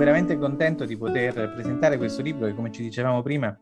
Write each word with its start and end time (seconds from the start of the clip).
Veramente 0.00 0.38
contento 0.38 0.86
di 0.86 0.96
poter 0.96 1.52
presentare 1.52 1.98
questo 1.98 2.22
libro 2.22 2.46
che, 2.46 2.54
come 2.54 2.72
ci 2.72 2.80
dicevamo 2.82 3.20
prima, 3.20 3.54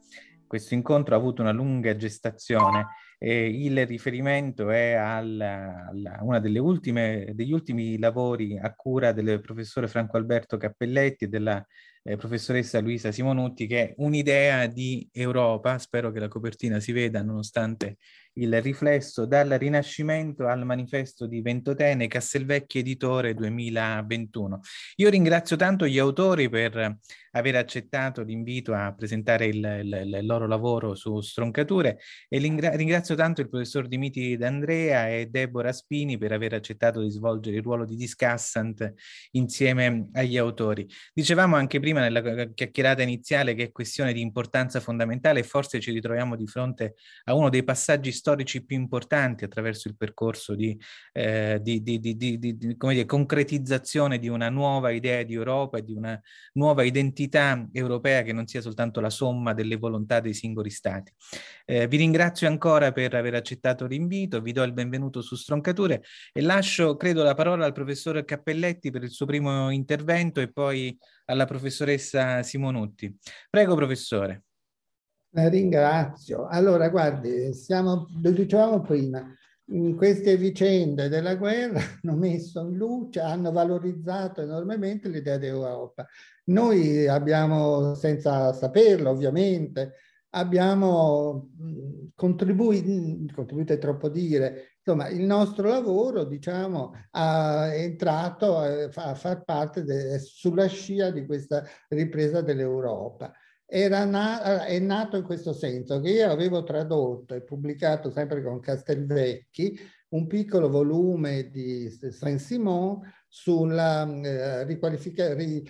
questo 0.47 0.75
incontro 0.75 1.17
ha 1.17 1.19
avuto 1.19 1.43
una 1.43 1.51
lunga 1.51 1.97
gestazione. 1.97 2.87
E 3.19 3.49
il 3.49 3.85
riferimento 3.85 4.71
è 4.71 4.97
delle 6.41 6.59
ultime, 6.61 7.33
degli 7.35 7.53
ultimi 7.53 7.99
lavori 7.99 8.57
a 8.57 8.73
cura 8.73 9.11
del 9.11 9.41
professore 9.41 9.89
Franco 9.89 10.17
Alberto 10.17 10.57
Cappelletti 10.57 11.25
e 11.25 11.29
della 11.29 11.67
eh, 12.05 12.15
professoressa 12.17 12.79
Luisa 12.79 13.11
Simonutti, 13.11 13.67
che 13.67 13.89
è 13.89 13.95
un'idea 13.97 14.67
di 14.67 15.09
Europa, 15.13 15.77
spero 15.79 16.13
che 16.13 16.21
la 16.21 16.29
copertina 16.29 16.79
si 16.79 16.93
veda 16.93 17.21
nonostante 17.21 17.97
il 18.39 18.61
riflesso, 18.63 19.27
dal 19.27 19.49
Rinascimento 19.49 20.47
al 20.47 20.65
manifesto 20.65 21.27
di 21.27 21.41
Ventotene, 21.41 22.07
Castelvecchi 22.07 22.79
Editore 22.79 23.35
2021. 23.35 24.61
Io 24.97 25.11
ringrazio 25.11 25.57
tanto 25.57 25.87
gli 25.87 25.99
autori 25.99 26.49
per 26.49 26.99
aver 27.33 27.57
accettato 27.57 28.23
l'invito 28.23 28.73
a 28.75 28.93
presentare 28.95 29.47
il, 29.47 29.57
il, 29.57 30.19
il 30.19 30.27
loro 30.27 30.47
lavoro 30.47 30.95
su 30.95 31.21
stroncature 31.21 31.99
e 32.29 32.39
ringrazio 32.39 33.15
tanto 33.15 33.41
il 33.41 33.49
professor 33.49 33.87
Dimiti 33.87 34.37
D'Andrea 34.37 35.09
e 35.11 35.27
Deborah 35.27 35.73
Spini 35.73 36.17
per 36.17 36.33
aver 36.33 36.55
accettato 36.55 37.01
di 37.01 37.11
svolgere 37.11 37.57
il 37.57 37.63
ruolo 37.63 37.85
di 37.85 37.97
discussant 37.97 38.95
insieme 39.33 40.09
agli 40.13 40.37
autori. 40.37 40.89
Dicevamo 41.13 41.57
anche 41.57 41.81
prima 41.81 42.01
nella 42.01 42.49
chiacchierata 42.53 43.03
iniziale 43.03 43.55
che 43.55 43.65
è 43.65 43.73
questione 43.73 44.13
di 44.13 44.21
importanza 44.21 44.81
fondamentale 44.81 45.41
e 45.41 45.45
forse 45.45 45.81
ci 45.81 45.93
ritroviamo 45.93 46.35
di 46.35 46.47
fronte 46.47 46.95
a 47.25 47.35
uno 47.35 47.51
dei 47.51 47.63
passaggi 47.63 48.11
storici 48.11 48.28
più 48.37 48.77
importanti 48.77 49.45
attraverso 49.45 49.89
il 49.89 49.97
percorso 49.97 50.55
di, 50.55 50.79
eh, 51.13 51.59
di, 51.61 51.83
di, 51.83 52.01
di 52.01 52.39
dire, 52.39 53.05
concretizzazione 53.07 54.19
di 54.19 54.29
una 54.29 54.49
nuova 54.49 54.91
idea 54.91 55.23
di 55.23 55.35
Europa 55.35 55.79
e 55.79 55.85
di 55.85 55.95
una 55.95 56.21
nuova 56.55 56.83
identità 56.83 57.69
europea 57.73 58.23
che 58.23 58.33
non 58.33 58.47
sia 58.47 58.61
soltanto 58.61 59.01
la 59.01 59.11
somma 59.11 59.55
delle 59.55 59.77
volontà 59.77 60.21
dei 60.21 60.35
singoli 60.35 60.71
stati. 60.71 61.13
Eh, 61.65 61.87
vi 61.87 61.97
ringrazio 61.97 62.49
ancora 62.49 62.93
per 62.93 63.15
aver 63.15 63.35
accettato 63.35 63.87
l'invito, 63.87 64.41
vi 64.41 64.53
do 64.53 64.63
il 64.63 64.73
benvenuto 64.73 65.21
su 65.21 65.37
Stroncature 65.37 66.03
e 66.33 66.41
lascio, 66.41 66.97
credo, 66.97 67.23
la 67.23 67.35
parola 67.35 67.65
al 67.65 67.73
professor 67.73 68.25
Cappelletti 68.25 68.91
per 68.91 69.03
il 69.03 69.11
suo 69.11 69.27
primo 69.27 69.71
intervento 69.71 70.41
e 70.41 70.51
poi 70.51 70.97
alla 71.27 71.45
professoressa 71.45 72.43
Simonutti. 72.43 73.15
Prego, 73.51 73.75
professore. 73.75 74.48
Ringrazio. 75.47 76.47
Allora, 76.47 76.89
guardi, 76.89 77.53
siamo, 77.55 78.09
lo 78.21 78.31
dicevamo 78.31 78.81
prima, 78.81 79.25
queste 79.97 80.37
vicende 80.37 81.09
della 81.09 81.35
guerra 81.37 81.79
hanno 82.03 82.17
messo 82.17 82.61
in 82.61 82.77
luce, 82.77 83.21
hanno 83.21 83.53
valorizzato 83.53 84.41
enormemente 84.41 85.09
l'idea 85.09 85.37
di 85.37 85.47
Europa. 85.47 86.07
Noi 86.47 87.07
abbiamo, 87.07 87.95
senza 87.95 88.53
saperlo 88.55 89.11
ovviamente, 89.11 89.95
abbiamo 90.31 91.51
contribuito, 92.15 93.35
contribuito 93.35 93.73
è 93.75 93.79
troppo 93.79 94.09
dire, 94.09 94.77
insomma 94.79 95.09
il 95.09 95.23
nostro 95.23 95.69
lavoro 95.69 96.25
diciamo 96.25 96.93
è 97.11 97.73
entrato 97.75 98.59
a, 98.59 98.89
far 98.91 99.45
parte 99.45 99.85
de, 99.85 100.19
sulla 100.19 100.67
scia 100.67 101.11
di 101.11 101.27
questa 101.27 101.65
ripresa 101.89 102.41
dell'Europa. 102.41 103.33
Na- 103.71 104.65
è 104.65 104.79
nato 104.79 105.19
in 105.19 105.25
questo 105.25 105.53
senso 105.53 106.01
che 106.01 106.09
io 106.11 106.31
avevo 106.31 106.63
tradotto 106.63 107.35
e 107.35 107.43
pubblicato 107.43 108.11
sempre 108.11 108.43
con 108.43 108.61
Castelvecchi 108.61 109.79
un 110.11 110.27
piccolo 110.27 110.71
volume 110.71 111.51
di 111.51 111.91
Saint-Simon 111.91 113.01
sulla 113.29 114.09
eh, 114.23 114.65
riqualifica- 114.65 115.35
ri- 115.35 115.63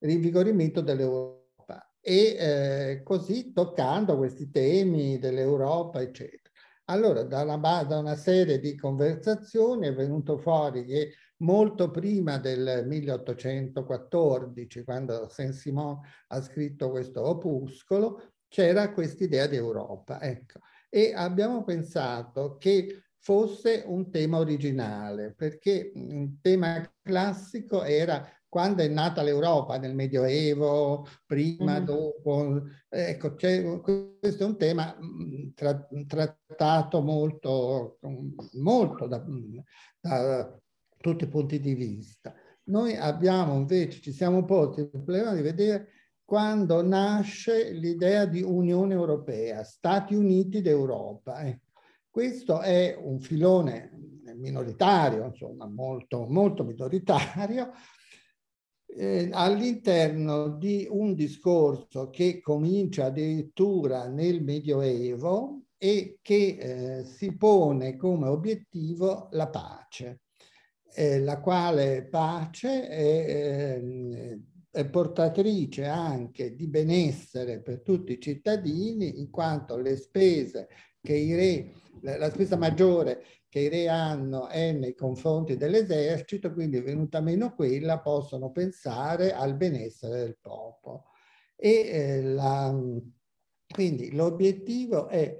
rivigorimento 0.00 0.82
dell'Europa 0.82 1.90
e 1.98 2.36
eh, 2.38 3.02
così 3.02 3.52
toccando 3.52 4.18
questi 4.18 4.50
temi 4.50 5.18
dell'Europa, 5.18 6.02
eccetera. 6.02 6.50
Allora, 6.88 7.22
da 7.22 7.42
una, 7.42 7.82
da 7.84 7.98
una 7.98 8.16
serie 8.16 8.60
di 8.60 8.76
conversazioni 8.76 9.88
è 9.88 9.94
venuto 9.94 10.36
fuori 10.36 10.84
che 10.84 11.14
molto 11.38 11.90
prima 11.90 12.38
del 12.38 12.84
1814, 12.86 14.84
quando 14.84 15.28
Saint-Simon 15.28 16.00
ha 16.28 16.40
scritto 16.40 16.90
questo 16.90 17.26
opuscolo, 17.26 18.32
c'era 18.48 18.92
quest'idea 18.92 19.46
di 19.46 19.56
Europa. 19.56 20.20
Ecco. 20.20 20.60
E 20.88 21.12
abbiamo 21.14 21.64
pensato 21.64 22.56
che 22.58 23.02
fosse 23.18 23.82
un 23.86 24.10
tema 24.10 24.38
originale, 24.38 25.34
perché 25.34 25.90
un 25.94 26.40
tema 26.40 26.88
classico 27.02 27.82
era 27.82 28.24
quando 28.48 28.82
è 28.82 28.88
nata 28.88 29.22
l'Europa, 29.22 29.76
nel 29.76 29.94
Medioevo, 29.94 31.06
prima, 31.26 31.80
mm. 31.80 31.84
dopo. 31.84 32.62
Ecco, 32.88 33.34
questo 33.34 34.42
è 34.42 34.46
un 34.46 34.56
tema 34.56 34.96
mm, 34.98 35.48
tra, 35.54 35.86
trattato 36.06 37.02
molto, 37.02 37.98
molto 38.52 39.06
da, 39.06 39.22
da 40.00 40.58
tutti 41.00 41.24
i 41.24 41.28
punti 41.28 41.60
di 41.60 41.74
vista. 41.74 42.34
Noi 42.64 42.96
abbiamo 42.96 43.54
invece, 43.54 44.00
ci 44.00 44.12
siamo 44.12 44.44
posti 44.44 44.80
il 44.80 44.90
problema 44.90 45.34
di 45.34 45.42
vedere 45.42 45.88
quando 46.24 46.82
nasce 46.82 47.70
l'idea 47.70 48.26
di 48.26 48.42
Unione 48.42 48.94
Europea, 48.94 49.62
Stati 49.62 50.14
Uniti 50.14 50.60
d'Europa. 50.60 51.42
Eh. 51.42 51.60
Questo 52.10 52.60
è 52.60 52.96
un 53.00 53.20
filone 53.20 53.92
minoritario, 54.34 55.24
insomma, 55.26 55.66
molto, 55.66 56.26
molto 56.26 56.64
minoritario, 56.64 57.70
eh, 58.86 59.28
all'interno 59.32 60.48
di 60.48 60.86
un 60.90 61.14
discorso 61.14 62.10
che 62.10 62.40
comincia 62.40 63.06
addirittura 63.06 64.08
nel 64.08 64.42
Medioevo 64.42 65.62
e 65.78 66.18
che 66.22 66.56
eh, 66.58 67.04
si 67.04 67.36
pone 67.36 67.96
come 67.96 68.28
obiettivo 68.28 69.28
la 69.32 69.48
pace, 69.48 70.22
eh, 70.98 71.20
la 71.20 71.40
quale 71.40 72.04
pace 72.04 72.88
è, 72.88 73.76
ehm, 73.76 74.42
è 74.70 74.88
portatrice 74.88 75.84
anche 75.84 76.54
di 76.54 76.66
benessere 76.68 77.60
per 77.60 77.82
tutti 77.82 78.12
i 78.12 78.20
cittadini, 78.20 79.20
in 79.20 79.30
quanto 79.30 79.76
le 79.76 79.94
spese 79.96 80.68
che 81.02 81.14
i 81.14 81.34
re, 81.34 81.72
la 82.00 82.30
spesa 82.30 82.56
maggiore 82.56 83.22
che 83.48 83.60
i 83.60 83.68
re 83.68 83.88
hanno 83.88 84.48
è 84.48 84.72
nei 84.72 84.94
confronti 84.94 85.58
dell'esercito, 85.58 86.52
quindi 86.54 86.80
venuta 86.80 87.20
meno 87.20 87.54
quella 87.54 88.00
possono 88.00 88.50
pensare 88.50 89.34
al 89.34 89.54
benessere 89.54 90.18
del 90.20 90.38
popolo. 90.40 91.04
E 91.56 91.70
eh, 91.70 92.22
la, 92.22 92.74
quindi 93.68 94.12
l'obiettivo 94.12 95.08
è 95.08 95.36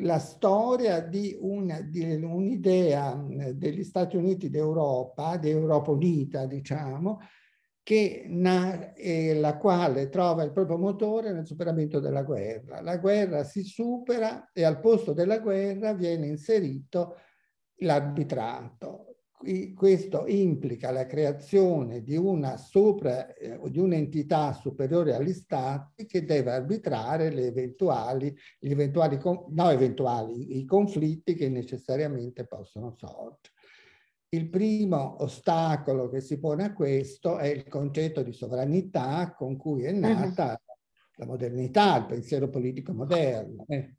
la 0.00 0.18
storia 0.18 1.00
di, 1.00 1.36
un'idea 1.40 3.14
degli 3.54 3.84
Stati 3.84 4.16
Uniti 4.16 4.50
d'Europa, 4.50 5.36
di 5.36 5.50
Europa 5.50 5.90
Unita, 5.90 6.46
diciamo, 6.46 7.20
che 7.82 8.26
na, 8.28 8.92
la 9.34 9.56
quale 9.56 10.10
trova 10.10 10.42
il 10.42 10.52
proprio 10.52 10.76
motore 10.76 11.32
nel 11.32 11.46
superamento 11.46 12.00
della 12.00 12.22
guerra. 12.22 12.82
La 12.82 12.98
guerra 12.98 13.44
si 13.44 13.62
supera 13.62 14.50
e 14.52 14.62
al 14.62 14.80
posto 14.80 15.14
della 15.14 15.38
guerra 15.38 15.94
viene 15.94 16.26
inserito 16.26 17.16
l'arbitrato. 17.76 19.07
Questo 19.74 20.26
implica 20.26 20.90
la 20.90 21.06
creazione 21.06 22.02
di 22.02 22.16
una 22.16 22.56
sopra, 22.56 23.32
eh, 23.34 23.60
di 23.70 23.78
un'entità 23.78 24.52
superiore 24.52 25.14
agli 25.14 25.32
stati 25.32 26.06
che 26.06 26.24
deve 26.24 26.50
arbitrare 26.50 27.30
le 27.30 27.46
eventuali, 27.46 28.36
gli 28.58 28.72
eventuali, 28.72 29.16
no 29.22 29.70
eventuali, 29.70 30.58
i 30.58 30.64
conflitti 30.64 31.34
che 31.34 31.48
necessariamente 31.48 32.46
possono 32.46 32.96
sorgere. 32.98 33.54
Il 34.30 34.50
primo 34.50 35.22
ostacolo 35.22 36.08
che 36.08 36.20
si 36.20 36.40
pone 36.40 36.64
a 36.64 36.72
questo 36.72 37.38
è 37.38 37.46
il 37.46 37.68
concetto 37.68 38.22
di 38.22 38.32
sovranità 38.32 39.34
con 39.36 39.56
cui 39.56 39.84
è 39.84 39.92
nata 39.92 40.50
uh-huh. 40.50 40.74
la 41.14 41.26
modernità, 41.26 41.96
il 41.96 42.06
pensiero 42.06 42.50
politico 42.50 42.92
moderno. 42.92 43.64
Eh 43.68 43.94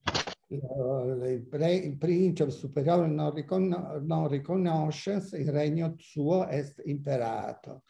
il, 0.52 1.96
principe 1.98 2.50
superiore 2.50 3.08
non, 3.08 3.34
ricon 3.34 4.02
non 4.02 4.28
riconosce 4.28 5.22
il 5.34 5.52
regno 5.52 5.94
suo 5.98 6.48
est 6.48 6.82
imperato. 6.86 7.84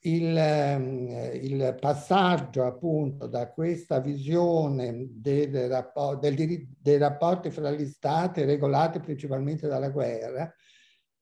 Il, 0.00 0.36
ehm, 0.36 1.30
il, 1.34 1.76
passaggio 1.80 2.64
appunto 2.64 3.26
da 3.26 3.50
questa 3.50 4.00
visione 4.00 5.08
del 5.10 5.68
rapport, 5.68 6.20
del, 6.20 6.68
dei 6.80 6.98
rapporti 6.98 7.50
fra 7.50 7.70
gli 7.72 7.84
stati 7.84 8.44
regolati 8.44 9.00
principalmente 9.00 9.66
dalla 9.66 9.90
guerra 9.90 10.52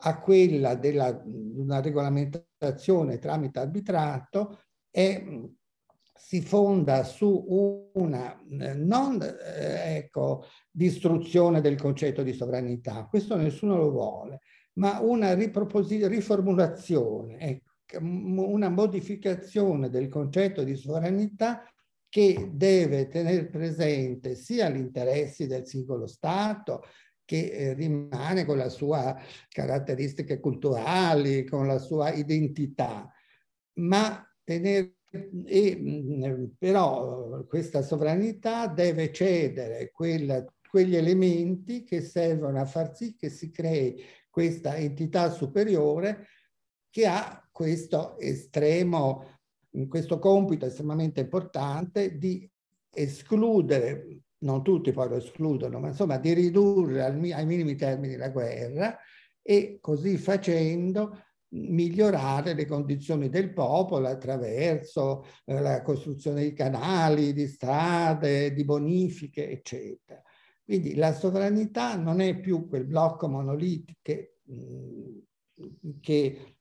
a 0.01 0.21
quella 0.21 0.75
della 0.75 1.23
una 1.25 1.81
regolamentazione 1.81 3.19
tramite 3.19 3.61
arbitrato 3.61 4.61
è 4.91 5.25
si 6.19 6.41
fonda 6.41 7.05
su 7.05 7.91
una 7.95 8.37
eh, 8.49 8.75
non 8.75 9.23
eh, 9.23 9.97
ecco, 9.97 10.45
distruzione 10.71 11.61
del 11.61 11.77
concetto 11.77 12.23
di 12.23 12.33
sovranità, 12.33 13.07
questo 13.09 13.37
nessuno 13.37 13.77
lo 13.77 13.91
vuole, 13.91 14.41
ma 14.75 15.01
una 15.01 15.35
riformulazione, 15.35 17.39
ecco, 17.39 17.75
una 18.01 18.69
modificazione 18.69 19.91
del 19.91 20.09
concetto 20.09 20.65
di 20.65 20.75
sovranità 20.75 21.63
che 22.09 22.51
deve 22.53 23.09
tenere 23.09 23.47
presente 23.47 24.35
sia 24.35 24.69
gli 24.71 24.79
interessi 24.79 25.47
del 25.47 25.67
singolo 25.67 26.07
Stato, 26.07 26.83
che 27.25 27.51
eh, 27.51 27.75
rimane 27.75 28.45
con 28.45 28.57
le 28.57 28.71
sue 28.71 29.17
caratteristiche 29.49 30.41
culturali, 30.41 31.45
con 31.45 31.67
la 31.67 31.79
sua 31.79 32.13
identità, 32.13 33.13
ma 33.81 34.25
tenere 34.45 34.96
e, 35.11 35.77
mm, 35.77 36.45
però 36.59 37.45
questa 37.47 37.83
sovranità 37.83 38.67
deve 38.67 39.13
cedere 39.13 39.91
quella, 39.91 40.45
quegli 40.69 40.97
elementi 40.97 41.85
che 41.85 42.01
servono 42.01 42.61
a 42.61 42.65
far 42.65 42.95
sì 42.95 43.15
che 43.15 43.31
si 43.31 43.51
crei 43.51 44.03
questa 44.29 44.77
entità 44.77 45.31
superiore 45.31 46.27
che 46.91 47.07
ha 47.07 47.47
questo 47.51 48.19
estremo, 48.19 49.41
questo 49.89 50.19
compito 50.19 50.67
estremamente 50.67 51.21
importante 51.21 52.17
di 52.17 52.49
escludere, 52.91 54.21
non 54.39 54.63
tutti 54.63 54.93
poi 54.93 55.09
lo 55.09 55.17
escludono, 55.17 55.79
ma 55.79 55.89
insomma 55.89 56.19
di 56.19 56.33
ridurre 56.33 57.05
ai 57.05 57.47
minimi 57.47 57.77
termini 57.77 58.17
la 58.17 58.31
guerra 58.31 58.99
e 59.43 59.79
così 59.81 60.17
facendo 60.17 61.26
migliorare 61.51 62.55
le 62.55 62.67
condizioni 62.67 63.29
del 63.29 63.53
popolo 63.53 64.09
attraverso 64.09 65.25
eh, 65.45 65.61
la 65.61 65.83
costruzione 65.83 66.43
di 66.43 66.53
canali, 66.53 67.33
di 67.33 67.47
strade, 67.47 68.53
di 68.53 68.65
bonifiche, 68.65 69.51
eccetera. 69.51 70.21
Quindi 70.65 70.95
la 70.97 71.13
sovranità 71.13 71.97
non 71.97 72.21
è 72.21 72.39
più 72.39 72.69
quel 72.69 72.87
blocco 72.87 73.29
monolitico 73.29 74.01
che, 74.03 74.39
mm, 74.51 75.19
che, 76.01 76.57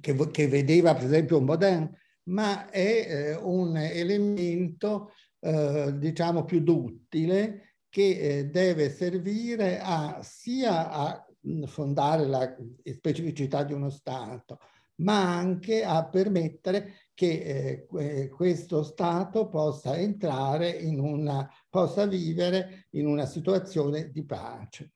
che, 0.00 0.30
che 0.30 0.48
vedeva 0.48 0.94
per 0.94 1.04
esempio 1.04 1.38
un 1.38 1.44
Baudin, 1.44 1.90
ma 2.24 2.70
è 2.70 3.06
eh, 3.08 3.34
un 3.34 3.76
elemento 3.76 5.10
eh, 5.40 5.94
diciamo 5.96 6.44
più 6.44 6.60
duttile 6.60 7.76
che 7.88 8.18
eh, 8.18 8.44
deve 8.46 8.90
servire 8.90 9.80
a, 9.80 10.20
sia 10.22 10.90
a 10.90 11.29
fondare 11.66 12.26
la 12.26 12.56
specificità 12.84 13.64
di 13.64 13.72
uno 13.72 13.90
Stato, 13.90 14.58
ma 14.96 15.36
anche 15.36 15.82
a 15.82 16.06
permettere 16.06 17.08
che 17.14 17.86
eh, 17.90 18.28
questo 18.28 18.82
Stato 18.82 19.48
possa 19.48 19.96
entrare 19.96 20.70
in 20.70 21.00
una, 21.00 21.48
possa 21.68 22.06
vivere 22.06 22.86
in 22.90 23.06
una 23.06 23.26
situazione 23.26 24.10
di 24.10 24.24
pace. 24.24 24.92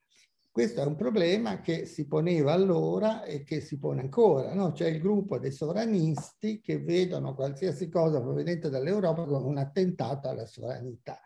Questo 0.55 0.79
è 0.79 0.85
un 0.85 0.95
problema 0.95 1.59
che 1.59 1.85
si 1.85 2.07
poneva 2.07 2.53
allora 2.53 3.25
e 3.25 3.43
che 3.43 3.59
si 3.59 3.77
pone 3.77 3.99
ancora. 3.99 4.53
No? 4.53 4.71
C'è 4.71 4.87
il 4.87 5.01
gruppo 5.01 5.37
dei 5.37 5.51
sovranisti 5.51 6.61
che 6.61 6.79
vedono 6.79 7.35
qualsiasi 7.35 7.89
cosa 7.89 8.21
proveniente 8.21 8.69
dall'Europa 8.69 9.25
come 9.25 9.45
un 9.45 9.57
attentato 9.57 10.29
alla 10.29 10.45
sovranità, 10.45 11.19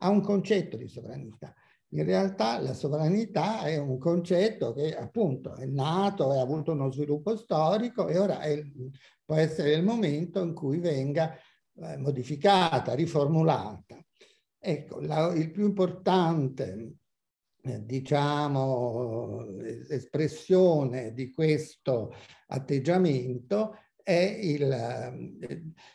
a 0.00 0.10
un 0.10 0.20
concetto 0.20 0.76
di 0.76 0.88
sovranità. 0.88 1.54
In 1.96 2.04
realtà 2.04 2.60
la 2.60 2.74
sovranità 2.74 3.62
è 3.62 3.78
un 3.78 3.96
concetto 3.96 4.74
che 4.74 4.94
appunto 4.94 5.54
è 5.56 5.64
nato 5.64 6.30
e 6.34 6.36
ha 6.36 6.42
avuto 6.42 6.72
uno 6.72 6.92
sviluppo 6.92 7.34
storico 7.38 8.06
e 8.06 8.18
ora 8.18 8.40
è, 8.40 8.62
può 9.24 9.34
essere 9.36 9.72
il 9.72 9.82
momento 9.82 10.42
in 10.42 10.52
cui 10.52 10.78
venga 10.78 11.34
eh, 11.34 11.96
modificata, 11.96 12.92
riformulata. 12.92 13.98
Ecco, 14.58 15.00
la, 15.00 15.32
il 15.32 15.50
più 15.50 15.64
importante, 15.64 16.96
eh, 17.62 17.82
diciamo, 17.82 19.58
espressione 19.88 21.14
di 21.14 21.32
questo 21.32 22.12
atteggiamento 22.48 23.74
è 24.06 24.38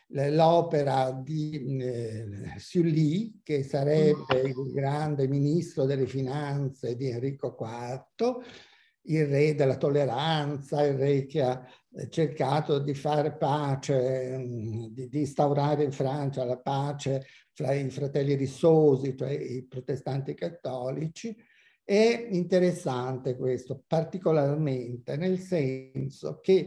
l'opera 0.07 1.11
di 1.13 1.77
eh, 1.79 2.55
Sully, 2.57 3.39
che 3.41 3.63
sarebbe 3.63 4.41
il 4.43 4.73
grande 4.73 5.29
ministro 5.29 5.85
delle 5.85 6.05
finanze 6.05 6.97
di 6.97 7.07
Enrico 7.07 7.55
IV, 7.57 8.43
il 9.03 9.27
re 9.27 9.55
della 9.55 9.77
tolleranza, 9.77 10.83
il 10.83 10.97
re 10.97 11.25
che 11.25 11.41
ha 11.41 11.65
cercato 12.09 12.79
di 12.79 12.93
fare 12.93 13.37
pace, 13.37 14.37
mm, 14.37 14.87
di, 14.87 15.07
di 15.07 15.19
instaurare 15.19 15.85
in 15.85 15.93
Francia 15.93 16.43
la 16.43 16.59
pace 16.59 17.25
fra 17.53 17.71
i 17.71 17.89
fratelli 17.89 18.33
rissosi, 18.33 19.15
cioè 19.15 19.31
i 19.31 19.65
protestanti 19.65 20.33
cattolici. 20.33 21.33
È 21.81 22.27
interessante 22.29 23.37
questo 23.37 23.81
particolarmente 23.87 25.15
nel 25.15 25.39
senso 25.39 26.41
che 26.41 26.65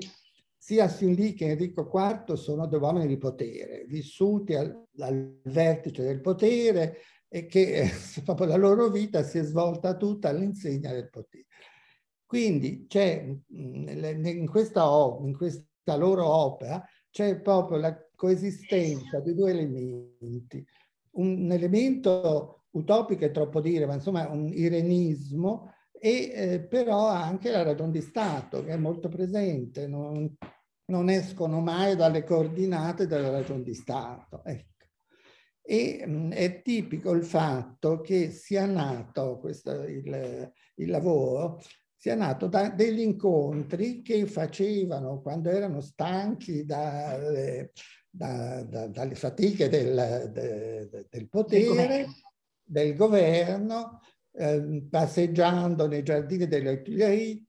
sia 0.64 0.88
Sinlì 0.88 1.34
che 1.34 1.50
Enrico 1.50 1.90
IV 1.92 2.36
sono 2.36 2.66
due 2.66 2.78
uomini 2.78 3.06
di 3.06 3.18
potere, 3.18 3.84
vissuti 3.86 4.54
al, 4.54 4.74
al 5.00 5.38
vertice 5.42 6.02
del 6.02 6.22
potere 6.22 7.00
e 7.28 7.44
che 7.44 7.82
eh, 7.82 7.90
proprio 8.24 8.46
la 8.46 8.56
loro 8.56 8.88
vita 8.88 9.22
si 9.24 9.36
è 9.36 9.42
svolta 9.42 9.94
tutta 9.98 10.30
all'insegna 10.30 10.90
del 10.90 11.10
potere. 11.10 11.44
Quindi 12.24 12.86
c'è 12.88 13.26
mm, 13.26 14.24
in 14.24 14.48
questa, 14.48 14.84
in 15.20 15.36
questa 15.36 15.96
loro 15.96 16.26
opera 16.26 16.82
c'è 17.10 17.42
proprio 17.42 17.76
la 17.76 17.94
coesistenza 18.14 19.20
di 19.20 19.34
due 19.34 19.50
elementi. 19.50 20.64
Un 21.16 21.52
elemento 21.52 22.64
utopico 22.70 23.26
è 23.26 23.30
troppo 23.30 23.60
dire, 23.60 23.84
ma 23.84 23.92
insomma 23.92 24.26
un 24.30 24.48
irenismo 24.50 25.74
e 25.92 26.32
eh, 26.34 26.60
però 26.60 27.06
anche 27.06 27.50
la 27.50 27.62
ragione 27.62 27.92
di 27.92 28.00
Stato 28.00 28.64
che 28.64 28.72
è 28.72 28.76
molto 28.76 29.08
presente, 29.08 29.86
non, 29.86 30.36
non 30.86 31.08
escono 31.08 31.60
mai 31.60 31.96
dalle 31.96 32.24
coordinate 32.24 33.06
della 33.06 33.30
ragione 33.30 33.62
di 33.62 33.74
Stato. 33.74 34.42
Ecco. 34.44 34.72
E 35.62 36.04
mh, 36.06 36.32
è 36.32 36.60
tipico 36.60 37.12
il 37.12 37.24
fatto 37.24 38.00
che 38.00 38.30
sia 38.30 38.66
nato 38.66 39.38
questo, 39.38 39.82
il, 39.84 40.52
il 40.74 40.90
lavoro, 40.90 41.62
sia 41.96 42.14
nato 42.14 42.48
da 42.48 42.68
degli 42.68 43.00
incontri 43.00 44.02
che 44.02 44.26
facevano 44.26 45.22
quando 45.22 45.48
erano 45.48 45.80
stanchi 45.80 46.66
da, 46.66 47.18
da, 48.10 48.62
da, 48.62 48.86
dalle 48.88 49.14
fatiche 49.14 49.70
del, 49.70 50.30
de, 50.30 51.06
del 51.08 51.28
potere, 51.30 52.08
del 52.62 52.94
governo, 52.94 54.00
eh, 54.32 54.86
passeggiando 54.90 55.86
nei 55.86 56.02
giardini 56.02 56.46
delle 56.46 56.82
Tuileries 56.82 57.43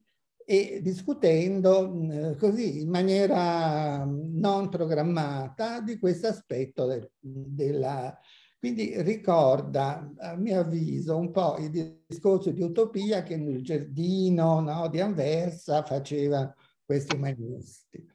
e 0.48 0.78
discutendo 0.80 1.90
mh, 1.90 2.36
così 2.38 2.82
in 2.82 2.88
maniera 2.88 4.04
non 4.04 4.68
programmata 4.68 5.80
di 5.80 5.98
questo 5.98 6.28
aspetto 6.28 6.86
del, 6.86 7.10
della, 7.18 8.16
quindi 8.56 8.94
ricorda, 9.02 10.08
a 10.18 10.36
mio 10.36 10.60
avviso, 10.60 11.16
un 11.16 11.32
po' 11.32 11.56
il 11.58 12.02
discorso 12.06 12.52
di 12.52 12.62
utopia 12.62 13.24
che 13.24 13.36
nel 13.36 13.64
giardino 13.64 14.60
no, 14.60 14.88
di 14.88 15.00
Anversa 15.00 15.82
faceva 15.82 16.54
questi 16.84 17.16
umanisti. 17.16 18.08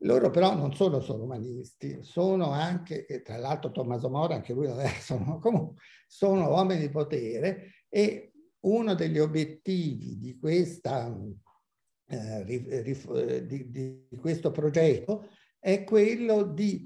Loro 0.00 0.28
però 0.30 0.54
non 0.54 0.74
sono 0.74 1.00
solo 1.00 1.24
umanisti, 1.24 2.02
sono 2.02 2.50
anche, 2.50 3.06
e 3.06 3.22
tra 3.22 3.38
l'altro 3.38 3.70
Tommaso 3.70 4.10
Moro, 4.10 4.34
anche 4.34 4.52
lui 4.52 4.68
sono, 5.00 5.38
comunque, 5.38 5.82
sono 6.06 6.50
uomini 6.50 6.80
di 6.80 6.90
potere 6.90 7.86
e 7.88 8.32
uno 8.64 8.94
degli 8.94 9.18
obiettivi 9.18 10.18
di, 10.18 10.38
questa, 10.38 11.16
eh, 12.12 13.46
di, 13.46 13.70
di 13.70 14.08
questo 14.20 14.50
progetto 14.50 15.28
è 15.58 15.84
quello 15.84 16.42
di 16.42 16.84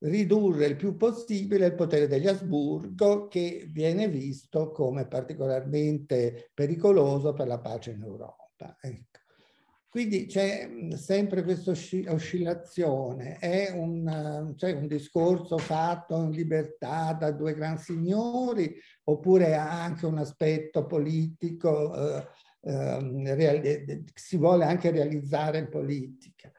ridurre 0.00 0.66
il 0.66 0.76
più 0.76 0.96
possibile 0.96 1.66
il 1.66 1.74
potere 1.74 2.06
degli 2.06 2.28
Asburgo 2.28 3.26
che 3.26 3.68
viene 3.70 4.08
visto 4.08 4.70
come 4.70 5.08
particolarmente 5.08 6.50
pericoloso 6.54 7.32
per 7.32 7.48
la 7.48 7.58
pace 7.58 7.92
in 7.92 8.02
Europa. 8.02 8.76
Ecco. 8.80 9.06
Quindi 9.90 10.26
c'è 10.26 10.68
sempre 10.96 11.42
questa 11.42 11.70
oscillazione, 11.70 13.38
è 13.38 13.70
un, 13.70 14.54
cioè 14.56 14.72
un, 14.72 14.86
discorso 14.86 15.56
fatto 15.56 16.14
in 16.16 16.30
libertà 16.30 17.14
da 17.14 17.32
due 17.32 17.54
gran 17.54 17.78
signori 17.78 18.78
oppure 19.04 19.56
ha 19.56 19.82
anche 19.82 20.04
un 20.04 20.18
aspetto 20.18 20.84
politico, 20.84 21.94
eh, 21.94 22.26
eh, 22.60 24.04
si 24.14 24.36
vuole 24.36 24.64
anche 24.64 24.90
realizzare 24.90 25.58
in 25.58 25.68
politica. 25.68 26.50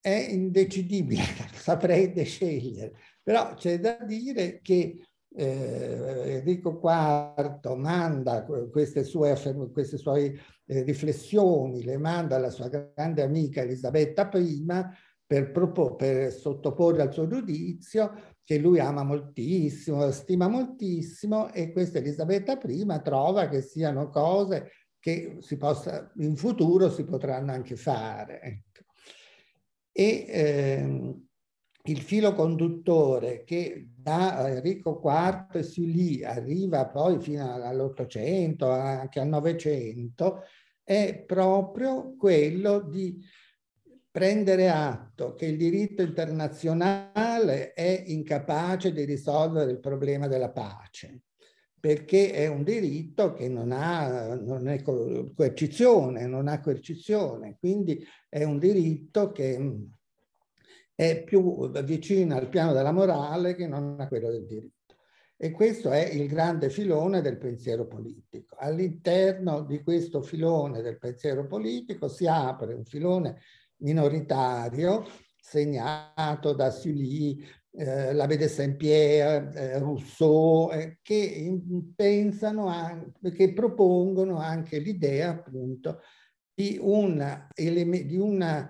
È 0.00 0.28
indecidibile, 0.30 1.22
saprei 1.54 2.12
scegliere, 2.24 2.94
però 3.22 3.54
c'è 3.54 3.78
da 3.78 3.98
dire 4.04 4.60
che 4.62 5.02
eh, 5.34 6.36
Enrico 6.36 6.80
IV 6.82 7.74
manda 7.76 8.44
queste 8.44 9.04
sue, 9.04 9.36
queste 9.72 9.98
sue 9.98 10.38
eh, 10.66 10.82
riflessioni, 10.82 11.84
le 11.84 11.98
manda 11.98 12.36
alla 12.36 12.50
sua 12.50 12.68
grande 12.68 13.22
amica 13.22 13.62
Elisabetta 13.62 14.30
I 14.32 14.64
per, 15.26 15.50
per 15.52 16.32
sottoporre 16.32 17.02
al 17.02 17.12
suo 17.12 17.26
giudizio 17.26 18.36
che 18.42 18.56
lui 18.56 18.80
ama 18.80 19.02
moltissimo, 19.02 20.10
stima 20.10 20.48
moltissimo 20.48 21.52
e 21.52 21.70
questa 21.70 21.98
Elisabetta 21.98 22.58
I 22.66 22.86
trova 23.02 23.48
che 23.48 23.60
siano 23.60 24.08
cose 24.08 24.70
che 24.98 25.38
si 25.40 25.56
possa, 25.56 26.12
in 26.16 26.36
futuro 26.36 26.90
si 26.90 27.04
potranno 27.04 27.52
anche 27.52 27.76
fare. 27.76 28.40
Ecco 28.40 28.68
e 29.98 30.26
ehm, 30.28 31.26
il 31.86 32.00
filo 32.02 32.32
conduttore 32.32 33.42
che 33.42 33.88
da 33.96 34.48
Enrico 34.48 35.00
IV 35.02 35.56
e 35.56 35.62
Sully 35.64 36.22
arriva 36.22 36.86
poi 36.86 37.18
fino 37.20 37.52
all'Ottocento, 37.52 38.70
anche 38.70 39.18
al 39.18 39.26
Novecento, 39.26 40.42
è 40.84 41.24
proprio 41.26 42.14
quello 42.16 42.78
di 42.78 43.20
prendere 44.08 44.68
atto 44.70 45.34
che 45.34 45.46
il 45.46 45.56
diritto 45.56 46.02
internazionale 46.02 47.72
è 47.72 48.04
incapace 48.06 48.92
di 48.92 49.02
risolvere 49.02 49.72
il 49.72 49.80
problema 49.80 50.28
della 50.28 50.50
pace, 50.50 51.22
perché 51.80 52.32
è 52.32 52.46
un 52.46 52.64
diritto 52.64 53.32
che 53.32 53.48
non 53.48 53.72
ha 53.72 54.34
non 54.34 54.68
è 54.68 54.82
coercizione, 54.82 56.26
non 56.26 56.48
ha 56.48 56.60
coercizione, 56.60 57.56
quindi 57.58 58.04
è 58.28 58.42
un 58.44 58.58
diritto 58.58 59.32
che 59.32 59.58
mm, 59.58 59.82
è 60.94 61.22
più 61.22 61.70
vicino 61.84 62.36
al 62.36 62.48
piano 62.48 62.72
della 62.72 62.92
morale 62.92 63.54
che 63.54 63.66
non 63.66 63.96
a 64.00 64.08
quello 64.08 64.30
del 64.30 64.46
diritto. 64.46 64.76
E 65.36 65.52
questo 65.52 65.90
è 65.90 66.04
il 66.04 66.26
grande 66.26 66.68
filone 66.68 67.20
del 67.20 67.38
pensiero 67.38 67.86
politico. 67.86 68.56
All'interno 68.58 69.62
di 69.62 69.80
questo 69.84 70.20
filone 70.20 70.82
del 70.82 70.98
pensiero 70.98 71.46
politico 71.46 72.08
si 72.08 72.26
apre 72.26 72.74
un 72.74 72.84
filone 72.84 73.40
minoritario 73.76 75.04
segnato 75.36 76.52
da 76.52 76.70
Sully, 76.70 77.42
eh, 77.72 78.12
la 78.12 78.26
Vede 78.26 78.48
Saint-Pierre, 78.48 79.52
eh, 79.54 79.78
Rousseau, 79.78 80.70
eh, 80.72 80.98
che 81.02 81.60
pensano, 81.94 82.66
anche, 82.66 83.32
che 83.32 83.52
propongono 83.52 84.38
anche 84.38 84.78
l'idea 84.78 85.30
appunto 85.30 86.00
di 86.54 86.78
una, 86.80 87.46
di 87.54 88.16
una 88.16 88.68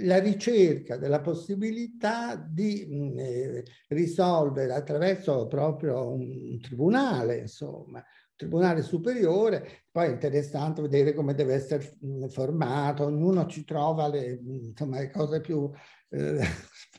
la 0.00 0.18
ricerca 0.18 0.96
della 0.96 1.20
possibilità 1.20 2.34
di 2.34 2.84
mh, 2.88 3.18
eh, 3.18 3.64
risolvere 3.88 4.72
attraverso 4.72 5.46
proprio 5.46 6.10
un 6.10 6.58
tribunale, 6.60 7.38
insomma, 7.38 7.98
un 7.98 8.34
tribunale 8.34 8.82
superiore, 8.82 9.84
poi 9.90 10.08
è 10.08 10.10
interessante 10.10 10.82
vedere 10.82 11.14
come 11.14 11.34
deve 11.34 11.54
essere 11.54 11.96
mh, 12.00 12.26
formato, 12.26 13.04
ognuno 13.04 13.46
ci 13.46 13.64
trova 13.64 14.08
le, 14.08 14.40
insomma, 14.42 14.98
le 14.98 15.10
cose 15.10 15.40
più, 15.40 15.70
eh, 16.10 16.40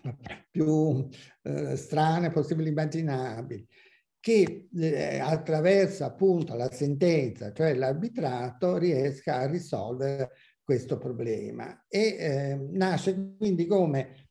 più 0.49 1.07
eh, 1.43 1.75
strane 1.75 2.31
possibili 2.31 2.69
immaginabili 2.69 3.67
che 4.21 4.67
eh, 4.73 5.19
attraverso 5.19 6.05
appunto 6.05 6.55
la 6.55 6.71
sentenza, 6.71 7.51
cioè 7.51 7.73
l'arbitrato, 7.73 8.77
riesca 8.77 9.37
a 9.39 9.47
risolvere 9.47 10.31
questo 10.63 10.97
problema. 10.97 11.85
E 11.87 11.99
eh, 11.99 12.67
nasce 12.71 13.35
quindi 13.37 13.65
come 13.65 14.29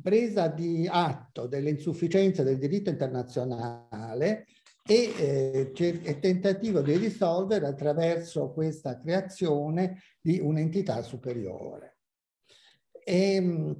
presa 0.00 0.48
di 0.48 0.88
atto 0.90 1.46
dell'insufficienza 1.46 2.42
del 2.42 2.58
diritto 2.58 2.90
internazionale 2.90 4.46
e, 4.88 5.72
eh, 5.74 6.18
tentativo 6.20 6.80
di 6.80 6.96
risolvere 6.96 7.66
attraverso 7.66 8.52
questa 8.52 8.96
creazione 8.96 10.02
di 10.20 10.38
un'entità 10.40 11.02
superiore. 11.02 11.96
E, 13.04 13.76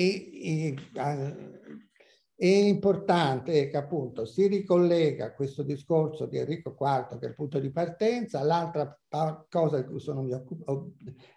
e, 0.00 0.74
e 0.92 1.24
è 2.40 2.46
importante 2.46 3.68
che 3.68 3.76
appunto 3.76 4.24
si 4.24 4.46
ricollega 4.46 5.34
questo 5.34 5.62
discorso 5.62 6.24
di 6.24 6.38
Enrico 6.38 6.74
IV 6.78 7.18
che 7.18 7.26
è 7.26 7.28
il 7.28 7.34
punto 7.34 7.58
di 7.58 7.70
partenza, 7.70 8.42
l'altra 8.42 8.98
cosa 9.50 9.78
di 9.78 9.86
cui 9.86 10.00
sono 10.00 10.26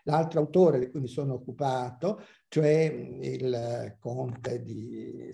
l'altro 0.04 0.40
autore 0.40 0.80
di 0.80 0.90
cui 0.90 1.02
mi 1.02 1.10
sono 1.10 1.34
occupato, 1.34 2.22
cioè 2.48 2.84
il 3.20 3.98
conte 4.00 4.62
di 4.62 5.30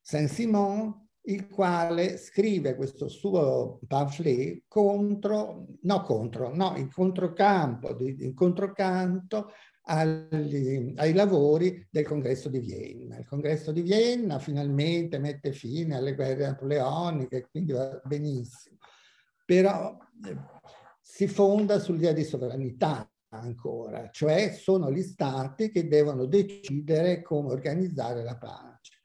Saint-Simon, 0.00 1.06
il 1.28 1.48
quale 1.48 2.16
scrive 2.16 2.74
questo 2.74 3.08
suo 3.08 3.80
pamphlet 3.86 4.62
contro, 4.66 5.66
no 5.82 6.00
contro, 6.00 6.54
no, 6.54 6.74
in 6.76 6.90
controcampo, 6.90 7.94
in 8.00 8.32
controcanto 8.32 9.52
agli, 9.88 10.92
ai 10.96 11.14
lavori 11.14 11.86
del 11.90 12.04
congresso 12.04 12.48
di 12.48 12.60
Vienna. 12.60 13.18
Il 13.18 13.26
congresso 13.26 13.72
di 13.72 13.80
Vienna 13.80 14.38
finalmente 14.38 15.18
mette 15.18 15.52
fine 15.52 15.96
alle 15.96 16.14
guerre 16.14 16.46
napoleoniche, 16.46 17.48
quindi 17.50 17.72
va 17.72 18.00
benissimo, 18.04 18.76
però 19.44 19.96
eh, 20.26 20.36
si 21.00 21.26
fonda 21.26 21.78
sull'idea 21.78 22.12
di 22.12 22.24
sovranità 22.24 23.10
ancora, 23.30 24.08
cioè 24.10 24.52
sono 24.52 24.90
gli 24.90 25.02
stati 25.02 25.70
che 25.70 25.88
devono 25.88 26.26
decidere 26.26 27.22
come 27.22 27.50
organizzare 27.50 28.22
la 28.22 28.36
pace. 28.36 28.96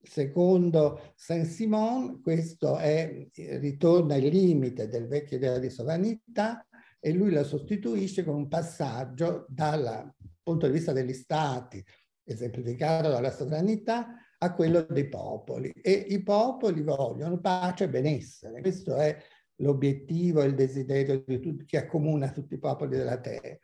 Secondo 0.00 1.12
Saint-Simon 1.16 2.20
questo 2.22 2.76
è, 2.76 3.28
ritorna 3.34 4.14
al 4.14 4.20
limite 4.20 4.88
del 4.88 5.06
vecchio 5.06 5.36
idea 5.36 5.58
di 5.58 5.68
sovranità 5.68 6.66
e 7.00 7.12
lui 7.12 7.30
la 7.30 7.44
sostituisce 7.44 8.24
con 8.24 8.34
un 8.34 8.48
passaggio 8.48 9.46
dal 9.48 10.12
punto 10.48 10.66
di 10.66 10.72
vista 10.72 10.92
degli 10.92 11.12
stati, 11.12 11.84
esemplificato 12.24 13.10
dalla 13.10 13.30
sovranità, 13.30 14.14
a 14.38 14.54
quello 14.54 14.82
dei 14.82 15.08
popoli. 15.08 15.70
E 15.70 15.90
i 15.90 16.22
popoli 16.22 16.82
vogliono 16.82 17.38
pace 17.38 17.84
e 17.84 17.88
benessere. 17.88 18.60
Questo 18.60 18.96
è 18.96 19.16
l'obiettivo 19.56 20.40
e 20.40 20.46
il 20.46 20.54
desiderio 20.54 21.22
di 21.26 21.40
tutti, 21.40 21.64
che 21.64 21.78
accomuna 21.78 22.30
tutti 22.30 22.54
i 22.54 22.58
popoli 22.58 22.96
della 22.96 23.18
terra. 23.18 23.58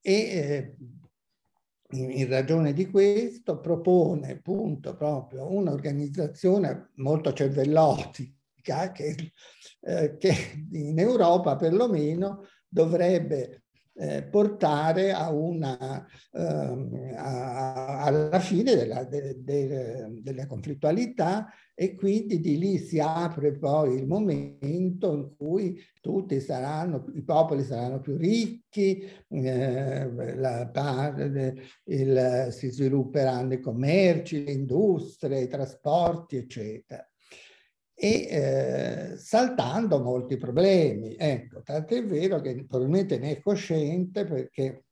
E 0.00 0.12
eh, 0.12 0.76
in, 1.90 2.28
ragione 2.28 2.72
di 2.72 2.90
questo 2.90 3.58
propone 3.60 4.32
appunto 4.32 4.94
proprio 4.96 5.50
un'organizzazione 5.50 6.90
molto 6.96 7.32
cervellotica 7.32 8.92
che, 8.92 9.32
eh, 9.80 10.16
che 10.18 10.34
in 10.72 10.98
Europa 10.98 11.56
perlomeno 11.56 12.46
dovrebbe 12.68 13.63
eh, 13.96 14.24
portare 14.24 15.12
a 15.12 15.30
una, 15.30 16.04
eh, 16.32 17.14
a, 17.16 18.02
alla 18.02 18.40
fine 18.40 18.74
della, 18.74 19.04
de, 19.04 19.42
de, 19.42 20.20
della 20.20 20.46
conflittualità 20.46 21.48
e 21.74 21.94
quindi 21.94 22.40
di 22.40 22.58
lì 22.58 22.78
si 22.78 22.98
apre 23.00 23.56
poi 23.56 23.96
il 23.96 24.06
momento 24.06 25.12
in 25.12 25.36
cui 25.36 25.80
tutti 26.00 26.40
saranno, 26.40 27.04
i 27.14 27.22
popoli 27.22 27.62
saranno 27.62 28.00
più 28.00 28.16
ricchi, 28.16 29.08
eh, 29.28 30.36
la, 30.36 30.70
il, 31.84 32.48
si 32.50 32.70
svilupperanno 32.70 33.54
i 33.54 33.60
commerci, 33.60 34.44
le 34.44 34.52
industrie, 34.52 35.42
i 35.42 35.48
trasporti, 35.48 36.36
eccetera 36.36 37.06
e 37.94 38.26
eh, 38.28 39.16
saltando 39.16 40.00
molti 40.00 40.36
problemi. 40.36 41.14
Ecco, 41.16 41.62
è 41.64 42.04
vero 42.04 42.40
che 42.40 42.64
probabilmente 42.66 43.18
ne 43.18 43.36
è 43.36 43.40
cosciente 43.40 44.24
perché 44.24 44.84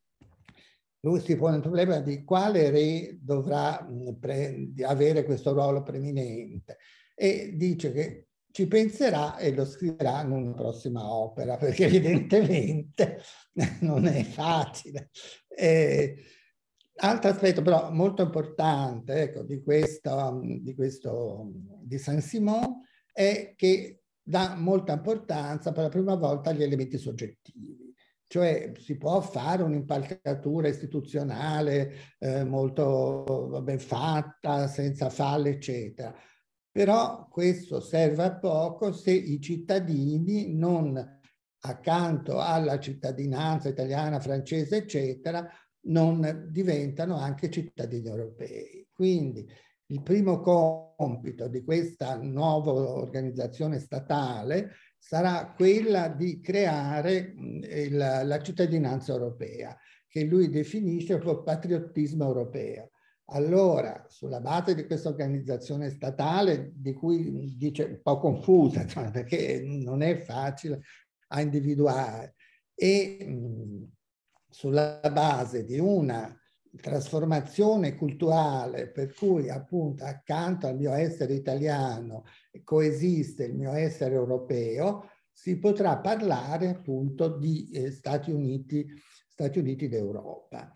lui 1.00 1.20
si 1.20 1.34
pone 1.36 1.56
il 1.56 1.62
problema 1.62 1.98
di 1.98 2.22
quale 2.22 2.70
re 2.70 3.18
dovrà 3.20 3.82
mh, 3.82 4.82
avere 4.84 5.24
questo 5.24 5.52
ruolo 5.52 5.82
preminente 5.82 6.78
e 7.14 7.52
dice 7.54 7.92
che 7.92 8.26
ci 8.52 8.68
penserà 8.68 9.36
e 9.38 9.52
lo 9.52 9.64
scriverà 9.64 10.20
in 10.22 10.30
una 10.30 10.52
prossima 10.52 11.10
opera, 11.10 11.56
perché 11.56 11.86
evidentemente 11.86 13.20
non 13.80 14.06
è 14.06 14.22
facile. 14.22 15.10
Eh, 15.48 16.16
altro 16.96 17.30
aspetto 17.30 17.62
però 17.62 17.90
molto 17.90 18.22
importante 18.22 19.22
ecco, 19.22 19.42
di, 19.42 19.62
questo, 19.62 20.40
di, 20.42 20.74
questo, 20.74 21.50
di 21.80 21.98
Saint-Simon 21.98 22.80
è 23.12 23.54
che 23.56 24.02
dà 24.22 24.54
molta 24.56 24.94
importanza 24.94 25.72
per 25.72 25.84
la 25.84 25.88
prima 25.88 26.14
volta 26.14 26.50
agli 26.50 26.62
elementi 26.62 26.98
soggettivi. 26.98 27.94
Cioè 28.26 28.72
si 28.78 28.96
può 28.96 29.20
fare 29.20 29.62
un'impalcatura 29.62 30.68
istituzionale 30.68 31.92
eh, 32.18 32.44
molto 32.44 33.60
ben 33.62 33.78
fatta, 33.78 34.68
senza 34.68 35.10
falle, 35.10 35.50
eccetera. 35.50 36.14
Però 36.70 37.28
questo 37.28 37.80
serve 37.80 38.22
a 38.22 38.38
poco 38.38 38.92
se 38.92 39.10
i 39.10 39.38
cittadini 39.38 40.54
non 40.54 41.20
accanto 41.64 42.40
alla 42.40 42.78
cittadinanza 42.78 43.68
italiana, 43.68 44.18
francese, 44.18 44.76
eccetera, 44.76 45.46
non 45.84 46.48
diventano 46.50 47.16
anche 47.16 47.50
cittadini 47.50 48.08
europei. 48.08 48.88
Quindi 48.90 49.46
il 49.92 50.02
primo 50.02 50.40
compito 50.40 51.48
di 51.48 51.62
questa 51.62 52.16
nuova 52.16 52.72
organizzazione 52.72 53.78
statale 53.78 54.72
sarà 54.98 55.52
quella 55.54 56.08
di 56.08 56.40
creare 56.40 57.34
il, 57.36 57.96
la 57.96 58.40
cittadinanza 58.40 59.12
europea, 59.12 59.76
che 60.08 60.24
lui 60.24 60.48
definisce 60.48 61.18
patriottismo 61.18 62.24
europeo. 62.24 62.90
Allora, 63.26 64.04
sulla 64.08 64.40
base 64.40 64.74
di 64.74 64.86
questa 64.86 65.08
organizzazione 65.08 65.90
statale, 65.90 66.72
di 66.74 66.92
cui 66.94 67.56
dice 67.56 67.84
un 67.84 68.00
po' 68.02 68.18
confusa, 68.18 68.84
cioè, 68.88 69.10
perché 69.10 69.60
non 69.62 70.02
è 70.02 70.16
facile 70.16 70.80
a 71.28 71.40
individuare, 71.40 72.34
e 72.74 73.24
mh, 73.26 73.90
sulla 74.48 75.00
base 75.12 75.64
di 75.64 75.78
una 75.78 76.34
trasformazione 76.80 77.96
culturale 77.96 78.88
per 78.88 79.14
cui 79.14 79.50
appunto 79.50 80.04
accanto 80.04 80.66
al 80.66 80.76
mio 80.76 80.92
essere 80.92 81.34
italiano 81.34 82.24
coesiste 82.64 83.44
il 83.44 83.54
mio 83.54 83.72
essere 83.72 84.14
europeo, 84.14 85.08
si 85.30 85.58
potrà 85.58 85.98
parlare 85.98 86.68
appunto 86.68 87.36
di 87.36 87.68
eh, 87.70 87.90
Stati 87.90 88.30
Uniti, 88.30 88.86
Stati 89.28 89.58
Uniti 89.58 89.88
d'Europa. 89.88 90.70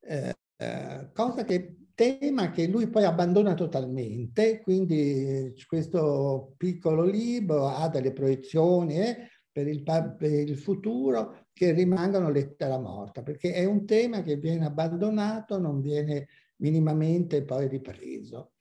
Eh, 0.00 0.34
eh, 0.56 1.10
cosa 1.12 1.44
che 1.44 1.76
tema 1.94 2.50
che 2.50 2.66
lui 2.66 2.88
poi 2.88 3.04
abbandona 3.04 3.54
totalmente, 3.54 4.60
quindi 4.60 4.96
eh, 4.96 5.54
questo 5.66 6.54
piccolo 6.56 7.04
libro 7.04 7.66
ha 7.66 7.88
delle 7.88 8.12
proiezioni 8.12 8.98
eh, 8.98 9.28
per, 9.50 9.66
il, 9.66 9.82
per 9.82 10.32
il 10.32 10.56
futuro 10.56 11.41
che 11.52 11.72
rimangano 11.72 12.30
lettera 12.30 12.78
morta, 12.78 13.22
perché 13.22 13.52
è 13.52 13.64
un 13.64 13.84
tema 13.84 14.22
che 14.22 14.36
viene 14.36 14.64
abbandonato, 14.64 15.58
non 15.58 15.80
viene 15.80 16.28
minimamente 16.56 17.42
poi 17.44 17.68
ripreso. 17.68 18.52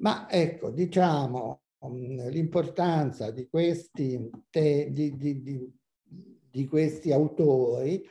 Ma 0.00 0.28
ecco, 0.30 0.70
diciamo, 0.70 1.62
mm, 1.86 2.28
l'importanza 2.28 3.30
di 3.30 3.48
questi, 3.48 4.30
te, 4.50 4.90
di, 4.92 5.16
di, 5.16 5.42
di, 5.42 5.72
di 6.50 6.66
questi 6.66 7.12
autori, 7.12 8.02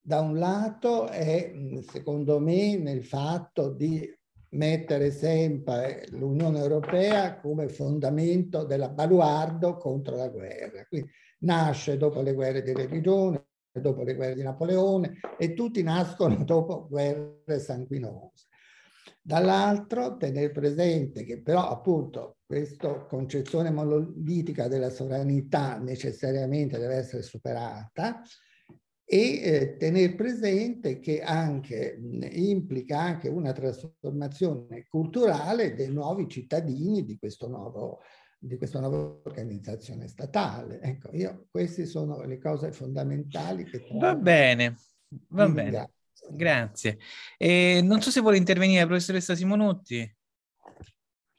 da 0.00 0.20
un 0.20 0.38
lato 0.38 1.08
è, 1.08 1.52
mm, 1.54 1.78
secondo 1.80 2.40
me, 2.40 2.76
nel 2.76 3.04
fatto 3.04 3.70
di 3.70 4.06
mettere 4.52 5.10
sempre 5.10 6.06
l'Unione 6.10 6.58
Europea 6.58 7.38
come 7.38 7.68
fondamento 7.68 8.64
della 8.64 8.88
baluardo 8.88 9.76
contro 9.76 10.16
la 10.16 10.28
guerra. 10.28 10.84
Quindi 10.86 11.10
nasce 11.40 11.96
dopo 11.96 12.20
le 12.20 12.34
guerre 12.34 12.62
di 12.62 12.72
religione, 12.72 13.46
dopo 13.80 14.02
le 14.02 14.14
guerre 14.14 14.34
di 14.34 14.42
Napoleone 14.42 15.18
e 15.38 15.54
tutti 15.54 15.82
nascono 15.82 16.36
dopo 16.44 16.86
guerre 16.88 17.58
sanguinose. 17.58 18.46
Dall'altro 19.24 20.16
tenere 20.16 20.50
presente 20.50 21.24
che 21.24 21.40
però 21.42 21.68
appunto 21.68 22.38
questa 22.44 23.04
concezione 23.06 23.70
monolitica 23.70 24.66
della 24.66 24.90
sovranità 24.90 25.78
necessariamente 25.78 26.78
deve 26.78 26.96
essere 26.96 27.22
superata 27.22 28.20
e 29.04 29.42
eh, 29.42 29.76
tenere 29.76 30.14
presente 30.14 30.98
che 30.98 31.20
anche 31.20 31.98
mh, 31.98 32.28
implica 32.32 32.98
anche 32.98 33.28
una 33.28 33.52
trasformazione 33.52 34.86
culturale 34.88 35.74
dei 35.74 35.92
nuovi 35.92 36.28
cittadini 36.28 37.04
di 37.04 37.16
questo 37.18 37.48
nuovo 37.48 38.00
di 38.44 38.56
questa 38.56 38.80
nuova 38.80 39.20
organizzazione 39.22 40.08
statale. 40.08 40.80
Ecco, 40.80 41.10
io, 41.12 41.46
queste 41.50 41.86
sono 41.86 42.22
le 42.24 42.38
cose 42.38 42.72
fondamentali 42.72 43.64
che. 43.64 43.86
Va 43.92 44.16
bene, 44.16 44.76
va 45.28 45.48
bene. 45.48 45.90
Grazie. 46.30 46.98
E 47.36 47.80
non 47.82 48.00
so 48.00 48.10
se 48.10 48.20
vuole 48.20 48.36
intervenire, 48.36 48.84
professoressa 48.86 49.36
Simonotti. 49.36 50.16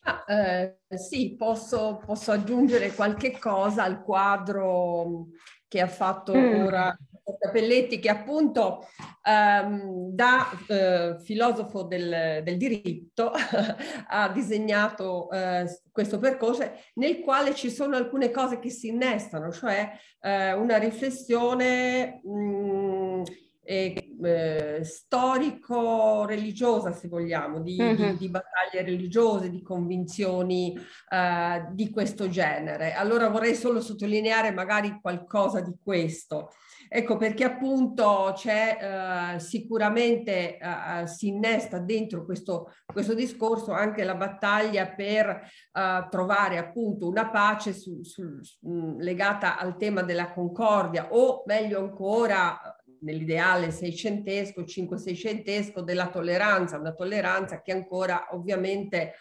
Ah, 0.06 0.24
eh, 0.28 0.80
sì, 0.98 1.36
posso, 1.36 2.02
posso, 2.06 2.32
aggiungere 2.32 2.94
qualche 2.94 3.38
cosa 3.38 3.84
al 3.84 4.02
quadro 4.02 5.28
che 5.68 5.80
ha 5.80 5.88
fatto 5.88 6.34
mm. 6.36 6.66
ora 6.66 6.98
Capelletti 7.40 8.00
che 8.00 8.10
appunto 8.10 8.86
ehm, 9.24 10.12
da 10.12 10.50
eh, 10.68 11.16
filosofo 11.24 11.84
del, 11.84 12.42
del 12.44 12.58
diritto 12.58 13.32
ha 14.08 14.30
disegnato 14.30 15.32
eh, 15.32 15.66
questo 15.92 16.20
percorso 16.20 16.70
nel 16.96 17.22
quale 17.22 17.56
ci 17.56 17.70
sono 17.70 17.96
alcune 17.96 18.30
cose 18.30 18.60
che 18.60 18.70
si 18.70 18.90
innestano, 18.90 19.52
cioè 19.52 19.90
eh, 20.20 20.54
una 20.54 20.78
riflessione 20.78 22.22
mh, 22.24 22.30
mm, 22.30 23.24
eh, 23.66 24.82
storico-religiosa, 24.84 26.92
se 26.92 27.08
vogliamo, 27.08 27.62
di, 27.62 27.78
mm-hmm. 27.82 28.12
di, 28.12 28.18
di, 28.18 28.30
battaglie 28.30 28.84
religiose, 28.84 29.50
di 29.50 29.62
convinzioni 29.62 30.78
eh, 31.10 31.66
di 31.72 31.90
questo 31.90 32.28
genere. 32.30 32.92
Allora 32.94 33.30
vorrei 33.30 33.56
solo 33.56 33.80
sottolineare 33.80 34.52
magari 34.52 35.00
qualcosa 35.02 35.62
di 35.62 35.78
questo. 35.82 36.50
Ecco 36.96 37.18
perché 37.18 37.44
appunto 37.44 38.34
c'è 38.36 39.34
eh, 39.36 39.40
sicuramente 39.40 40.60
eh, 40.60 41.08
si 41.08 41.30
innesta 41.30 41.80
dentro 41.80 42.24
questo, 42.24 42.72
questo, 42.86 43.16
discorso 43.16 43.72
anche 43.72 44.04
la 44.04 44.14
battaglia 44.14 44.86
per 44.90 45.28
eh, 45.28 46.08
trovare 46.12 46.60
appunto 46.60 47.08
una 47.08 47.32
pace 47.32 47.74
su, 47.74 48.04
su, 48.04 48.44
su, 48.44 48.96
legata 49.00 49.58
al 49.58 49.76
tema 49.78 50.04
della 50.04 50.34
concordia 50.34 51.08
o 51.10 51.42
meglio 51.48 51.80
ancora 51.80 52.62
nell'ideale 53.00 53.72
seicentesco, 53.72 54.64
cinque-seicentesco 54.64 55.82
della 55.82 56.10
tolleranza, 56.10 56.78
una 56.78 56.94
tolleranza 56.94 57.64
che 57.64 57.72
ancora 57.72 58.28
ovviamente 58.34 59.14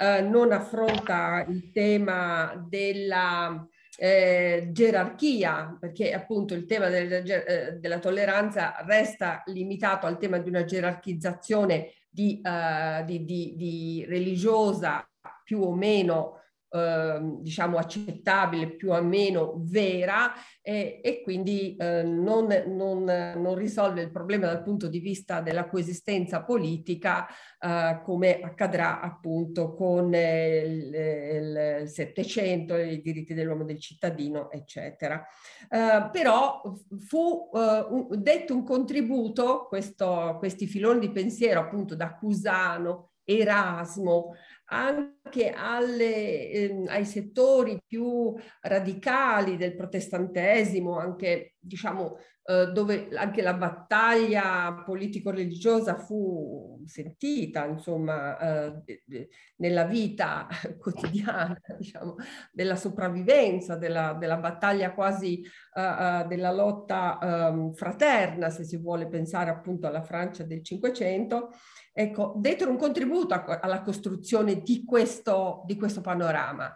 eh, 0.00 0.20
non 0.20 0.50
affronta 0.50 1.44
il 1.46 1.70
tema 1.70 2.60
della 2.68 3.68
eh, 4.02 4.68
gerarchia, 4.72 5.76
perché 5.78 6.14
appunto 6.14 6.54
il 6.54 6.64
tema 6.64 6.88
del, 6.88 7.12
eh, 7.12 7.76
della 7.78 7.98
tolleranza 7.98 8.74
resta 8.86 9.42
limitato 9.46 10.06
al 10.06 10.16
tema 10.16 10.38
di 10.38 10.48
una 10.48 10.64
gerarchizzazione 10.64 11.92
di, 12.08 12.40
uh, 12.42 13.04
di, 13.04 13.26
di, 13.26 13.54
di 13.56 14.06
religiosa 14.08 15.06
più 15.44 15.60
o 15.60 15.74
meno 15.74 16.39
eh, 16.72 17.18
diciamo 17.40 17.78
accettabile, 17.78 18.76
più 18.76 18.92
o 18.92 19.02
meno 19.02 19.54
vera 19.56 20.32
e, 20.62 21.00
e 21.02 21.22
quindi 21.22 21.74
eh, 21.76 22.02
non, 22.04 22.46
non, 22.68 23.02
non, 23.04 23.54
risolve 23.56 24.02
il 24.02 24.10
problema 24.12 24.46
dal 24.46 24.62
punto 24.62 24.86
di 24.86 25.00
vista 25.00 25.40
della 25.40 25.68
coesistenza 25.68 26.44
politica 26.44 27.26
eh, 27.58 28.00
come 28.04 28.40
accadrà 28.40 29.00
appunto 29.00 29.74
con 29.74 30.14
il, 30.14 30.94
il 30.94 31.88
Settecento, 31.88 32.76
i 32.76 33.00
diritti 33.00 33.34
dell'uomo 33.34 33.62
e 33.62 33.66
del 33.66 33.80
cittadino, 33.80 34.50
eccetera. 34.50 35.26
Eh, 35.68 36.08
però 36.12 36.62
fu 36.98 37.50
eh, 37.52 37.86
un, 37.88 38.08
detto 38.22 38.54
un 38.54 38.64
contributo, 38.64 39.66
questo, 39.66 40.36
questi 40.38 40.66
filoni 40.66 41.00
di 41.00 41.10
pensiero 41.10 41.60
appunto 41.60 41.96
da 41.96 42.14
Cusano, 42.14 43.10
Erasmo, 43.24 44.34
anche 44.70 45.50
alle, 45.50 46.50
eh, 46.50 46.84
ai 46.86 47.04
settori 47.04 47.82
più 47.84 48.34
radicali 48.62 49.56
del 49.56 49.74
protestantesimo, 49.74 50.98
anche 50.98 51.54
diciamo 51.58 52.16
eh, 52.50 52.72
dove 52.72 53.08
anche 53.14 53.42
la 53.42 53.54
battaglia 53.54 54.82
politico-religiosa 54.84 55.96
fu 55.96 56.82
sentita, 56.84 57.64
insomma, 57.66 58.38
eh, 58.38 59.28
nella 59.56 59.84
vita 59.84 60.48
quotidiana, 60.80 61.56
diciamo, 61.78 62.16
della 62.50 62.74
sopravvivenza, 62.74 63.76
della, 63.76 64.14
della 64.14 64.38
battaglia 64.38 64.92
quasi 64.94 65.42
uh, 65.74 66.26
della 66.26 66.50
lotta 66.50 67.18
um, 67.52 67.72
fraterna, 67.72 68.50
se 68.50 68.64
si 68.64 68.78
vuole 68.78 69.06
pensare 69.06 69.50
appunto 69.50 69.86
alla 69.86 70.02
Francia 70.02 70.42
del 70.42 70.64
Cinquecento, 70.64 71.50
ecco, 71.92 72.34
dettero 72.36 72.70
un 72.70 72.76
contributo 72.76 73.34
a, 73.34 73.60
alla 73.60 73.82
costruzione 73.82 74.62
di 74.62 74.84
questo, 74.84 75.62
di 75.66 75.76
questo 75.76 76.00
panorama. 76.00 76.74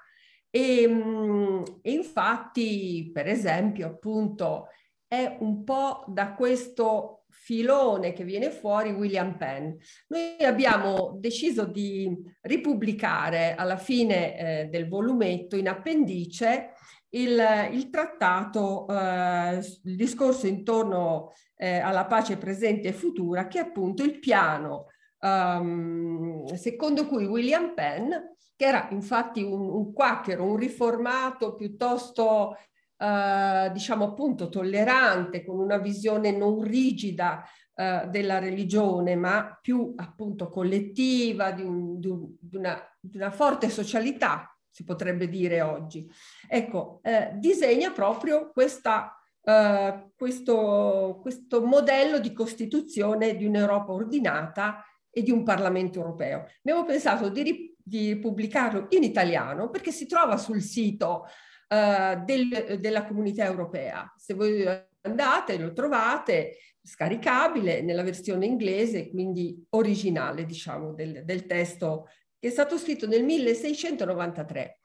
E, 0.51 0.87
mm, 0.87 1.63
e, 1.83 1.91
infatti, 1.91 3.11
per 3.13 3.27
esempio, 3.27 3.89
appunto, 3.89 4.69
è 5.07 5.37
un 5.41 5.65
po' 5.65 6.05
da 6.07 6.35
questo 6.35 7.25
filone 7.29 8.13
che 8.13 8.25
viene 8.25 8.51
fuori 8.51 8.93
William 8.93 9.37
Penn. 9.37 9.73
Noi 10.09 10.37
abbiamo 10.45 11.17
deciso 11.19 11.65
di 11.65 12.17
ripubblicare 12.43 13.55
alla 13.57 13.77
fine 13.77 14.39
eh, 14.63 14.65
del 14.67 14.89
volumetto 14.89 15.57
in 15.57 15.69
appendice 15.69 16.71
il, 17.11 17.41
il 17.73 17.91
trattato, 17.91 18.87
eh, 18.89 19.61
il 19.85 19.97
discorso 19.97 20.47
intorno 20.47 21.33
eh, 21.57 21.79
alla 21.79 22.07
pace 22.07 22.37
presente 22.37 22.89
e 22.89 22.93
futura, 22.93 23.47
che 23.47 23.59
è 23.59 23.63
appunto 23.63 24.03
il 24.03 24.19
piano 24.19 24.87
um, 25.25 26.45
secondo 26.55 27.07
cui 27.07 27.25
William 27.25 27.75
Penn, 27.75 28.11
che 28.55 28.65
era 28.65 28.89
infatti 28.91 29.43
un, 29.43 29.69
un 29.69 29.93
quacchero, 29.93 30.45
un 30.45 30.57
riformato 30.57 31.55
piuttosto 31.55 32.57
Uh, 32.97 33.73
diciamo 33.73 34.05
appunto 34.05 34.49
tollerante, 34.49 35.45
con 35.45 35.59
una 35.59 35.79
visione 35.79 36.31
non 36.31 36.63
rigida 36.63 37.43
uh, 37.75 38.09
della 38.09 38.39
religione, 38.39 39.17
ma 39.17 39.59
più 39.61 39.95
appunto 39.97 40.49
collettiva, 40.49 41.51
di, 41.51 41.63
un, 41.63 41.99
di, 41.99 42.07
un, 42.07 42.37
di, 42.39 42.57
una, 42.57 42.81
di, 43.01 43.17
una, 43.17 43.33
forte 43.33 43.69
socialità, 43.69 44.57
si 44.71 44.85
potrebbe 44.85 45.29
dire 45.29 45.61
oggi. 45.61 46.09
Ecco, 46.49 47.01
eh, 47.03 47.33
disegna 47.35 47.91
proprio 47.91 48.53
questa, 48.53 49.13
uh, 49.43 50.13
questo, 50.17 51.19
questo 51.21 51.65
modello 51.67 52.21
di 52.21 52.33
costituzione 52.33 53.35
di 53.35 53.45
un'Europa 53.45 53.93
ordinata 53.93 54.85
e 55.15 55.23
di 55.23 55.31
un 55.31 55.45
Parlamento 55.45 56.01
europeo. 56.01 56.47
Abbiamo 56.59 56.85
pensato 56.85 57.29
di, 57.29 57.75
di 57.81 58.19
pubblicarlo 58.19 58.89
in 58.91 59.05
italiano 59.05 59.71
perché 59.71 59.93
si 59.93 60.07
trova 60.07 60.37
sul 60.37 60.61
sito 60.61 61.27
uh, 61.69 62.25
del, 62.25 62.79
della 62.81 63.07
comunità 63.07 63.45
europea. 63.45 64.13
Se 64.17 64.35
voi 64.35 64.67
andate 65.03 65.59
lo 65.59 65.73
trovate 65.73 66.59
scaricabile 66.83 67.81
nella 67.81 68.03
versione 68.03 68.45
inglese, 68.45 69.09
quindi 69.09 69.65
originale, 69.71 70.45
diciamo, 70.45 70.93
del, 70.93 71.25
del 71.25 71.47
testo 71.47 72.09
che 72.39 72.49
è 72.49 72.51
stato 72.51 72.77
scritto 72.77 73.07
nel 73.07 73.25
1693. 73.25 74.81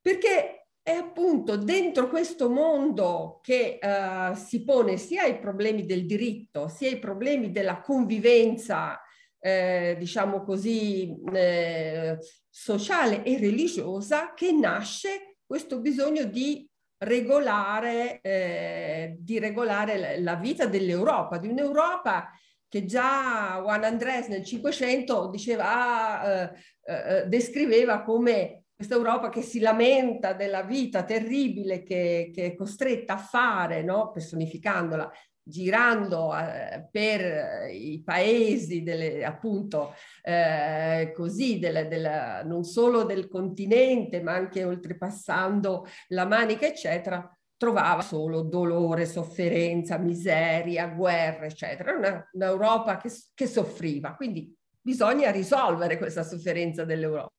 Perché 0.00 0.66
è 0.82 0.92
appunto 0.92 1.56
dentro 1.56 2.08
questo 2.08 2.50
mondo 2.50 3.40
che 3.42 3.78
uh, 3.80 4.34
si 4.36 4.62
pone 4.64 4.98
sia 4.98 5.24
i 5.24 5.38
problemi 5.38 5.86
del 5.86 6.04
diritto, 6.04 6.68
sia 6.68 6.90
i 6.90 6.98
problemi 6.98 7.50
della 7.50 7.80
convivenza 7.80 9.00
eh, 9.44 9.94
diciamo 9.98 10.42
così, 10.42 11.14
eh, 11.34 12.16
sociale 12.48 13.22
e 13.24 13.38
religiosa 13.38 14.32
che 14.32 14.52
nasce 14.52 15.36
questo 15.44 15.80
bisogno 15.80 16.24
di 16.24 16.66
regolare, 17.04 18.20
eh, 18.22 19.16
di 19.18 19.38
regolare 19.38 20.18
la 20.22 20.36
vita 20.36 20.64
dell'Europa, 20.64 21.36
di 21.36 21.48
un'Europa 21.48 22.30
che 22.66 22.86
già 22.86 23.60
Juan 23.60 23.84
Andrés 23.84 24.28
nel 24.28 24.46
Cinquecento 24.46 25.28
diceva, 25.28 26.20
ah, 26.20 26.26
eh, 26.26 26.50
eh, 26.86 27.26
descriveva 27.26 28.02
come 28.02 28.64
questa 28.74 28.94
Europa 28.94 29.28
che 29.28 29.42
si 29.42 29.60
lamenta 29.60 30.32
della 30.32 30.62
vita 30.62 31.04
terribile 31.04 31.82
che, 31.82 32.30
che 32.34 32.46
è 32.46 32.54
costretta 32.54 33.14
a 33.14 33.18
fare, 33.18 33.82
no? 33.82 34.10
personificandola, 34.10 35.12
girando 35.44 36.34
eh, 36.36 36.88
per 36.90 37.70
i 37.70 38.02
paesi 38.02 38.82
delle, 38.82 39.24
appunto 39.24 39.94
eh, 40.22 41.12
così 41.14 41.58
della, 41.58 41.84
della, 41.84 42.42
non 42.42 42.64
solo 42.64 43.04
del 43.04 43.28
continente 43.28 44.22
ma 44.22 44.32
anche 44.32 44.64
oltrepassando 44.64 45.86
la 46.08 46.24
manica 46.24 46.66
eccetera 46.66 47.28
trovava 47.56 48.02
solo 48.02 48.42
dolore, 48.42 49.06
sofferenza, 49.06 49.98
miseria, 49.98 50.88
guerra 50.88 51.46
eccetera, 51.46 51.92
una, 51.94 52.28
un'Europa 52.32 52.96
che, 52.96 53.10
che 53.34 53.46
soffriva 53.46 54.14
quindi 54.14 54.52
bisogna 54.80 55.30
risolvere 55.30 55.98
questa 55.98 56.22
sofferenza 56.22 56.84
dell'Europa. 56.84 57.32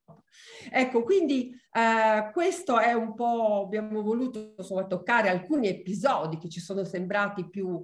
Ecco, 0.71 1.04
quindi 1.04 1.52
eh, 1.71 2.30
questo 2.32 2.80
è 2.80 2.93
un 2.93 3.13
po', 3.13 3.63
abbiamo 3.65 4.02
voluto 4.02 4.54
insomma, 4.58 4.86
toccare 4.86 5.30
alcuni 5.30 5.67
episodi 5.67 6.38
che 6.38 6.50
ci 6.50 6.60
sono 6.60 6.84
sembrati 6.84 7.50
più 7.50 7.84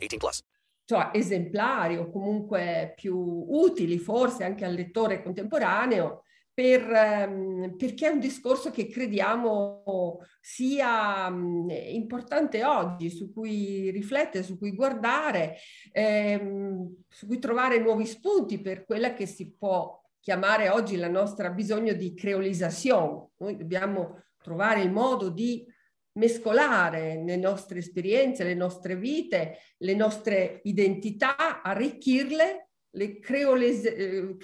18 0.00 0.16
plus. 0.16 0.42
Cioè, 0.84 1.10
esemplari 1.12 1.96
o 1.96 2.10
comunque 2.10 2.94
più 2.96 3.16
utili 3.16 3.98
forse 3.98 4.42
anche 4.42 4.64
al 4.64 4.74
lettore 4.74 5.22
contemporaneo 5.22 6.24
per, 6.52 6.90
ehm, 6.90 7.76
perché 7.76 8.08
è 8.08 8.10
un 8.10 8.18
discorso 8.18 8.70
che 8.70 8.88
crediamo 8.88 10.18
sia 10.40 11.28
importante 11.28 12.64
oggi, 12.64 13.08
su 13.08 13.32
cui 13.32 13.90
riflettere, 13.90 14.44
su 14.44 14.58
cui 14.58 14.74
guardare, 14.74 15.56
ehm, 15.92 17.04
su 17.08 17.26
cui 17.26 17.38
trovare 17.38 17.78
nuovi 17.78 18.04
spunti 18.04 18.60
per 18.60 18.84
quella 18.84 19.14
che 19.14 19.26
si 19.26 19.54
può 19.56 19.98
chiamare 20.20 20.68
oggi 20.68 20.96
la 20.96 21.08
nostra 21.08 21.50
bisogno 21.50 21.94
di 21.94 22.14
creolizzazione. 22.14 23.28
Noi 23.38 23.56
dobbiamo 23.56 24.22
trovare 24.42 24.82
il 24.82 24.90
modo 24.90 25.30
di 25.30 25.64
mescolare 26.12 27.22
le 27.24 27.36
nostre 27.36 27.78
esperienze, 27.78 28.44
le 28.44 28.54
nostre 28.54 28.96
vite, 28.96 29.58
le 29.78 29.94
nostre 29.94 30.60
identità, 30.64 31.62
arricchirle 31.62 32.70
le 32.94 33.20
creolese, 33.20 33.94
eh, 33.94 34.36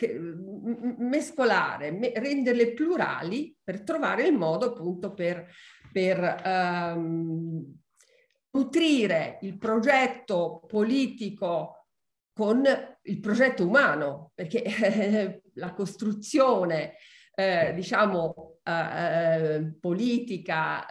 mescolare, 0.99 1.91
me, 1.91 2.13
renderle 2.15 2.73
plurali 2.75 3.57
per 3.63 3.83
trovare 3.83 4.27
il 4.27 4.35
modo 4.35 4.67
appunto 4.67 5.15
per, 5.15 5.49
per 5.93 6.43
um, 6.45 7.75
nutrire 8.51 9.39
il 9.43 9.59
progetto 9.59 10.63
politico 10.67 11.87
con 12.33 12.65
il 13.03 13.21
progetto 13.21 13.67
umano, 13.67 14.33
perché 14.35 14.63
eh, 14.63 15.43
la 15.55 15.73
costruzione, 15.73 16.97
eh, 17.39 17.75
diciamo, 17.75 18.61
eh, 18.65 19.77
politica, 19.79 20.87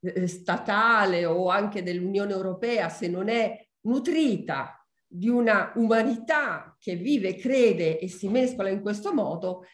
eh, 0.00 0.26
statale 0.26 1.24
o 1.24 1.48
anche 1.48 1.84
dell'Unione 1.84 2.32
Europea, 2.32 2.88
se 2.88 3.06
non 3.08 3.28
è 3.28 3.56
nutrita 3.82 4.84
di 5.06 5.28
una 5.28 5.72
umanità 5.76 6.76
che 6.78 6.96
vive, 6.96 7.36
crede 7.36 7.98
e 7.98 8.08
si 8.08 8.28
mescola 8.28 8.68
in 8.68 8.80
questo 8.80 9.14
modo, 9.14 9.64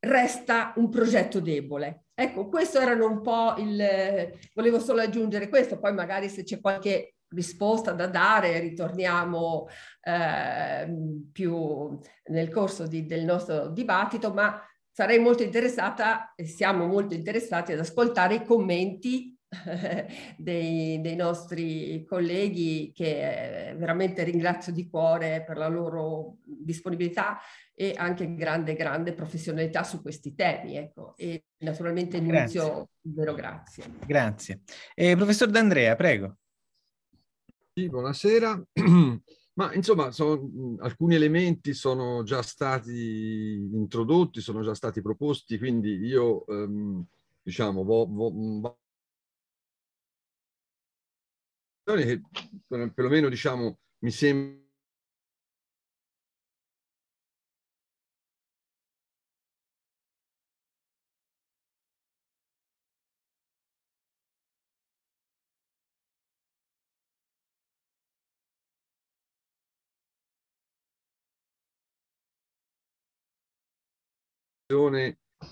resta 0.00 0.72
un 0.76 0.88
progetto 0.88 1.40
debole. 1.40 2.06
Ecco, 2.14 2.48
questo 2.48 2.80
erano 2.80 3.06
un 3.06 3.20
po' 3.20 3.54
il... 3.58 4.32
volevo 4.54 4.80
solo 4.80 5.00
aggiungere 5.02 5.48
questo, 5.48 5.78
poi 5.78 5.94
magari 5.94 6.28
se 6.28 6.42
c'è 6.42 6.60
qualche 6.60 7.14
risposta 7.28 7.92
da 7.92 8.06
dare 8.06 8.60
ritorniamo 8.60 9.66
eh, 10.00 10.88
più 11.32 11.98
nel 12.26 12.50
corso 12.50 12.86
di, 12.86 13.06
del 13.06 13.24
nostro 13.24 13.68
dibattito, 13.68 14.32
ma 14.32 14.60
sarei 14.94 15.18
molto 15.18 15.42
interessata 15.42 16.34
e 16.36 16.46
siamo 16.46 16.86
molto 16.86 17.14
interessati 17.14 17.72
ad 17.72 17.80
ascoltare 17.80 18.36
i 18.36 18.44
commenti 18.44 19.36
dei, 20.38 21.00
dei, 21.00 21.16
nostri 21.16 22.04
colleghi 22.06 22.92
che 22.94 23.74
veramente 23.76 24.22
ringrazio 24.22 24.72
di 24.72 24.88
cuore 24.88 25.42
per 25.44 25.56
la 25.56 25.66
loro 25.66 26.36
disponibilità 26.44 27.40
e 27.74 27.94
anche 27.96 28.36
grande, 28.36 28.74
grande 28.74 29.14
professionalità 29.14 29.82
su 29.82 30.00
questi 30.00 30.32
temi. 30.36 30.76
Ecco. 30.76 31.16
E 31.16 31.46
naturalmente 31.64 32.18
inizio 32.18 32.90
vero 33.00 33.34
grazie. 33.34 33.84
Grazie. 34.06 34.60
Eh, 34.94 35.16
professor 35.16 35.50
D'Andrea, 35.50 35.96
prego. 35.96 36.36
Sì, 37.74 37.88
buonasera. 37.88 38.62
Ma 39.56 39.72
insomma, 39.72 40.10
sono, 40.10 40.76
alcuni 40.80 41.14
elementi 41.14 41.74
sono 41.74 42.24
già 42.24 42.42
stati 42.42 43.68
introdotti, 43.72 44.40
sono 44.40 44.62
già 44.62 44.74
stati 44.74 45.00
proposti, 45.00 45.58
quindi 45.58 45.94
io 46.04 46.44
ehm, 46.46 47.04
diciamo, 47.40 47.84
vo, 47.84 48.04
vo, 48.06 48.78
che 51.84 52.22
perlomeno 52.94 53.28
diciamo, 53.28 53.78
mi 53.98 54.10
sembra 54.10 54.63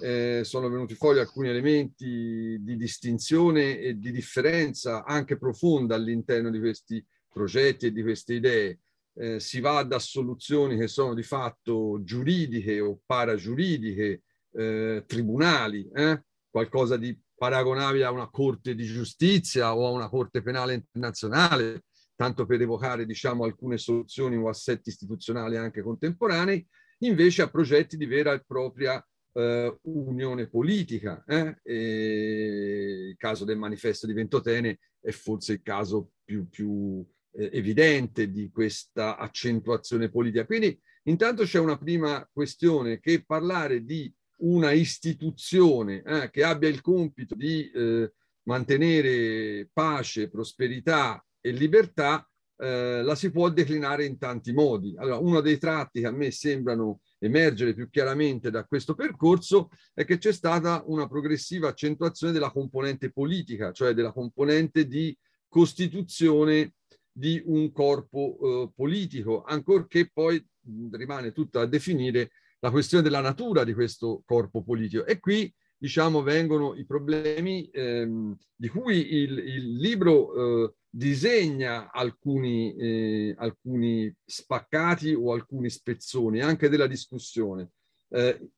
eh, 0.01 0.43
sono 0.45 0.69
venuti 0.69 0.95
fuori 0.95 1.19
alcuni 1.19 1.49
elementi 1.49 2.59
di 2.61 2.77
distinzione 2.77 3.79
e 3.79 3.99
di 3.99 4.11
differenza 4.11 5.05
anche 5.05 5.39
profonda 5.39 5.95
all'interno 5.95 6.51
di 6.51 6.59
questi 6.59 7.05
progetti 7.29 7.87
e 7.87 7.93
di 7.93 8.03
queste 8.03 8.35
idee. 8.35 8.81
Eh, 9.15 9.41
si 9.41 9.61
va 9.61 9.83
da 9.83 9.99
soluzioni 9.99 10.79
che 10.79 10.89
sono 10.89 11.15
di 11.15 11.23
fatto 11.23 12.01
giuridiche 12.03 12.81
o 12.81 13.01
paragiuridiche, 13.05 14.23
eh, 14.55 15.05
tribunali, 15.07 15.89
eh, 15.95 16.23
qualcosa 16.51 16.97
di 16.97 17.19
paragonabile 17.35 18.05
a 18.05 18.11
una 18.11 18.31
corte 18.31 18.75
di 18.75 18.85
giustizia 18.85 19.75
o 19.75 19.87
a 19.87 19.91
una 19.91 20.09
corte 20.09 20.43
penale 20.43 20.75
internazionale, 20.75 21.85
tanto 22.15 22.47
per 22.47 22.61
evocare 22.61 23.05
diciamo, 23.05 23.45
alcune 23.45 23.79
soluzioni 23.79 24.37
o 24.37 24.49
assetti 24.49 24.91
istituzionali 24.91 25.57
anche 25.57 25.83
contemporanei, 25.83 26.65
invece 26.99 27.43
a 27.43 27.51
progetti 27.51 27.97
di 27.97 28.07
vera 28.07 28.33
e 28.33 28.45
propria 28.47 29.05
eh, 29.33 29.79
unione 29.83 30.49
politica. 30.49 31.25
Eh? 31.27 31.57
il 31.65 33.17
caso 33.17 33.45
del 33.45 33.59
manifesto 33.59 34.07
di 34.07 34.13
Ventotene 34.13 34.79
è 35.01 35.11
forse 35.11 35.55
il 35.55 35.63
caso 35.63 36.13
più, 36.25 36.49
più 36.49 37.05
eh, 37.33 37.51
evidente 37.53 38.31
di 38.31 38.51
questa 38.51 39.17
accentuazione 39.17 40.11
politica. 40.11 40.45
Quindi 40.45 40.79
intanto 41.05 41.45
c'è 41.45 41.59
una 41.59 41.79
prima 41.79 42.29
questione 42.33 43.01
che 43.01 43.25
parlare 43.25 43.85
di 43.85 44.13
una 44.43 44.73
istituzione 44.73 46.03
eh, 46.03 46.31
che 46.31 46.43
abbia 46.43 46.69
il 46.69 46.81
compito 46.81 47.35
di 47.35 47.71
eh, 47.71 48.13
mantenere 48.45 49.69
pace, 49.73 50.29
prosperità 50.29 51.25
e 51.41 51.51
libertà 51.53 52.27
eh, 52.57 53.03
la 53.03 53.15
si 53.15 53.31
può 53.31 53.49
declinare 53.51 54.05
in 54.05 54.19
tanti 54.19 54.53
modi. 54.53 54.95
Allora, 54.97 55.19
uno 55.19 55.41
dei 55.41 55.59
tratti 55.59 56.01
che 56.01 56.07
a 56.07 56.13
me 56.13 56.31
sembrano 56.31 57.01
emergere 57.23 57.73
più 57.73 57.89
chiaramente 57.89 58.51
da 58.51 58.65
questo 58.65 58.95
percorso 58.95 59.71
è 59.95 60.05
che 60.05 60.19
c'è 60.19 60.33
stata 60.33 60.83
una 60.87 61.07
progressiva 61.07 61.69
accentuazione 61.69 62.33
della 62.33 62.51
componente 62.51 63.13
politica, 63.13 63.71
cioè 63.73 63.95
della 63.95 64.13
componente 64.13 64.87
di 64.87 65.17
costituzione 65.49 66.75
di 67.13 67.41
un 67.45 67.71
corpo 67.71 68.39
eh, 68.41 68.73
politico, 68.75 69.43
ancorché 69.43 70.11
poi 70.13 70.45
rimane 70.91 71.33
tutta 71.33 71.61
a 71.61 71.67
definire 71.67 72.31
la 72.59 72.71
questione 72.71 73.03
della 73.03 73.21
natura 73.21 73.65
di 73.65 73.73
questo 73.73 74.23
corpo 74.25 74.63
politico. 74.63 75.05
E 75.05 75.21
qui 75.21 75.53
diciamo, 75.83 76.23
vengono 76.23 76.77
i 76.77 76.87
problemi 76.87 77.69
ehm, 77.73 78.37
di 78.55 78.69
cui 78.69 79.15
il, 79.15 79.37
il 79.37 79.77
libro 79.79 80.65
eh, 80.65 80.75
disegna 80.89 81.91
alcuni, 81.91 82.73
eh, 82.77 83.35
alcuni 83.37 84.15
spaccati 84.25 85.13
o 85.13 85.33
alcuni 85.33 85.69
spezzoni 85.69 86.41
anche 86.41 86.69
della 86.69 86.87
discussione. 86.87 87.73
Eh, 88.11 88.49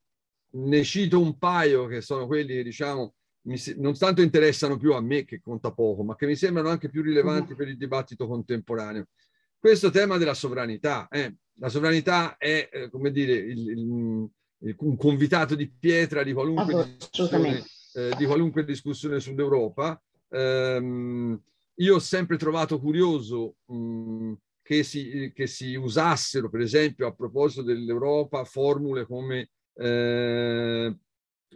ne 0.51 0.83
cito 0.83 1.19
un 1.19 1.35
paio 1.39 1.87
che 1.87 2.01
sono 2.01 2.27
quelli 2.27 2.53
che 2.53 2.63
diciamo 2.63 3.15
mi, 3.47 3.59
non 3.77 3.97
tanto 3.97 4.21
interessano 4.21 4.77
più 4.77 4.93
a 4.93 5.01
me 5.01 5.25
che 5.25 5.41
conta 5.41 5.71
poco, 5.71 6.03
ma 6.03 6.15
che 6.15 6.27
mi 6.27 6.35
sembrano 6.35 6.69
anche 6.69 6.89
più 6.89 7.01
rilevanti 7.01 7.47
mm-hmm. 7.47 7.57
per 7.57 7.67
il 7.69 7.77
dibattito 7.77 8.27
contemporaneo. 8.27 9.07
Questo 9.57 9.89
tema 9.89 10.17
della 10.17 10.35
sovranità. 10.35 11.07
Eh. 11.09 11.35
La 11.57 11.69
sovranità 11.69 12.37
è, 12.37 12.69
eh, 12.71 12.89
come 12.91 13.09
dire, 13.09 13.33
il, 13.33 13.69
il, 13.69 13.79
il, 13.79 14.29
un 14.77 14.95
convitato 14.97 15.55
di 15.55 15.69
pietra 15.69 16.23
di 16.23 16.33
qualunque, 16.33 16.95
discussione, 16.97 17.63
eh, 17.93 18.15
di 18.17 18.25
qualunque 18.25 18.63
discussione 18.63 19.19
sull'Europa. 19.19 20.01
Um, 20.29 21.39
io 21.75 21.95
ho 21.95 21.99
sempre 21.99 22.37
trovato 22.37 22.79
curioso 22.79 23.57
mh, 23.65 24.33
che, 24.61 24.83
si, 24.83 25.31
che, 25.35 25.47
si, 25.47 25.75
usassero, 25.75 26.49
per 26.49 26.61
esempio, 26.61 27.07
a 27.07 27.13
proposito 27.13 27.61
dell'Europa, 27.61 28.43
formule 28.45 29.05
come 29.05 29.49
eh, 29.75 30.95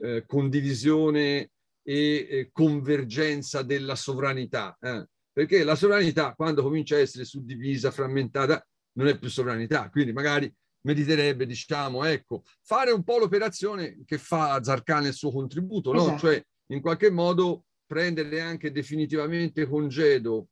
eh, 0.01 0.23
condivisione 0.25 1.51
e 1.81 2.27
eh, 2.29 2.49
convergenza 2.51 3.61
della 3.63 3.95
sovranità. 3.95 4.77
Eh. 4.79 5.07
Perché 5.31 5.63
la 5.63 5.75
sovranità, 5.75 6.33
quando 6.35 6.61
comincia 6.61 6.95
a 6.95 6.99
essere 6.99 7.23
suddivisa, 7.23 7.91
frammentata, 7.91 8.63
non 8.93 9.07
è 9.07 9.17
più 9.17 9.29
sovranità. 9.29 9.89
Quindi 9.89 10.11
magari 10.11 10.53
meriterebbe, 10.81 11.45
diciamo, 11.45 12.03
ecco, 12.03 12.43
fare 12.61 12.91
un 12.91 13.03
po' 13.03 13.17
l'operazione 13.17 13.99
che 14.05 14.17
fa 14.17 14.61
Zarcan 14.61 15.03
nel 15.03 15.13
suo 15.13 15.31
contributo, 15.31 15.91
no? 15.91 16.01
Esatto. 16.01 16.19
Cioè, 16.19 16.43
in 16.67 16.81
qualche 16.81 17.09
modo 17.09 17.65
prendere 17.85 18.39
anche 18.41 18.71
definitivamente 18.71 19.67
congedo 19.67 20.49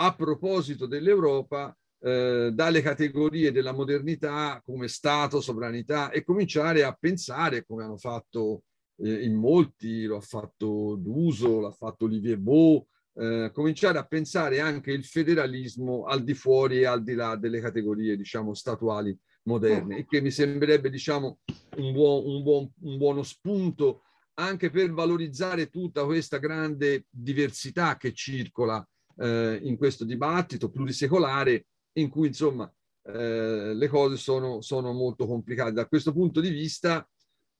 a 0.00 0.14
proposito 0.14 0.86
dell'Europa 0.86 1.76
eh, 2.00 2.50
dalle 2.52 2.80
categorie 2.80 3.52
della 3.52 3.72
modernità 3.72 4.62
come 4.64 4.88
Stato, 4.88 5.40
sovranità 5.40 6.10
e 6.10 6.24
cominciare 6.24 6.84
a 6.84 6.96
pensare 6.98 7.66
come 7.66 7.84
hanno 7.84 7.98
fatto 7.98 8.62
eh, 8.98 9.24
in 9.24 9.34
molti, 9.34 10.04
lo 10.04 10.16
ha 10.16 10.20
fatto 10.20 10.96
D'Uso, 10.96 11.60
l'ha 11.60 11.72
fatto 11.72 12.04
Olivier 12.04 12.38
Beau, 12.38 12.86
eh, 13.14 13.50
cominciare 13.52 13.98
a 13.98 14.06
pensare 14.06 14.60
anche 14.60 14.92
il 14.92 15.04
federalismo 15.04 16.04
al 16.04 16.22
di 16.22 16.34
fuori 16.34 16.78
e 16.78 16.86
al 16.86 17.02
di 17.02 17.14
là 17.14 17.34
delle 17.34 17.60
categorie 17.60 18.16
diciamo 18.16 18.54
statuali 18.54 19.16
moderne 19.48 19.98
e 19.98 20.06
che 20.06 20.20
mi 20.20 20.30
sembrerebbe 20.30 20.90
diciamo 20.90 21.38
un, 21.76 21.92
buon, 21.92 22.26
un, 22.26 22.42
buon, 22.42 22.70
un 22.82 22.96
buono 22.96 23.22
spunto 23.22 24.02
anche 24.34 24.70
per 24.70 24.92
valorizzare 24.92 25.68
tutta 25.68 26.04
questa 26.04 26.38
grande 26.38 27.06
diversità 27.10 27.96
che 27.96 28.12
circola 28.12 28.86
eh, 29.16 29.58
in 29.62 29.76
questo 29.76 30.04
dibattito 30.04 30.70
plurisecolare 30.70 31.66
in 31.94 32.08
cui 32.08 32.28
insomma 32.28 32.72
eh, 33.02 33.74
le 33.74 33.88
cose 33.88 34.16
sono, 34.16 34.60
sono 34.60 34.92
molto 34.92 35.26
complicate. 35.26 35.72
Da 35.72 35.86
questo 35.86 36.12
punto 36.12 36.40
di 36.40 36.50
vista, 36.50 37.08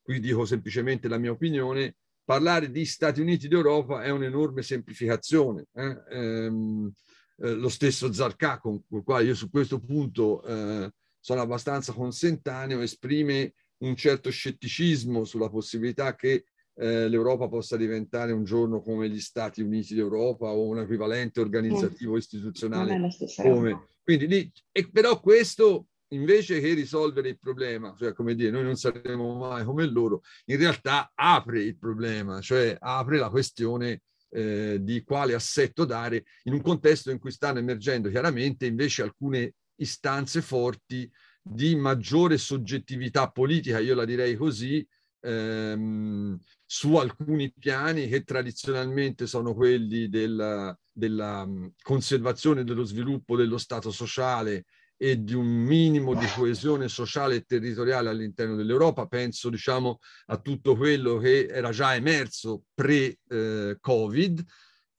qui 0.03 0.21
dico 0.21 0.45
semplicemente 0.45 1.09
la 1.09 1.19
mia 1.19 1.33
opinione, 1.33 1.97
parlare 2.23 2.71
di 2.71 2.85
Stati 2.85 3.21
Uniti 3.21 3.49
d'Europa 3.49 4.03
è 4.03 4.11
un'enorme 4.11 4.63
semplificazione. 4.63 5.67
Eh? 5.73 6.03
Ehm, 6.11 6.93
eh, 7.39 7.55
lo 7.55 7.69
stesso 7.69 8.13
Zarca, 8.13 8.59
con 8.59 8.81
il 8.91 9.03
quale 9.03 9.25
io 9.25 9.35
su 9.35 9.49
questo 9.49 9.81
punto 9.81 10.43
eh, 10.43 10.93
sono 11.21 11.41
abbastanza 11.41 11.93
consentaneo, 11.93 12.81
esprime 12.81 13.55
un 13.79 13.95
certo 13.97 14.31
scetticismo 14.31 15.25
sulla 15.25 15.49
possibilità 15.49 16.15
che 16.15 16.45
eh, 16.75 17.09
l'Europa 17.09 17.49
possa 17.49 17.77
diventare 17.77 18.33
un 18.33 18.45
giorno 18.45 18.81
come 18.81 19.09
gli 19.09 19.21
Stati 19.21 19.63
Uniti 19.63 19.95
d'Europa 19.95 20.49
o 20.49 20.67
un 20.67 20.81
equivalente 20.81 21.41
organizzativo 21.41 22.15
eh, 22.15 22.19
istituzionale. 22.19 23.01
Come... 23.37 23.87
Quindi 24.03 24.27
lì, 24.27 24.53
e 24.73 24.89
però 24.91 25.21
questo 25.21 25.89
invece 26.13 26.61
che 26.61 26.73
risolvere 26.75 27.29
il 27.31 27.39
problema, 27.39 27.95
cioè 27.99 28.13
come 28.13 28.35
dire, 28.35 28.51
noi 28.51 28.63
non 28.63 28.77
saremo 28.77 29.37
mai 29.37 29.65
come 29.65 29.87
loro, 29.87 30.23
in 30.47 30.57
realtà 30.57 31.13
apre 31.15 31.63
il 31.63 31.77
problema, 31.77 32.41
cioè 32.41 32.77
apre 32.79 33.19
la 33.19 33.29
questione 33.29 34.03
eh, 34.31 34.79
di 34.81 35.03
quale 35.03 35.35
assetto 35.35 35.85
dare 35.85 36.25
in 36.45 36.53
un 36.53 36.63
contesto 36.63 37.11
in 37.11 37.19
cui 37.19 37.31
stanno 37.31 37.59
emergendo 37.59 38.09
chiaramente 38.11 38.67
invece 38.67 39.03
alcune 39.03 39.55
istanze 39.79 40.43
forti 40.43 41.11
di 41.43 41.75
maggiore 41.77 42.39
soggettività 42.39 43.31
politica, 43.31 43.79
io 43.79 43.95
la 43.95 44.05
direi 44.05 44.37
così, 44.37 44.87
ehm, 45.21 46.39
su 46.65 46.97
alcuni 46.97 47.53
piani 47.59 48.09
che 48.09 48.25
tradizionalmente 48.25 49.27
sono 49.27 49.55
quelli 49.55 50.09
della, 50.09 50.77
della 50.93 51.47
mm, 51.47 51.67
conservazione 51.83 52.65
dello 52.65 52.85
sviluppo 52.85 53.37
dello 53.37 53.59
Stato 53.59 53.91
sociale 53.91 54.67
e 55.01 55.23
di 55.23 55.33
un 55.33 55.47
minimo 55.47 56.15
di 56.15 56.27
coesione 56.35 56.89
sociale 56.89 57.37
e 57.37 57.43
territoriale 57.43 58.09
all'interno 58.09 58.57
dell'Europa. 58.57 59.07
Penso 59.07 59.49
diciamo, 59.49 59.99
a 60.27 60.39
tutto 60.39 60.77
quello 60.77 61.19
che 61.19 61.47
era 61.47 61.71
già 61.71 61.95
emerso 61.95 62.65
pre-Covid. 62.75 64.39
Eh, 64.41 64.45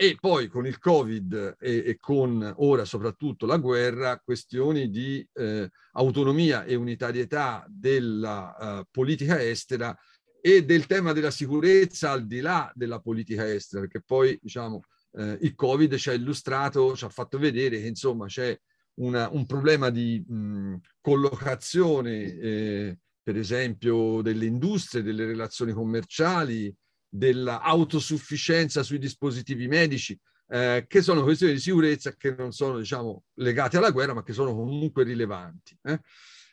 e 0.01 0.15
poi 0.17 0.47
con 0.47 0.65
il 0.65 0.79
Covid 0.79 1.57
e, 1.59 1.83
e, 1.85 1.97
con 1.99 2.53
ora 2.59 2.85
soprattutto 2.85 3.45
la 3.45 3.57
guerra, 3.57 4.17
questioni 4.23 4.89
di 4.89 5.27
eh, 5.33 5.69
autonomia 5.91 6.63
e 6.63 6.75
unitarietà 6.75 7.65
della 7.67 8.55
uh, 8.79 8.87
politica 8.89 9.43
estera 9.43 9.93
e 10.39 10.63
del 10.63 10.85
tema 10.85 11.11
della 11.11 11.31
sicurezza 11.31 12.11
al 12.11 12.27
di 12.27 12.39
là 12.39 12.71
della 12.73 13.01
politica 13.01 13.45
estera, 13.51 13.81
perché 13.81 14.01
poi 14.01 14.39
diciamo 14.41 14.83
eh, 15.17 15.37
il 15.41 15.53
Covid 15.53 15.93
ci 15.97 16.09
ha 16.09 16.13
illustrato, 16.13 16.95
ci 16.95 17.03
ha 17.03 17.09
fatto 17.09 17.37
vedere 17.37 17.81
che 17.81 17.87
insomma 17.87 18.25
c'è 18.27 18.57
una, 19.01 19.27
un 19.29 19.45
problema 19.45 19.89
di 19.89 20.23
mh, 20.25 20.75
collocazione, 21.01 22.23
eh, 22.23 22.97
per 23.21 23.35
esempio, 23.35 24.21
delle 24.21 24.45
industrie, 24.45 25.03
delle 25.03 25.25
relazioni 25.25 25.73
commerciali, 25.73 26.73
dell'autosufficienza 27.09 28.83
sui 28.83 28.99
dispositivi 28.99 29.67
medici, 29.67 30.17
eh, 30.47 30.85
che 30.87 31.01
sono 31.01 31.23
questioni 31.23 31.53
di 31.53 31.59
sicurezza 31.59 32.15
che 32.15 32.35
non 32.35 32.51
sono 32.51 32.77
diciamo, 32.77 33.23
legate 33.35 33.77
alla 33.77 33.91
guerra, 33.91 34.13
ma 34.13 34.23
che 34.23 34.33
sono 34.33 34.55
comunque 34.55 35.03
rilevanti. 35.03 35.77
Eh. 35.83 35.99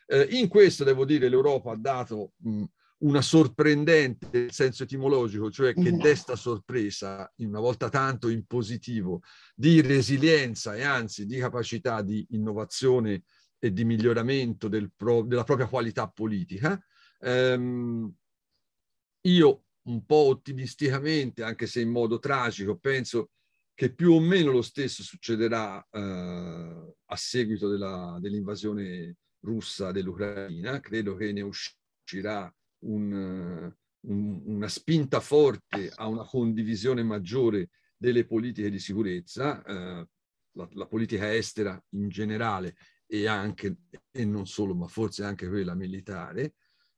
Eh, 0.07 0.27
in 0.31 0.47
questo, 0.47 0.83
devo 0.83 1.05
dire, 1.05 1.29
l'Europa 1.29 1.71
ha 1.71 1.77
dato 1.77 2.33
mh, 2.37 2.63
una 2.99 3.21
sorprendente 3.21 4.27
nel 4.31 4.51
senso 4.51 4.83
etimologico, 4.83 5.51
cioè 5.51 5.73
che 5.73 5.81
mm-hmm. 5.81 5.99
desta 5.99 6.35
sorpresa, 6.35 7.31
una 7.37 7.59
volta 7.59 7.89
tanto 7.89 8.29
in 8.29 8.45
positivo, 8.45 9.21
di 9.53 9.81
resilienza 9.81 10.75
e 10.75 10.83
anzi 10.83 11.25
di 11.25 11.37
capacità 11.37 12.01
di 12.01 12.25
innovazione 12.31 13.23
e 13.59 13.73
di 13.73 13.83
miglioramento 13.83 14.67
del 14.67 14.91
pro, 14.95 15.23
della 15.23 15.43
propria 15.43 15.67
qualità 15.67 16.07
politica. 16.07 16.79
Ehm, 17.19 18.11
io 19.21 19.65
un 19.87 20.05
po' 20.05 20.27
ottimisticamente, 20.27 21.43
anche 21.43 21.67
se 21.67 21.81
in 21.81 21.89
modo 21.89 22.19
tragico, 22.19 22.77
penso 22.77 23.31
che 23.73 23.93
più 23.93 24.13
o 24.13 24.19
meno 24.19 24.51
lo 24.51 24.61
stesso 24.61 25.03
succederà 25.03 25.85
eh, 25.91 26.95
a 27.05 27.15
seguito 27.15 27.67
della, 27.67 28.17
dell'invasione 28.19 29.17
russa 29.41 29.91
dell'Ucraina. 29.91 30.79
Credo 30.79 31.15
che 31.15 31.31
ne 31.31 31.41
uscirà 31.41 32.51
un, 32.79 33.71
un, 34.07 34.41
una 34.45 34.67
spinta 34.67 35.19
forte 35.19 35.91
a 35.93 36.07
una 36.07 36.25
condivisione 36.25 37.03
maggiore 37.03 37.69
delle 37.95 38.25
politiche 38.25 38.69
di 38.69 38.79
sicurezza, 38.79 39.63
eh, 39.63 40.07
la, 40.53 40.67
la, 40.71 40.87
politica 40.87 41.33
estera 41.33 41.81
in 41.91 42.09
generale 42.09 42.75
e 43.05 43.27
anche, 43.27 43.77
e 44.11 44.25
non 44.25 44.47
solo, 44.47 44.75
ma 44.75 44.87
forse 44.87 45.23
anche 45.23 45.47
quella 45.47 45.75
militare. 45.75 46.55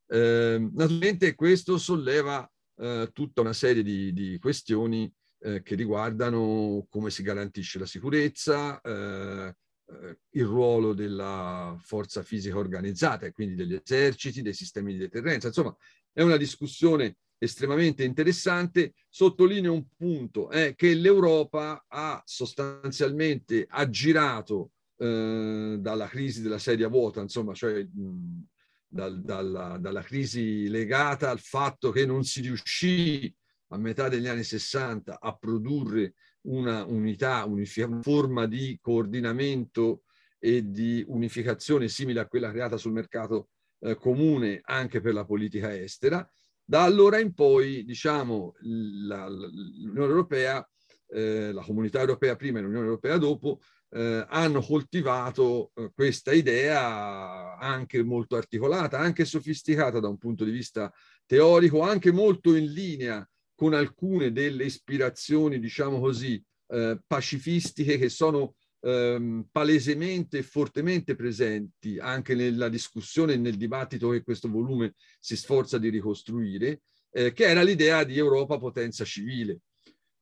Eh, 0.08 0.70
naturalmente 0.72 1.36
questo 1.36 1.78
solleva 1.78 2.50
eh, 2.80 3.10
tutta 3.14 3.42
una 3.42 3.54
serie 3.54 3.84
di, 3.84 4.14
di 4.14 4.38
questioni 4.40 5.12
eh, 5.42 5.62
che 5.62 5.76
riguardano 5.76 6.86
come 6.90 7.10
si 7.10 7.24
garantisce 7.24 7.80
la 7.80 7.86
sicurezza, 7.86 8.80
eh, 8.82 9.56
eh, 9.86 10.20
il 10.32 10.46
ruolo 10.46 10.94
della 10.94 11.78
forza 11.80 12.24
fisica 12.24 12.58
organizzata 12.58 13.26
e 13.26 13.32
quindi 13.32 13.56
degli 13.56 13.74
eserciti, 13.74 14.42
dei 14.42 14.54
sistemi 14.54 14.94
di 14.94 15.00
deterrenza. 15.00 15.48
Insomma, 15.48 15.76
è 16.12 16.22
una 16.22 16.38
discussione 16.38 17.18
estremamente 17.38 18.04
interessante. 18.04 18.94
Sottolineo 19.10 19.74
un 19.74 19.86
punto, 19.96 20.50
è 20.50 20.76
che 20.76 20.94
l'Europa 20.94 21.86
ha 21.88 22.22
sostanzialmente 22.26 23.66
aggirato 23.68 24.72
eh, 24.98 25.78
dalla 25.80 26.08
crisi 26.08 26.42
della 26.42 26.60
sedia 26.60 26.90
vuota, 26.90 27.22
insomma, 27.22 27.54
cioè 27.54 27.84
mh, 27.84 28.44
dal, 28.90 29.22
dalla, 29.22 29.78
dalla 29.80 30.02
crisi 30.02 30.68
legata 30.68 31.30
al 31.30 31.40
fatto 31.40 31.92
che 31.92 32.06
non 32.06 32.24
si 32.24 32.42
riuscì 32.42 33.34
a 33.68 33.78
metà 33.78 34.10
degli 34.10 34.28
anni 34.28 34.44
60 34.44 35.20
a 35.20 35.38
produrre 35.38 36.16
una 36.42 36.84
unità, 36.86 37.46
una 37.46 37.64
forma 38.02 38.48
di 38.48 38.78
coordinamento 38.82 40.04
e 40.40 40.70
di 40.72 41.04
unificazione 41.08 41.88
simile 41.88 42.22
a 42.22 42.28
quella 42.28 42.52
creata 42.52 42.78
sul 42.78 42.94
mercato 42.94 43.50
eh, 43.82 43.96
comune 43.96 44.60
anche 44.64 45.02
per 45.02 45.14
la 45.14 45.26
politica 45.26 45.76
estera. 45.76 46.28
Da 46.64 46.84
allora 46.84 47.20
in 47.20 47.34
poi, 47.34 47.84
diciamo, 47.84 48.56
l'Unione 48.62 49.94
Europea, 49.94 50.68
eh, 51.08 51.52
la 51.52 51.64
comunità 51.64 52.00
europea 52.00 52.36
prima 52.36 52.60
e 52.60 52.62
l'Unione 52.62 52.86
Europea 52.86 53.18
dopo, 53.18 53.60
eh, 53.92 54.26
hanno 54.28 54.62
coltivato 54.62 55.72
eh, 55.74 55.92
questa 55.94 56.32
idea 56.32 57.58
anche 57.58 58.04
molto 58.04 58.36
articolata, 58.36 59.00
anche 59.00 59.26
sofisticata 59.26 60.00
da 60.00 60.08
un 60.08 60.18
punto 60.18 60.44
di 60.44 60.52
vista 60.52 60.94
teorico, 61.26 61.82
anche 61.82 62.12
molto 62.12 62.56
in 62.56 62.72
linea 62.72 63.28
con 63.56 63.74
alcune 63.74 64.32
delle 64.32 64.66
ispirazioni, 64.66 65.60
diciamo 65.60 66.00
così, 66.00 66.42
eh, 66.68 67.00
pacifistiche 67.06 67.98
che 67.98 68.10
sono 68.10 68.56
ehm, 68.82 69.48
palesemente 69.52 70.38
e 70.38 70.44
fortemente 70.44 71.16
presenti 71.16 71.98
anche 72.00 72.36
nella 72.36 72.70
discussione 72.70 73.34
e 73.34 73.38
nel 73.38 73.58
dibattito 73.58 74.10
che 74.10 74.24
questo 74.24 74.50
volume 74.50 74.94
si 75.20 75.36
sforza 75.36 75.78
di 75.78 75.90
ricostruire, 75.90 76.82
eh, 77.12 77.34
che 77.34 77.46
era 77.46 77.64
l'idea 77.64 78.04
di 78.04 78.18
Europa 78.18 78.58
potenza 78.60 79.04
civile. 79.04 79.62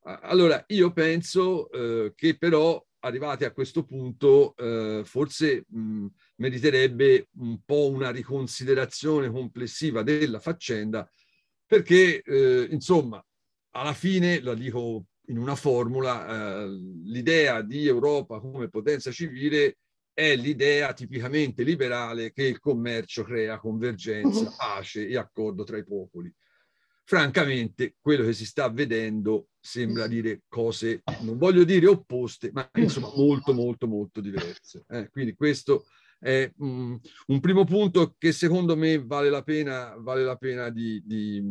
Allora, 0.02 0.64
io 0.68 0.90
penso 0.92 1.68
che 2.14 2.38
però 2.38 2.82
arrivati 3.00 3.44
a 3.44 3.52
questo 3.52 3.84
punto 3.84 4.56
eh, 4.56 5.02
forse 5.04 5.64
mh, 5.68 6.06
meriterebbe 6.36 7.28
un 7.38 7.60
po' 7.64 7.90
una 7.90 8.10
riconsiderazione 8.10 9.30
complessiva 9.30 10.02
della 10.02 10.40
faccenda 10.40 11.08
perché 11.66 12.22
eh, 12.22 12.68
insomma 12.70 13.22
alla 13.72 13.92
fine, 13.92 14.40
la 14.40 14.54
dico 14.54 15.04
in 15.26 15.38
una 15.38 15.54
formula, 15.54 16.62
eh, 16.62 16.68
l'idea 17.04 17.62
di 17.62 17.86
Europa 17.86 18.40
come 18.40 18.68
potenza 18.68 19.10
civile 19.10 19.76
è 20.12 20.34
l'idea 20.34 20.92
tipicamente 20.94 21.62
liberale 21.62 22.32
che 22.32 22.44
il 22.44 22.58
commercio 22.58 23.22
crea 23.22 23.58
convergenza, 23.58 24.40
uh-huh. 24.40 24.56
pace 24.56 25.06
e 25.06 25.16
accordo 25.16 25.62
tra 25.64 25.76
i 25.76 25.84
popoli. 25.84 26.32
Francamente, 27.08 27.94
quello 28.02 28.22
che 28.26 28.34
si 28.34 28.44
sta 28.44 28.68
vedendo 28.68 29.48
sembra 29.58 30.06
dire 30.06 30.42
cose, 30.46 31.02
non 31.20 31.38
voglio 31.38 31.64
dire 31.64 31.86
opposte, 31.86 32.50
ma 32.52 32.68
insomma 32.74 33.10
molto, 33.16 33.54
molto, 33.54 33.86
molto 33.86 34.20
diverse. 34.20 34.84
Eh, 34.86 35.08
quindi 35.08 35.34
questo 35.34 35.86
è 36.18 36.52
um, 36.58 37.00
un 37.28 37.40
primo 37.40 37.64
punto 37.64 38.14
che 38.18 38.32
secondo 38.32 38.76
me 38.76 39.02
vale 39.02 39.30
la 39.30 39.42
pena, 39.42 39.96
vale 39.98 40.22
la 40.22 40.36
pena 40.36 40.68
di, 40.68 41.02
di, 41.02 41.42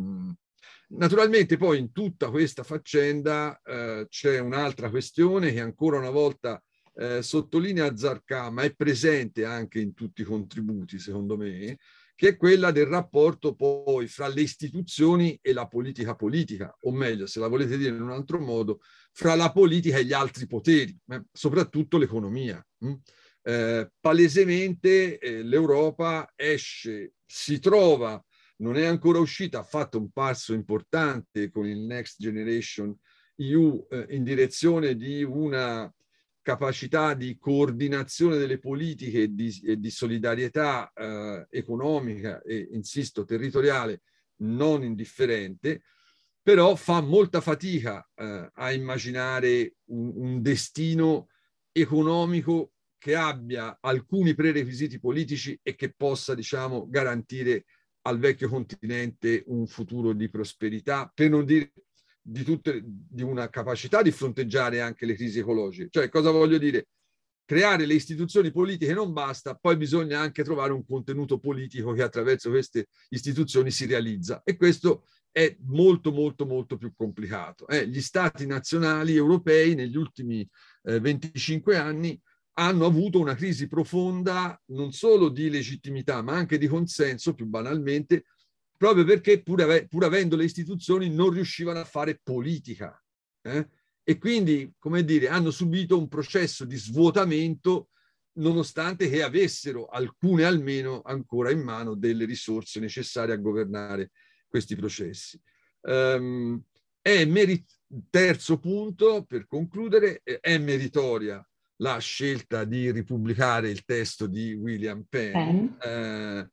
Naturalmente 0.90 1.56
poi 1.56 1.80
in 1.80 1.90
tutta 1.90 2.30
questa 2.30 2.62
faccenda 2.62 3.60
eh, 3.64 4.06
c'è 4.08 4.38
un'altra 4.38 4.90
questione 4.90 5.52
che 5.52 5.60
ancora 5.60 5.98
una 5.98 6.10
volta 6.10 6.62
eh, 6.94 7.20
sottolinea 7.20 7.96
Zarca, 7.96 8.48
ma 8.50 8.62
è 8.62 8.72
presente 8.76 9.44
anche 9.44 9.80
in 9.80 9.92
tutti 9.92 10.22
i 10.22 10.24
contributi, 10.24 11.00
secondo 11.00 11.36
me, 11.36 11.78
che 12.18 12.30
è 12.30 12.36
quella 12.36 12.72
del 12.72 12.86
rapporto 12.86 13.54
poi 13.54 14.08
fra 14.08 14.26
le 14.26 14.40
istituzioni 14.40 15.38
e 15.40 15.52
la 15.52 15.68
politica 15.68 16.16
politica, 16.16 16.76
o 16.80 16.90
meglio, 16.90 17.28
se 17.28 17.38
la 17.38 17.46
volete 17.46 17.78
dire 17.78 17.94
in 17.94 18.02
un 18.02 18.10
altro 18.10 18.40
modo, 18.40 18.80
fra 19.12 19.36
la 19.36 19.52
politica 19.52 19.98
e 19.98 20.04
gli 20.04 20.12
altri 20.12 20.48
poteri, 20.48 20.98
soprattutto 21.30 21.96
l'economia. 21.96 22.60
Mm? 22.84 22.94
Eh, 23.42 23.92
palesemente 24.00 25.20
eh, 25.20 25.44
l'Europa 25.44 26.32
esce, 26.34 27.12
si 27.24 27.60
trova, 27.60 28.20
non 28.56 28.76
è 28.76 28.84
ancora 28.84 29.20
uscita, 29.20 29.60
ha 29.60 29.62
fatto 29.62 29.98
un 29.98 30.10
passo 30.10 30.54
importante 30.54 31.50
con 31.50 31.68
il 31.68 31.78
Next 31.78 32.16
Generation 32.18 32.98
EU 33.36 33.86
eh, 33.90 34.06
in 34.10 34.24
direzione 34.24 34.96
di 34.96 35.22
una 35.22 35.88
capacità 36.48 37.12
di 37.12 37.36
coordinazione 37.36 38.38
delle 38.38 38.58
politiche 38.58 39.24
e 39.24 39.34
di, 39.34 39.76
di 39.76 39.90
solidarietà 39.90 40.90
eh, 40.94 41.46
economica 41.50 42.40
e, 42.40 42.70
insisto, 42.72 43.26
territoriale 43.26 44.00
non 44.36 44.82
indifferente, 44.82 45.82
però 46.42 46.74
fa 46.74 47.02
molta 47.02 47.42
fatica 47.42 48.02
eh, 48.14 48.50
a 48.50 48.72
immaginare 48.72 49.74
un, 49.90 50.10
un, 50.14 50.40
destino 50.40 51.28
economico 51.70 52.72
che 52.96 53.14
abbia 53.14 53.76
alcuni 53.82 54.34
prerequisiti 54.34 54.98
politici 54.98 55.60
e 55.62 55.74
che 55.74 55.92
possa, 55.92 56.34
diciamo, 56.34 56.88
garantire 56.88 57.66
al 58.06 58.18
vecchio 58.18 58.48
continente 58.48 59.42
un 59.48 59.66
futuro 59.66 60.14
di 60.14 60.30
prosperità, 60.30 61.12
per 61.14 61.28
non 61.28 61.44
dire 61.44 61.72
di, 62.30 62.44
tutte, 62.44 62.82
di 62.84 63.22
una 63.22 63.48
capacità 63.48 64.02
di 64.02 64.10
fronteggiare 64.10 64.82
anche 64.82 65.06
le 65.06 65.14
crisi 65.14 65.38
ecologiche. 65.38 65.88
Cioè, 65.90 66.08
cosa 66.10 66.30
voglio 66.30 66.58
dire? 66.58 66.88
Creare 67.48 67.86
le 67.86 67.94
istituzioni 67.94 68.50
politiche 68.50 68.92
non 68.92 69.14
basta, 69.14 69.54
poi 69.54 69.78
bisogna 69.78 70.20
anche 70.20 70.44
trovare 70.44 70.74
un 70.74 70.84
contenuto 70.84 71.38
politico 71.38 71.92
che 71.92 72.02
attraverso 72.02 72.50
queste 72.50 72.88
istituzioni 73.08 73.70
si 73.70 73.86
realizza. 73.86 74.42
E 74.44 74.56
questo 74.56 75.06
è 75.32 75.56
molto, 75.60 76.12
molto, 76.12 76.44
molto 76.44 76.76
più 76.76 76.92
complicato. 76.94 77.66
Eh, 77.66 77.88
gli 77.88 78.02
stati 78.02 78.44
nazionali 78.44 79.16
europei 79.16 79.74
negli 79.74 79.96
ultimi 79.96 80.46
eh, 80.82 81.00
25 81.00 81.76
anni 81.78 82.20
hanno 82.58 82.84
avuto 82.84 83.18
una 83.18 83.34
crisi 83.34 83.68
profonda 83.68 84.60
non 84.66 84.92
solo 84.92 85.30
di 85.30 85.48
legittimità, 85.48 86.20
ma 86.20 86.34
anche 86.34 86.58
di 86.58 86.66
consenso, 86.66 87.32
più 87.32 87.46
banalmente, 87.46 88.24
proprio 88.78 89.04
perché 89.04 89.42
pur, 89.42 89.60
ave- 89.60 89.86
pur 89.86 90.04
avendo 90.04 90.36
le 90.36 90.44
istituzioni 90.44 91.10
non 91.10 91.30
riuscivano 91.30 91.80
a 91.80 91.84
fare 91.84 92.18
politica. 92.22 92.98
Eh? 93.42 93.68
E 94.02 94.18
quindi, 94.18 94.72
come 94.78 95.04
dire, 95.04 95.28
hanno 95.28 95.50
subito 95.50 95.98
un 95.98 96.08
processo 96.08 96.64
di 96.64 96.76
svuotamento 96.76 97.90
nonostante 98.38 99.10
che 99.10 99.22
avessero 99.22 99.86
alcune 99.86 100.44
almeno 100.44 101.02
ancora 101.02 101.50
in 101.50 101.60
mano 101.60 101.94
delle 101.94 102.24
risorse 102.24 102.80
necessarie 102.80 103.34
a 103.34 103.38
governare 103.38 104.12
questi 104.46 104.76
processi. 104.76 105.38
Um, 105.82 106.62
è 107.02 107.24
merit- 107.24 107.76
terzo 108.08 108.58
punto, 108.58 109.24
per 109.24 109.46
concludere, 109.46 110.22
è 110.22 110.56
meritoria 110.58 111.46
la 111.80 111.98
scelta 111.98 112.64
di 112.64 112.90
ripubblicare 112.90 113.70
il 113.70 113.84
testo 113.84 114.26
di 114.26 114.52
William 114.54 115.04
Penn. 115.08 115.68
Eh, 115.80 116.50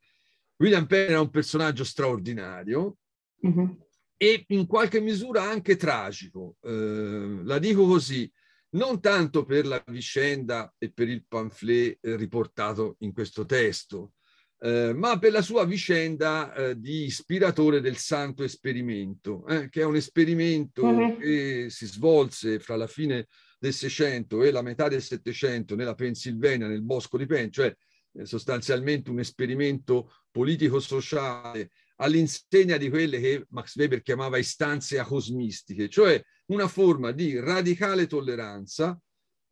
William 0.57 0.85
Penn 0.85 1.09
era 1.09 1.21
un 1.21 1.29
personaggio 1.29 1.83
straordinario 1.83 2.97
mm-hmm. 3.45 3.69
e 4.17 4.45
in 4.47 4.65
qualche 4.65 5.01
misura 5.01 5.43
anche 5.43 5.75
tragico. 5.75 6.55
Eh, 6.61 7.41
la 7.43 7.59
dico 7.59 7.85
così, 7.85 8.31
non 8.71 8.99
tanto 9.01 9.45
per 9.45 9.65
la 9.65 9.83
vicenda 9.87 10.73
e 10.77 10.91
per 10.91 11.09
il 11.09 11.25
pamphlet 11.27 11.97
eh, 12.01 12.15
riportato 12.15 12.95
in 12.99 13.13
questo 13.13 13.45
testo, 13.45 14.13
eh, 14.59 14.93
ma 14.93 15.19
per 15.19 15.31
la 15.31 15.41
sua 15.41 15.65
vicenda 15.65 16.53
eh, 16.53 16.79
di 16.79 17.03
ispiratore 17.03 17.81
del 17.81 17.97
Santo 17.97 18.43
Esperimento, 18.43 19.45
eh, 19.47 19.69
che 19.69 19.81
è 19.81 19.85
un 19.85 19.95
esperimento 19.95 20.85
mm-hmm. 20.85 21.19
che 21.19 21.65
si 21.69 21.85
svolse 21.85 22.59
fra 22.59 22.75
la 22.75 22.87
fine 22.87 23.27
del 23.59 23.73
Seicento 23.73 24.43
e 24.43 24.51
la 24.51 24.61
metà 24.61 24.87
del 24.87 25.01
Settecento 25.01 25.75
nella 25.75 25.95
Pennsylvania, 25.95 26.67
nel 26.67 26.83
bosco 26.83 27.17
di 27.17 27.25
Penn, 27.25 27.49
cioè 27.49 27.75
sostanzialmente 28.24 29.09
un 29.09 29.20
esperimento 29.20 30.13
politico-sociale 30.32 31.72
all'insegna 31.97 32.78
di 32.78 32.89
quelle 32.89 33.20
che 33.20 33.45
Max 33.49 33.76
Weber 33.78 34.01
chiamava 34.01 34.38
istanze 34.38 34.99
acosmistiche, 34.99 35.89
cioè 35.89 36.22
una 36.47 36.68
forma 36.68 37.11
di 37.11 37.39
radicale 37.39 38.07
tolleranza, 38.07 38.99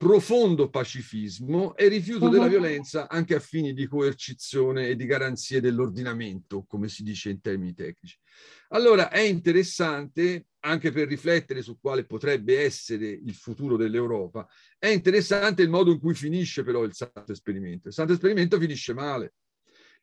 profondo 0.04 0.70
pacifismo 0.70 1.78
e 1.78 1.88
rifiuto 1.88 2.28
della 2.28 2.44
mhm. 2.44 2.50
violenza 2.50 3.08
anche 3.08 3.36
a 3.36 3.40
fini 3.40 3.74
di 3.74 3.88
coercizione 3.88 4.90
e 4.90 4.98
di 4.98 5.06
garanzie 5.06 5.62
dell'ordinamento, 5.62 6.66
come 6.68 6.90
si 6.90 7.04
dice 7.04 7.30
in 7.30 7.40
termini 7.40 7.74
tecnici. 7.74 8.20
Allora 8.70 9.10
è 9.10 9.22
interessante 9.22 10.48
anche 10.66 10.92
per 10.92 11.08
riflettere 11.08 11.62
su 11.62 11.80
quale 11.80 12.06
potrebbe 12.06 12.60
essere 12.60 13.08
il 13.08 13.34
futuro 13.34 13.78
dell'Europa, 13.78 14.46
è 14.78 14.88
interessante 14.88 15.62
il 15.62 15.70
modo 15.70 15.92
in 15.92 16.00
cui 16.00 16.14
finisce 16.14 16.64
però 16.64 16.84
il 16.84 16.94
santo 16.94 17.32
esperimento. 17.32 17.88
Il 17.88 17.94
santo 17.94 18.12
esperimento 18.12 18.60
finisce 18.60 18.94
male 18.94 19.36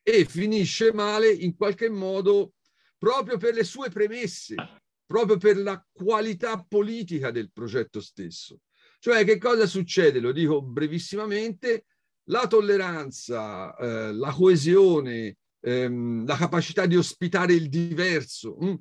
e 0.03 0.25
finisce 0.25 0.95
male 0.95 1.31
in 1.31 1.55
qualche 1.57 1.91
modo 1.91 2.55
proprio 2.97 3.37
per 3.37 3.53
le 3.53 3.65
sue 3.65 3.91
premesse, 3.91 4.55
proprio 5.05 5.37
per 5.37 5.59
la 5.59 5.85
qualità 5.93 6.65
politica 6.67 7.31
del 7.31 7.53
progetto 7.53 8.01
stesso. 8.01 8.61
Cioè 9.03 9.25
che 9.25 9.39
cosa 9.39 9.65
succede? 9.67 10.21
Lo 10.21 10.31
dico 10.31 10.61
brevissimamente, 10.61 11.87
la 12.25 12.47
tolleranza, 12.47 13.75
eh, 13.77 14.13
la 14.13 14.31
coesione, 14.31 15.39
ehm, 15.61 16.27
la 16.27 16.37
capacità 16.37 16.85
di 16.85 16.97
ospitare 16.97 17.55
il 17.55 17.71
diverso, 17.71 18.59
mh, 18.61 18.67
hm, 18.67 18.77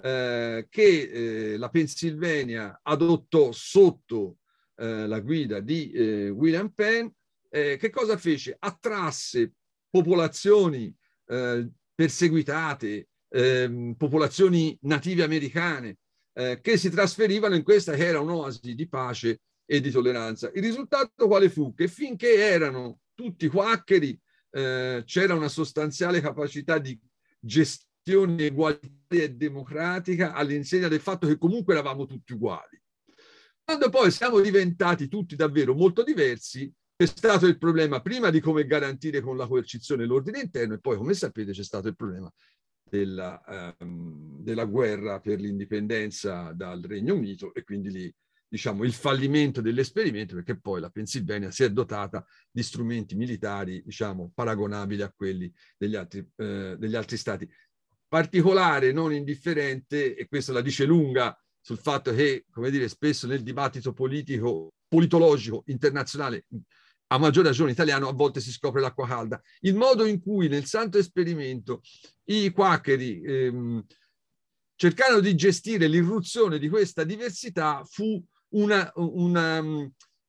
eh, 0.00 0.66
che 0.70 1.52
eh, 1.52 1.56
la 1.56 1.68
Pennsylvania 1.70 2.80
adottò 2.84 3.50
sotto 3.50 4.38
eh, 4.76 5.08
la 5.08 5.18
guida 5.18 5.58
di 5.58 5.90
eh, 5.90 6.28
William 6.28 6.68
Penn, 6.68 7.08
eh, 7.50 7.76
che 7.76 7.90
cosa 7.90 8.16
fece? 8.16 8.54
Attrasse 8.56 9.54
popolazioni 9.90 10.94
eh, 11.26 11.68
perseguitate, 11.92 13.08
ehm, 13.28 13.94
popolazioni 13.96 14.78
native 14.82 15.24
americane, 15.24 15.98
che 16.34 16.76
si 16.78 16.90
trasferivano 16.90 17.54
in 17.54 17.62
questa 17.62 17.92
che 17.92 18.06
era 18.06 18.18
un'oasi 18.18 18.74
di 18.74 18.88
pace 18.88 19.42
e 19.66 19.80
di 19.80 19.90
tolleranza. 19.90 20.50
Il 20.54 20.62
risultato 20.62 21.26
quale 21.26 21.48
fu? 21.48 21.74
Che 21.74 21.88
finché 21.88 22.34
erano 22.34 23.00
tutti 23.14 23.48
quaccheri, 23.48 24.18
c'era 24.50 25.34
una 25.34 25.48
sostanziale 25.48 26.20
capacità 26.20 26.78
di 26.78 26.98
gestione 27.40 28.46
egualitaria 28.46 29.24
e 29.24 29.34
democratica 29.34 30.32
all'insegna 30.32 30.88
del 30.88 31.00
fatto 31.00 31.26
che 31.26 31.38
comunque 31.38 31.74
eravamo 31.74 32.06
tutti 32.06 32.34
uguali. 32.34 32.80
Quando 33.64 33.88
poi 33.88 34.10
siamo 34.10 34.40
diventati 34.40 35.08
tutti 35.08 35.36
davvero 35.36 35.74
molto 35.74 36.04
diversi, 36.04 36.72
c'è 36.96 37.06
stato 37.06 37.46
il 37.46 37.58
problema 37.58 38.00
prima 38.00 38.30
di 38.30 38.38
come 38.40 38.66
garantire 38.66 39.20
con 39.20 39.36
la 39.36 39.48
coercizione 39.48 40.04
l'ordine 40.04 40.40
interno 40.40 40.74
e 40.74 40.80
poi, 40.80 40.96
come 40.96 41.14
sapete, 41.14 41.50
c'è 41.50 41.64
stato 41.64 41.88
il 41.88 41.96
problema 41.96 42.30
della, 42.88 43.74
um, 43.80 44.40
della 44.40 44.66
guerra 44.66 45.18
per 45.18 45.40
l'indipendenza 45.40 46.52
dal 46.54 46.80
Regno 46.82 47.14
Unito 47.14 47.52
e 47.54 47.64
quindi 47.64 47.90
lì 47.90 48.14
diciamo, 48.54 48.84
il 48.84 48.92
fallimento 48.92 49.60
dell'esperimento 49.60 50.36
perché 50.36 50.56
poi 50.60 50.80
la 50.80 50.88
Pennsylvania 50.88 51.50
si 51.50 51.64
è 51.64 51.72
dotata 51.72 52.24
di 52.48 52.62
strumenti 52.62 53.16
militari 53.16 53.82
diciamo, 53.84 54.30
paragonabili 54.32 55.02
a 55.02 55.12
quelli 55.12 55.52
degli 55.76 55.96
altri, 55.96 56.24
eh, 56.36 56.76
degli 56.78 56.94
altri 56.94 57.16
stati 57.16 57.50
particolare, 58.06 58.92
non 58.92 59.12
indifferente, 59.12 60.14
e 60.14 60.28
questo 60.28 60.52
la 60.52 60.60
dice 60.60 60.84
lunga 60.84 61.36
sul 61.60 61.78
fatto 61.78 62.14
che, 62.14 62.44
come 62.48 62.70
dire, 62.70 62.88
spesso 62.88 63.26
nel 63.26 63.42
dibattito 63.42 63.92
politico, 63.92 64.74
politologico 64.86 65.64
internazionale, 65.66 66.46
a 67.08 67.18
maggior 67.18 67.44
ragione 67.44 67.72
italiano, 67.72 68.06
a 68.06 68.12
volte 68.12 68.38
si 68.38 68.52
scopre 68.52 68.80
l'acqua 68.80 69.08
calda. 69.08 69.42
Il 69.62 69.74
modo 69.74 70.04
in 70.04 70.20
cui 70.22 70.46
nel 70.46 70.66
santo 70.66 70.96
esperimento 70.96 71.80
i 72.26 72.52
quaccheri 72.52 73.20
ehm, 73.20 73.84
cercarono 74.76 75.18
di 75.18 75.34
gestire 75.34 75.88
l'irruzione 75.88 76.60
di 76.60 76.68
questa 76.68 77.02
diversità 77.02 77.82
fu 77.84 78.24
una, 78.54 78.90
una, 78.96 79.62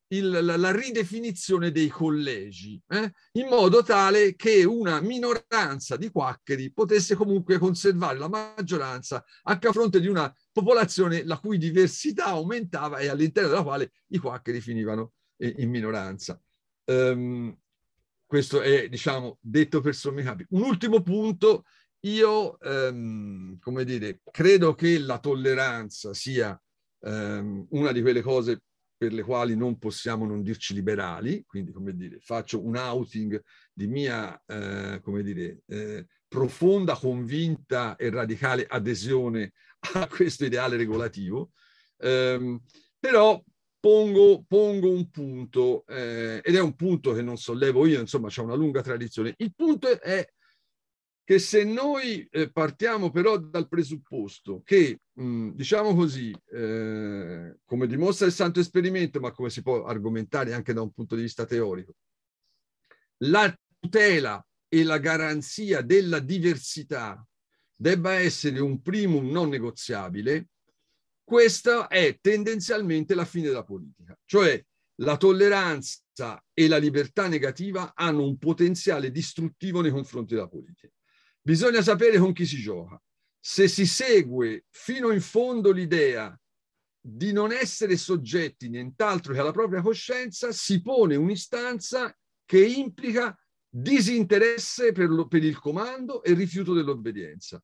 il, 0.10 0.30
la, 0.30 0.58
la, 0.58 0.72
ridefinizione 0.72 1.72
dei 1.72 1.88
collegi, 1.88 2.82
eh? 2.88 3.12
in 3.34 3.48
modo 3.48 3.84
tale 3.84 4.36
che 4.36 4.64
una 4.64 5.02
minoranza 5.02 5.98
di 5.98 6.10
quaccheri 6.10 6.72
potesse 6.72 7.16
comunque 7.16 7.58
conservare 7.58 8.18
la 8.18 8.28
maggioranza 8.28 9.24
a 9.44 9.60
fronte 9.60 10.00
di 10.00 10.08
una 10.08 10.32
popolazione 10.52 11.24
la 11.24 11.40
cui 11.40 11.58
diversità 11.58 12.26
aumentava 12.26 13.00
e 13.00 13.08
all'interno 13.08 13.50
della 13.50 13.64
quale 13.64 13.92
i 14.08 14.18
quaccheri 14.18 14.62
finivano 14.62 15.14
eh, 15.38 15.56
in 15.58 15.70
minoranza. 15.70 16.40
Um, 16.86 17.56
questo 18.26 18.62
è, 18.62 18.90
diciamo, 18.90 19.38
detto 19.42 19.82
per 19.82 19.96
sommi 19.96 20.24
capi. 20.24 20.46
Un 20.50 20.64
ultimo 20.64 21.02
punto, 21.02 21.66
io, 22.02 22.58
um, 22.62 23.58
come 23.60 23.84
dire, 23.84 24.22
credo 24.32 24.74
che 24.74 24.98
la 25.00 25.20
tolleranza 25.20 26.14
sia 26.14 26.60
um, 27.06 27.66
una 27.70 27.92
di 27.92 28.02
quelle 28.02 28.22
cose 28.22 28.62
per 28.98 29.14
le 29.14 29.24
quali 29.24 29.56
non 29.56 29.78
possiamo 29.78 30.26
non 30.26 30.42
dirci 30.42 30.74
liberali, 30.74 31.44
quindi 31.46 31.72
come 31.72 31.94
dire, 31.96 32.20
faccio 32.20 32.64
un 32.64 32.78
outing 32.78 33.42
di 33.74 33.88
mia, 33.88 34.42
eh, 34.46 35.00
come 35.02 35.22
dire, 35.22 35.60
eh, 35.68 36.08
profonda, 36.28 36.96
convinta 36.96 37.96
e 37.98 38.10
radicale 38.10 38.66
adesione 38.68 39.54
a 39.94 40.08
questo 40.08 40.46
ideale 40.46 40.78
regolativo, 40.78 41.52
ehm, 41.98 42.62
però 42.98 43.42
pongo, 43.80 44.44
pongo 44.48 44.90
un 44.90 45.10
punto, 45.12 45.86
eh, 45.88 46.42
ed 46.42 46.56
è 46.56 46.62
un 46.62 46.76
punto 46.76 47.14
che 47.14 47.22
non 47.22 47.38
sollevo 47.38 47.86
io, 47.86 48.00
insomma 48.00 48.30
c'è 48.30 48.42
una 48.42 48.56
lunga 48.56 48.82
tradizione. 48.82 49.34
Il 49.38 49.54
punto 49.54 50.02
è 50.02 50.26
che 51.26 51.40
se 51.40 51.64
noi 51.64 52.26
eh, 52.30 52.52
partiamo 52.52 53.10
però 53.10 53.38
dal 53.38 53.68
presupposto 53.68 54.62
che, 54.64 55.00
mh, 55.12 55.50
diciamo 55.50 55.96
così, 55.96 56.32
eh, 56.52 57.58
come 57.66 57.88
dimostra 57.88 58.28
il 58.28 58.32
santo 58.32 58.60
esperimento, 58.60 59.20
ma 59.20 59.32
come 59.32 59.50
si 59.50 59.64
può 59.64 59.86
argomentare 59.86 60.54
anche 60.54 60.72
da 60.72 60.84
un 60.84 60.92
punto 60.94 61.16
di 61.16 61.24
vista 61.24 61.46
teorico, 61.46 61.96
la 63.24 63.52
tutela 63.80 64.46
e 64.68 64.84
la 64.84 65.00
garanzia 65.00 65.82
della 65.82 66.20
diversità 66.20 67.26
debba 67.76 68.14
essere 68.14 68.60
un 68.60 68.84
primum 68.84 69.28
non 69.32 69.50
negoziabile, 69.50 70.50
questa 71.24 71.88
è 71.88 72.20
tendenzialmente 72.22 73.16
la 73.16 73.26
fine 73.26 73.48
della 73.48 73.64
politica, 73.64 74.16
cioè 74.26 74.64
la 75.00 75.18
tolleranza 75.18 76.40
e 76.54 76.68
la 76.68 76.78
libertà 76.78 77.28
negativa 77.28 77.94
hanno 77.96 78.24
un 78.28 78.38
potenziale 78.38 79.10
distruttivo 79.10 79.82
nei 79.82 79.90
confronti 79.92 80.36
della 80.36 80.48
politica. 80.48 80.95
Bisogna 81.46 81.84
sapere 81.84 82.18
con 82.18 82.34
chi 82.34 82.44
si 82.44 82.58
gioca. 82.58 83.00
Se 83.40 83.68
si 83.68 83.86
segue 83.86 84.66
fino 84.72 85.12
in 85.12 85.22
fondo 85.22 85.72
l'idea 85.72 86.36
di 87.00 87.32
non 87.32 87.52
essere 87.52 87.98
soggetti 87.98 88.68
nient'altro 88.68 89.32
che 89.32 89.40
alla 89.40 89.52
propria 89.52 89.84
coscienza, 89.84 90.52
si 90.52 90.82
pone 90.82 91.16
un'istanza 91.16 92.18
che 92.46 92.66
implica 92.66 93.38
disinteresse 93.70 94.92
per, 94.92 95.10
lo, 95.10 95.28
per 95.28 95.44
il 95.44 95.60
comando 95.60 96.24
e 96.24 96.34
rifiuto 96.34 96.74
dell'obbedienza. 96.74 97.64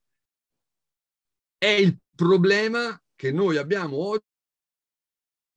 È 1.58 1.66
il 1.66 1.98
problema 2.14 3.02
che 3.16 3.32
noi 3.32 3.58
abbiamo 3.58 4.22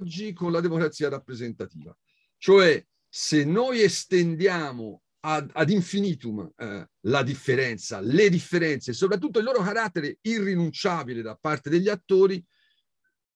oggi 0.01 0.33
con 0.33 0.51
la 0.51 0.61
democrazia 0.61 1.11
rappresentativa. 1.11 1.95
Cioè, 2.39 2.83
se 3.07 3.45
noi 3.45 3.83
estendiamo 3.83 5.04
ad, 5.27 5.51
ad 5.55 5.71
infinitum 5.71 6.53
eh, 6.57 6.89
la 7.01 7.23
differenza, 7.23 8.01
le 8.01 8.29
differenze, 8.29 8.93
soprattutto 8.93 9.39
il 9.39 9.45
loro 9.45 9.63
carattere 9.63 10.19
irrinunciabile 10.21 11.23
da 11.23 11.37
parte 11.37 11.71
degli 11.71 11.89
attori, 11.89 12.45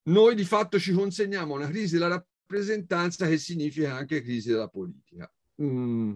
noi 0.09 0.35
di 0.35 0.45
fatto 0.45 0.79
ci 0.79 0.93
consegniamo 0.93 1.55
una 1.55 1.69
crisi 1.69 1.95
della 1.95 2.09
rappresentanza 2.09 3.27
che 3.27 3.39
significa 3.39 3.95
anche 3.95 4.23
crisi 4.23 4.51
della 4.51 4.69
politica. 4.69 5.31
Mm, 5.63 6.13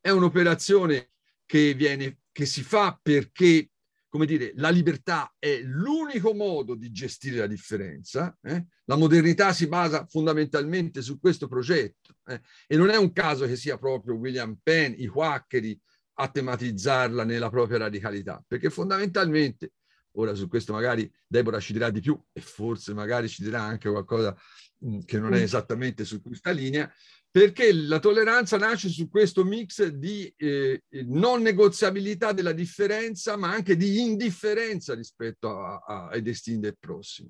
è 0.00 0.10
un'operazione 0.10 1.10
che, 1.44 1.74
viene, 1.74 2.20
che 2.30 2.46
si 2.46 2.62
fa 2.62 2.98
perché 3.00 3.70
come 4.16 4.24
dire, 4.26 4.52
la 4.56 4.70
libertà 4.70 5.34
è 5.38 5.60
l'unico 5.60 6.32
modo 6.32 6.74
di 6.74 6.90
gestire 6.90 7.36
la 7.36 7.46
differenza. 7.46 8.34
Eh? 8.42 8.64
La 8.86 8.96
modernità 8.96 9.52
si 9.52 9.68
basa 9.68 10.06
fondamentalmente 10.08 11.02
su 11.02 11.20
questo 11.20 11.48
progetto 11.48 12.16
eh? 12.24 12.40
e 12.66 12.76
non 12.78 12.88
è 12.88 12.96
un 12.96 13.12
caso 13.12 13.44
che 13.46 13.56
sia 13.56 13.76
proprio 13.76 14.14
William 14.14 14.58
Penn, 14.62 14.94
i 14.96 15.06
quaccheri, 15.06 15.78
a 16.18 16.30
tematizzarla 16.30 17.24
nella 17.24 17.50
propria 17.50 17.76
radicalità, 17.76 18.42
perché 18.46 18.70
fondamentalmente, 18.70 19.72
ora 20.12 20.34
su 20.34 20.48
questo 20.48 20.72
magari 20.72 21.12
Deborah 21.26 21.60
ci 21.60 21.74
dirà 21.74 21.90
di 21.90 22.00
più 22.00 22.18
e 22.32 22.40
forse 22.40 22.94
magari 22.94 23.28
ci 23.28 23.42
dirà 23.42 23.60
anche 23.60 23.90
qualcosa 23.90 24.34
mh, 24.78 25.00
che 25.00 25.18
non 25.18 25.34
è 25.34 25.40
mm. 25.40 25.42
esattamente 25.42 26.06
su 26.06 26.22
questa 26.22 26.52
linea, 26.52 26.90
perché 27.36 27.70
la 27.70 27.98
tolleranza 27.98 28.56
nasce 28.56 28.88
su 28.88 29.10
questo 29.10 29.44
mix 29.44 29.84
di 29.88 30.32
eh, 30.38 30.84
non 31.04 31.42
negoziabilità 31.42 32.32
della 32.32 32.52
differenza, 32.52 33.36
ma 33.36 33.52
anche 33.52 33.76
di 33.76 34.00
indifferenza 34.00 34.94
rispetto 34.94 35.60
a, 35.60 35.76
a, 35.86 36.06
ai 36.06 36.22
destini 36.22 36.60
del 36.60 36.78
prossimo. 36.80 37.28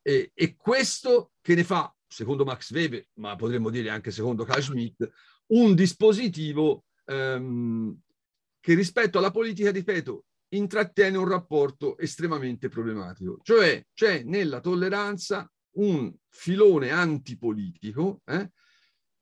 E, 0.00 0.30
e, 0.32 0.56
questo 0.56 1.32
che 1.42 1.54
ne 1.54 1.64
fa, 1.64 1.94
secondo 2.08 2.46
Max 2.46 2.72
Weber, 2.72 3.08
ma 3.16 3.36
potremmo 3.36 3.68
dire 3.68 3.90
anche 3.90 4.10
secondo 4.10 4.44
Carl 4.44 4.62
Schmitt, 4.62 5.06
un 5.48 5.74
dispositivo 5.74 6.84
ehm, 7.04 7.94
che 8.58 8.72
rispetto 8.72 9.18
alla 9.18 9.30
politica, 9.30 9.70
ripeto, 9.70 10.24
intrattiene 10.54 11.18
un 11.18 11.28
rapporto 11.28 11.98
estremamente 11.98 12.70
problematico. 12.70 13.40
Cioè 13.42 13.84
c'è 13.92 14.22
nella 14.22 14.60
tolleranza 14.60 15.46
un 15.72 16.10
filone 16.30 16.90
antipolitico 16.90 18.22
eh, 18.24 18.50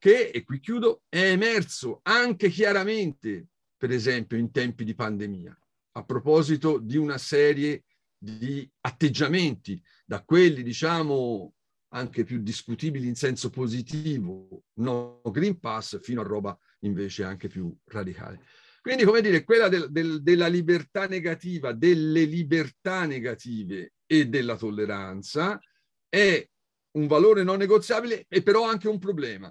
che, 0.05 0.28
e 0.28 0.44
qui 0.44 0.61
chiudo, 0.61 1.05
è 1.09 1.30
emerso 1.30 2.00
anche 2.02 2.50
chiaramente, 2.50 3.46
per 3.74 3.90
esempio, 3.90 4.36
in 4.36 4.50
tempi 4.50 4.84
di 4.84 4.94
pandemia, 4.94 5.59
a 5.92 6.05
proposito 6.05 6.76
di 6.76 6.98
una 6.98 7.16
serie 7.16 7.84
di 8.18 8.70
atteggiamenti, 8.82 9.82
da 10.05 10.22
quelli, 10.22 10.62
diciamo, 10.62 11.55
anche 11.94 12.22
più 12.24 12.42
discutibili 12.42 13.09
in 13.09 13.14
senso 13.14 13.48
positivo, 13.48 14.64
no 14.74 15.22
Green 15.32 15.59
Pass, 15.59 15.98
fino 16.02 16.20
a 16.20 16.24
roba 16.24 16.55
invece 16.80 17.24
anche 17.24 17.48
più 17.48 17.74
radicale. 17.84 18.44
Quindi, 18.82 19.05
come 19.05 19.22
dire, 19.22 19.42
quella 19.42 19.68
del, 19.68 19.90
del, 19.90 20.22
della 20.22 20.48
libertà 20.48 21.07
negativa, 21.07 21.72
delle 21.72 22.24
libertà 22.24 23.07
negative 23.07 23.94
e 24.05 24.26
della 24.26 24.59
tolleranza 24.59 25.59
è 26.11 26.46
un 26.98 27.07
valore 27.07 27.42
non 27.42 27.57
negoziabile 27.57 28.26
e 28.28 28.42
però 28.42 28.68
anche 28.68 28.86
un 28.86 28.98
problema. 28.98 29.50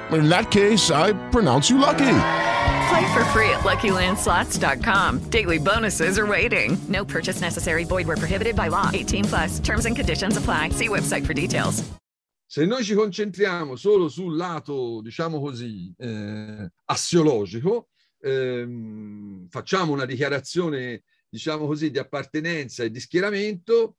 In 0.11 0.27
that 0.27 0.51
case, 0.51 0.91
I 0.91 1.13
pronounce 1.29 1.69
you 1.69 1.77
lucky. 1.77 2.17
Play 2.89 3.13
for 3.13 3.23
free 3.31 3.49
at 3.51 3.61
LuckyLandSlots.com. 3.63 5.19
Daily 5.29 5.57
bonuses 5.57 6.17
are 6.17 6.27
waiting. 6.27 6.77
No 6.89 7.05
purchase 7.05 7.39
necessary. 7.41 7.85
Void 7.85 8.07
where 8.07 8.17
prohibited 8.17 8.55
by 8.55 8.69
law. 8.69 8.89
18 8.93 9.25
plus. 9.25 9.59
Terms 9.59 9.85
and 9.85 9.95
conditions 9.95 10.37
apply. 10.37 10.69
See 10.69 10.89
website 10.89 11.25
for 11.25 11.33
details. 11.33 11.83
Se 12.45 12.65
noi 12.65 12.83
ci 12.83 12.95
concentriamo 12.95 13.77
solo 13.77 14.09
sul 14.09 14.35
lato, 14.35 14.99
diciamo 15.01 15.39
così, 15.39 15.93
eh, 15.97 16.69
assiologico, 16.83 17.87
ehm, 18.19 19.47
facciamo 19.47 19.93
una 19.93 20.03
dichiarazione, 20.03 21.03
diciamo 21.29 21.65
così, 21.65 21.91
di 21.91 21.97
appartenenza 21.97 22.83
e 22.83 22.91
di 22.91 22.99
schieramento, 22.99 23.95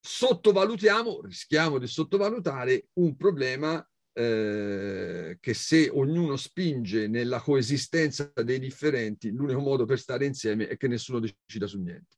sottovalutiamo, 0.00 1.20
rischiamo 1.22 1.76
di 1.76 1.86
sottovalutare 1.86 2.86
un 2.94 3.14
problema 3.14 3.86
eh, 4.18 5.36
che 5.38 5.52
se 5.52 5.90
ognuno 5.92 6.36
spinge 6.36 7.06
nella 7.06 7.38
coesistenza 7.40 8.32
dei 8.34 8.58
differenti, 8.58 9.30
l'unico 9.30 9.60
modo 9.60 9.84
per 9.84 9.98
stare 9.98 10.24
insieme 10.24 10.68
è 10.68 10.78
che 10.78 10.88
nessuno 10.88 11.18
decida 11.18 11.66
su 11.66 11.78
niente. 11.82 12.16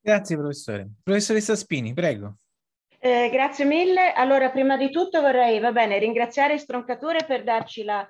Grazie 0.00 0.36
professore. 0.36 0.88
Professoressa 1.02 1.54
Spini, 1.54 1.92
prego. 1.92 2.36
Eh, 2.98 3.28
grazie 3.30 3.66
mille. 3.66 4.12
Allora, 4.12 4.50
prima 4.50 4.76
di 4.78 4.90
tutto 4.90 5.20
vorrei, 5.20 5.60
va 5.60 5.72
bene, 5.72 5.98
ringraziare 5.98 6.56
Stroncature 6.56 7.26
per 7.26 7.42
darci 7.44 7.84
la 7.84 8.08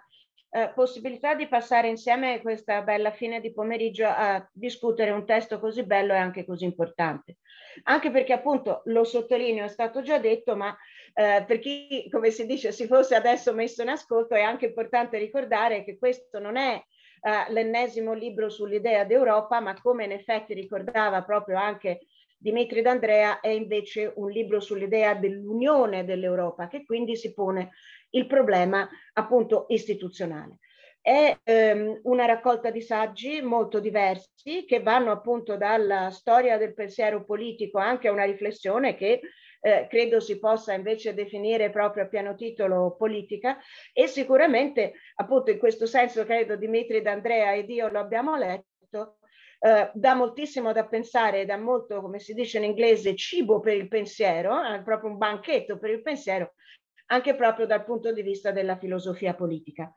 eh, 0.50 0.72
possibilità 0.74 1.34
di 1.34 1.48
passare 1.48 1.88
insieme 1.88 2.40
questa 2.40 2.82
bella 2.82 3.10
fine 3.10 3.40
di 3.40 3.52
pomeriggio 3.52 4.06
a 4.06 4.48
discutere 4.52 5.10
un 5.10 5.26
testo 5.26 5.58
così 5.58 5.84
bello 5.84 6.12
e 6.12 6.18
anche 6.18 6.44
così 6.44 6.64
importante. 6.64 7.38
Anche 7.84 8.10
perché 8.10 8.32
appunto, 8.32 8.82
lo 8.84 9.02
sottolineo, 9.02 9.64
è 9.64 9.68
stato 9.68 10.02
già 10.02 10.18
detto, 10.18 10.54
ma 10.54 10.76
eh, 11.18 11.44
per 11.46 11.60
chi, 11.60 12.06
come 12.10 12.30
si 12.30 12.44
dice, 12.44 12.72
si 12.72 12.86
fosse 12.86 13.14
adesso 13.14 13.54
messo 13.54 13.80
in 13.80 13.88
ascolto, 13.88 14.34
è 14.34 14.42
anche 14.42 14.66
importante 14.66 15.16
ricordare 15.16 15.82
che 15.82 15.96
questo 15.96 16.38
non 16.38 16.58
è 16.58 16.74
uh, 16.76 17.50
l'ennesimo 17.52 18.12
libro 18.12 18.50
sull'idea 18.50 19.04
d'Europa, 19.04 19.60
ma 19.60 19.80
come 19.80 20.04
in 20.04 20.12
effetti 20.12 20.52
ricordava 20.52 21.24
proprio 21.24 21.56
anche 21.56 22.00
Dimitri 22.36 22.82
D'Andrea, 22.82 23.40
è 23.40 23.48
invece 23.48 24.12
un 24.16 24.30
libro 24.30 24.60
sull'idea 24.60 25.14
dell'unione 25.14 26.04
dell'Europa, 26.04 26.68
che 26.68 26.84
quindi 26.84 27.16
si 27.16 27.32
pone 27.32 27.70
il 28.10 28.26
problema 28.26 28.86
appunto 29.14 29.64
istituzionale. 29.68 30.58
È 31.00 31.34
ehm, 31.42 32.00
una 32.02 32.26
raccolta 32.26 32.70
di 32.70 32.82
saggi 32.82 33.40
molto 33.40 33.80
diversi 33.80 34.66
che 34.66 34.82
vanno 34.82 35.12
appunto 35.12 35.56
dalla 35.56 36.10
storia 36.10 36.58
del 36.58 36.74
pensiero 36.74 37.24
politico 37.24 37.78
anche 37.78 38.08
a 38.08 38.12
una 38.12 38.24
riflessione 38.24 38.96
che 38.96 39.20
eh, 39.60 39.86
credo 39.88 40.20
si 40.20 40.38
possa 40.38 40.72
invece 40.72 41.14
definire 41.14 41.70
proprio 41.70 42.04
a 42.04 42.08
piano 42.08 42.34
titolo 42.34 42.94
politica 42.96 43.58
e 43.92 44.06
sicuramente 44.06 44.94
appunto 45.16 45.50
in 45.50 45.58
questo 45.58 45.86
senso 45.86 46.24
credo 46.24 46.56
Dimitri 46.56 47.02
D'Andrea 47.02 47.54
ed 47.54 47.70
io 47.70 47.88
lo 47.88 47.98
abbiamo 47.98 48.36
letto 48.36 49.18
Uh, 49.58 49.88
dà 49.94 50.14
moltissimo 50.14 50.72
da 50.72 50.84
pensare, 50.86 51.46
dà 51.46 51.56
molto, 51.56 52.02
come 52.02 52.18
si 52.18 52.34
dice 52.34 52.58
in 52.58 52.64
inglese, 52.64 53.16
cibo 53.16 53.58
per 53.58 53.74
il 53.74 53.88
pensiero, 53.88 54.62
eh, 54.62 54.82
proprio 54.82 55.10
un 55.10 55.16
banchetto 55.16 55.78
per 55.78 55.90
il 55.90 56.02
pensiero, 56.02 56.52
anche 57.06 57.34
proprio 57.34 57.66
dal 57.66 57.84
punto 57.84 58.12
di 58.12 58.22
vista 58.22 58.50
della 58.50 58.76
filosofia 58.76 59.34
politica. 59.34 59.92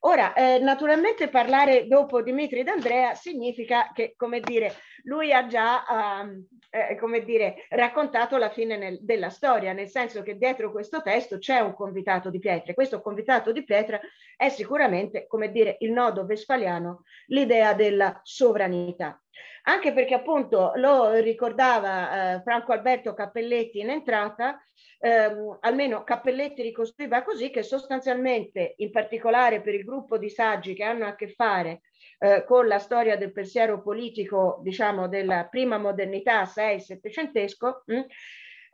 Ora, 0.00 0.32
eh, 0.34 0.58
naturalmente 0.58 1.28
parlare 1.28 1.86
dopo 1.86 2.22
Dimitri 2.22 2.62
D'Andrea 2.62 3.14
significa 3.14 3.90
che, 3.92 4.14
come 4.16 4.40
dire, 4.40 4.74
lui 5.04 5.32
ha 5.32 5.46
già, 5.46 5.84
um, 6.22 6.46
eh, 6.74 6.96
come 6.96 7.22
dire, 7.22 7.66
raccontato 7.68 8.36
la 8.36 8.50
fine 8.50 8.76
nel, 8.76 8.98
della 9.00 9.30
storia, 9.30 9.72
nel 9.72 9.88
senso 9.88 10.22
che 10.22 10.36
dietro 10.36 10.72
questo 10.72 11.02
testo 11.02 11.38
c'è 11.38 11.60
un 11.60 11.72
convitato 11.72 12.30
di 12.30 12.40
pietra. 12.40 12.74
Questo 12.74 13.00
convitato 13.00 13.52
di 13.52 13.62
pietra 13.62 14.00
è 14.36 14.48
sicuramente, 14.48 15.28
come 15.28 15.52
dire, 15.52 15.76
il 15.80 15.92
nodo 15.92 16.26
vespaliano, 16.26 17.04
l'idea 17.26 17.74
della 17.74 18.20
sovranità 18.24 19.18
anche 19.66 19.92
perché 19.92 20.14
appunto 20.14 20.72
lo 20.76 21.14
ricordava 21.14 22.34
eh, 22.34 22.42
Franco 22.42 22.72
Alberto 22.72 23.14
Cappelletti 23.14 23.78
in 23.78 23.90
entrata, 23.90 24.62
ehm, 24.98 25.58
almeno 25.60 26.04
Cappelletti 26.04 26.62
ricostruiva 26.62 27.22
così 27.22 27.50
che 27.50 27.62
sostanzialmente, 27.62 28.74
in 28.76 28.90
particolare 28.90 29.62
per 29.62 29.74
il 29.74 29.84
gruppo 29.84 30.18
di 30.18 30.28
saggi 30.28 30.74
che 30.74 30.84
hanno 30.84 31.06
a 31.06 31.14
che 31.14 31.28
fare 31.28 31.80
eh, 32.24 32.44
con 32.44 32.66
la 32.66 32.78
storia 32.78 33.16
del 33.16 33.32
pensiero 33.32 33.82
politico, 33.82 34.60
diciamo, 34.62 35.08
della 35.08 35.46
prima 35.50 35.76
modernità 35.76 36.44
6-700, 36.44 37.82
mm, 37.92 38.00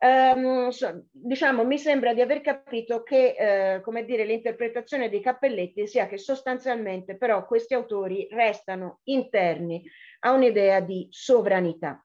Um, 0.03 0.71
so, 0.71 1.05
diciamo, 1.11 1.63
mi 1.63 1.77
sembra 1.77 2.15
di 2.15 2.23
aver 2.23 2.41
capito 2.41 3.03
che, 3.03 3.35
eh, 3.37 3.81
come 3.83 4.07
dire, 4.07 4.25
l'interpretazione 4.25 5.11
di 5.11 5.21
Cappelletti 5.21 5.87
sia 5.87 6.07
che 6.07 6.17
sostanzialmente 6.17 7.19
però 7.19 7.45
questi 7.45 7.75
autori 7.75 8.27
restano 8.31 9.01
interni 9.05 9.85
a 10.21 10.33
un'idea 10.33 10.81
di 10.81 11.07
sovranità. 11.11 12.03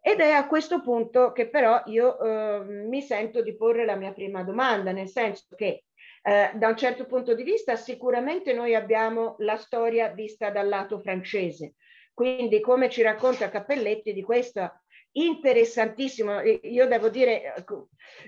Ed 0.00 0.20
è 0.20 0.30
a 0.30 0.46
questo 0.46 0.80
punto 0.80 1.32
che 1.32 1.50
però 1.50 1.82
io 1.84 2.18
eh, 2.18 2.64
mi 2.64 3.02
sento 3.02 3.42
di 3.42 3.54
porre 3.54 3.84
la 3.84 3.96
mia 3.96 4.14
prima 4.14 4.42
domanda, 4.42 4.90
nel 4.90 5.08
senso 5.08 5.44
che 5.54 5.84
eh, 6.22 6.50
da 6.54 6.68
un 6.68 6.76
certo 6.76 7.06
punto 7.06 7.34
di 7.34 7.42
vista 7.42 7.76
sicuramente 7.76 8.52
noi 8.52 8.74
abbiamo 8.74 9.36
la 9.38 9.56
storia 9.56 10.08
vista 10.08 10.50
dal 10.50 10.68
lato 10.68 11.00
francese, 11.00 11.74
quindi 12.12 12.60
come 12.60 12.90
ci 12.90 13.02
racconta 13.02 13.48
Cappelletti 13.48 14.12
di 14.12 14.22
questa 14.22 14.80
interessantissimo, 15.12 16.40
io 16.40 16.86
devo 16.86 17.08
dire, 17.08 17.54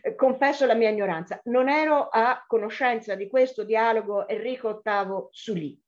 eh, 0.03 0.14
confesso 0.16 0.66
la 0.66 0.74
mia 0.74 0.90
ignoranza, 0.90 1.40
non 1.45 1.68
ero 1.68 2.09
a 2.09 2.45
conoscenza 2.47 3.14
di 3.14 3.28
questo 3.28 3.64
dialogo 3.64 4.26
Enrico 4.26 4.80
VIII 4.82 5.28
Sully 5.30 5.80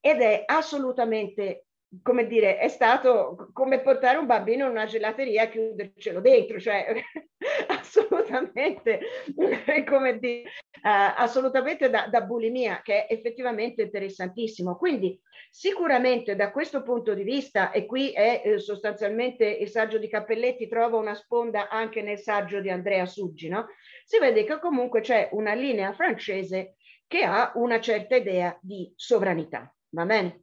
ed 0.00 0.20
è 0.20 0.42
assolutamente 0.46 1.66
come 2.02 2.26
dire, 2.26 2.58
è 2.58 2.68
stato 2.68 3.50
come 3.52 3.80
portare 3.80 4.16
un 4.16 4.26
bambino 4.26 4.64
in 4.64 4.70
una 4.70 4.86
gelateria 4.86 5.42
e 5.42 5.50
chiudercelo 5.50 6.20
dentro, 6.20 6.58
cioè 6.58 6.86
assolutamente, 7.68 9.00
come 9.86 10.18
dire, 10.18 10.42
uh, 10.82 11.12
assolutamente 11.16 11.90
da, 11.90 12.06
da, 12.10 12.22
bulimia, 12.22 12.80
che 12.82 13.06
è 13.06 13.12
effettivamente 13.12 13.82
interessantissimo. 13.82 14.76
Quindi 14.76 15.20
sicuramente 15.50 16.34
da 16.34 16.50
questo 16.50 16.82
punto 16.82 17.12
di 17.12 17.24
vista, 17.24 17.70
e 17.70 17.84
qui 17.84 18.10
è 18.12 18.40
eh, 18.42 18.58
sostanzialmente 18.58 19.44
il 19.44 19.68
saggio 19.68 19.98
di 19.98 20.08
Cappelletti, 20.08 20.68
trova 20.68 20.96
una 20.96 21.14
sponda 21.14 21.68
anche 21.68 22.00
nel 22.00 22.18
saggio 22.18 22.60
di 22.60 22.70
Andrea 22.70 23.04
Suggi, 23.04 23.48
no? 23.48 23.66
si 24.04 24.18
vede 24.18 24.44
che 24.44 24.58
comunque 24.58 25.00
c'è 25.00 25.28
una 25.32 25.52
linea 25.52 25.92
francese 25.92 26.76
che 27.06 27.22
ha 27.22 27.52
una 27.56 27.80
certa 27.80 28.16
idea 28.16 28.56
di 28.62 28.90
sovranità. 28.96 29.70
Va 29.90 30.06
bene? 30.06 30.41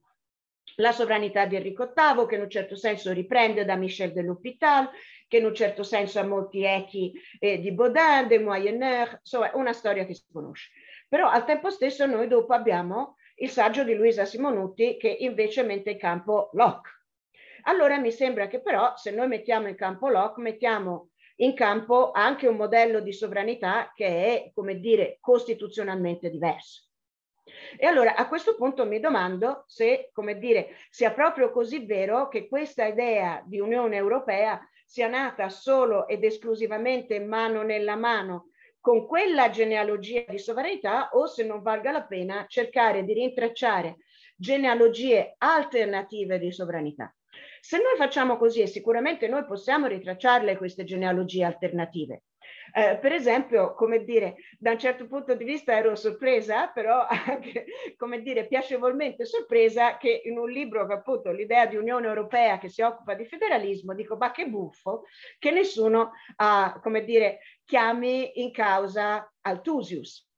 La 0.80 0.91
sovranità 0.91 1.45
di 1.45 1.55
Enrico 1.55 1.93
VIII, 1.93 2.25
che 2.25 2.36
in 2.36 2.41
un 2.41 2.49
certo 2.49 2.75
senso 2.75 3.11
riprende 3.11 3.65
da 3.65 3.75
Michel 3.75 4.13
de 4.13 4.21
l'Hôpital, 4.21 4.89
che 5.27 5.38
in 5.38 5.45
un 5.45 5.53
certo 5.53 5.84
senso 5.84 6.19
ha 6.19 6.23
molti 6.23 6.63
echi 6.63 7.13
eh, 7.39 7.59
di 7.59 7.71
Baudin, 7.71 8.27
de 8.27 8.39
Moyeneur, 8.39 9.19
insomma 9.19 9.51
una 9.53 9.73
storia 9.73 10.05
che 10.05 10.13
si 10.15 10.25
conosce. 10.32 10.71
Però 11.07 11.30
al 11.30 11.45
tempo 11.45 11.69
stesso 11.69 12.05
noi 12.05 12.27
dopo 12.27 12.53
abbiamo 12.53 13.17
il 13.36 13.49
saggio 13.49 13.84
di 13.84 13.93
Luisa 13.93 14.25
Simonutti 14.25 14.97
che 14.97 15.09
invece 15.09 15.63
mette 15.63 15.91
in 15.91 15.97
campo 15.97 16.49
Locke. 16.53 16.89
Allora 17.63 17.97
mi 17.97 18.11
sembra 18.11 18.47
che 18.47 18.61
però 18.61 18.95
se 18.95 19.11
noi 19.11 19.27
mettiamo 19.27 19.67
in 19.67 19.75
campo 19.75 20.07
Locke, 20.07 20.41
mettiamo 20.41 21.09
in 21.38 21.53
campo 21.53 22.11
anche 22.11 22.47
un 22.47 22.55
modello 22.55 22.99
di 23.01 23.13
sovranità 23.13 23.91
che 23.93 24.07
è, 24.07 24.51
come 24.53 24.80
dire, 24.80 25.17
costituzionalmente 25.19 26.30
diverso. 26.30 26.88
E 27.78 27.86
allora 27.86 28.16
a 28.16 28.28
questo 28.28 28.55
punto 28.55 28.86
mi 28.86 28.99
domando 28.99 29.64
se, 29.68 30.10
come 30.14 30.38
dire, 30.38 30.76
sia 30.89 31.12
proprio 31.12 31.51
così 31.51 31.86
vero 31.86 32.28
che 32.28 32.47
questa 32.47 32.86
idea 32.86 33.41
di 33.45 33.60
Unione 33.60 33.95
Europea 33.95 34.60
sia 34.86 35.07
nata 35.07 35.49
solo 35.49 36.07
ed 36.07 36.24
esclusivamente 36.24 37.20
mano 37.20 37.62
nella 37.62 37.95
mano 37.95 38.49
con 38.80 39.05
quella 39.05 39.49
genealogia 39.49 40.24
di 40.28 40.39
sovranità 40.39 41.10
o 41.12 41.28
se 41.28 41.43
non 41.43 41.62
valga 41.62 41.91
la 41.91 42.03
pena 42.03 42.45
cercare 42.47 43.03
di 43.03 43.14
rintracciare 43.14 43.97
genealogie 44.36 45.36
alternative 45.38 46.39
di 46.39 46.51
sovranità. 46.51 47.14
Se 47.62 47.78
noi 47.78 47.97
facciamo 47.97 48.38
così, 48.38 48.62
e 48.62 48.68
sicuramente 48.68 49.28
noi 49.28 49.45
possiamo 49.45 49.88
ritracciarle 49.88 50.57
queste 50.57 50.86
genealogie 50.86 51.43
alternative, 51.43 52.24
eh, 52.74 52.97
per 53.01 53.11
esempio, 53.11 53.74
come 53.74 54.03
dire, 54.03 54.36
da 54.57 54.72
un 54.72 54.80
certo 54.80 55.07
punto 55.07 55.36
di 55.36 55.43
vista 55.43 55.76
ero 55.76 55.95
sorpresa, 55.95 56.67
però 56.67 57.05
anche, 57.09 57.65
come 57.97 58.22
dire, 58.22 58.47
piacevolmente 58.47 59.26
sorpresa 59.26 59.97
che 59.97 60.22
in 60.26 60.38
un 60.38 60.49
libro 60.49 60.86
che 60.86 60.93
appunto 60.93 61.32
l'idea 61.32 61.65
di 61.65 61.76
Unione 61.76 62.07
Europea 62.07 62.57
che 62.57 62.70
si 62.70 62.82
occupa 62.82 63.13
di 63.15 63.26
federalismo, 63.26 63.93
dico, 63.93 64.15
ma 64.15 64.32
che 64.32 64.47
buffo 64.47 65.05
che 65.38 65.51
nessuno, 65.51 66.11
uh, 66.38 66.80
come 66.82 67.03
dire, 67.03 67.39
chiami 67.65 68.41
in 68.41 68.51
causa 68.51 69.32
Altusius, 69.41 70.28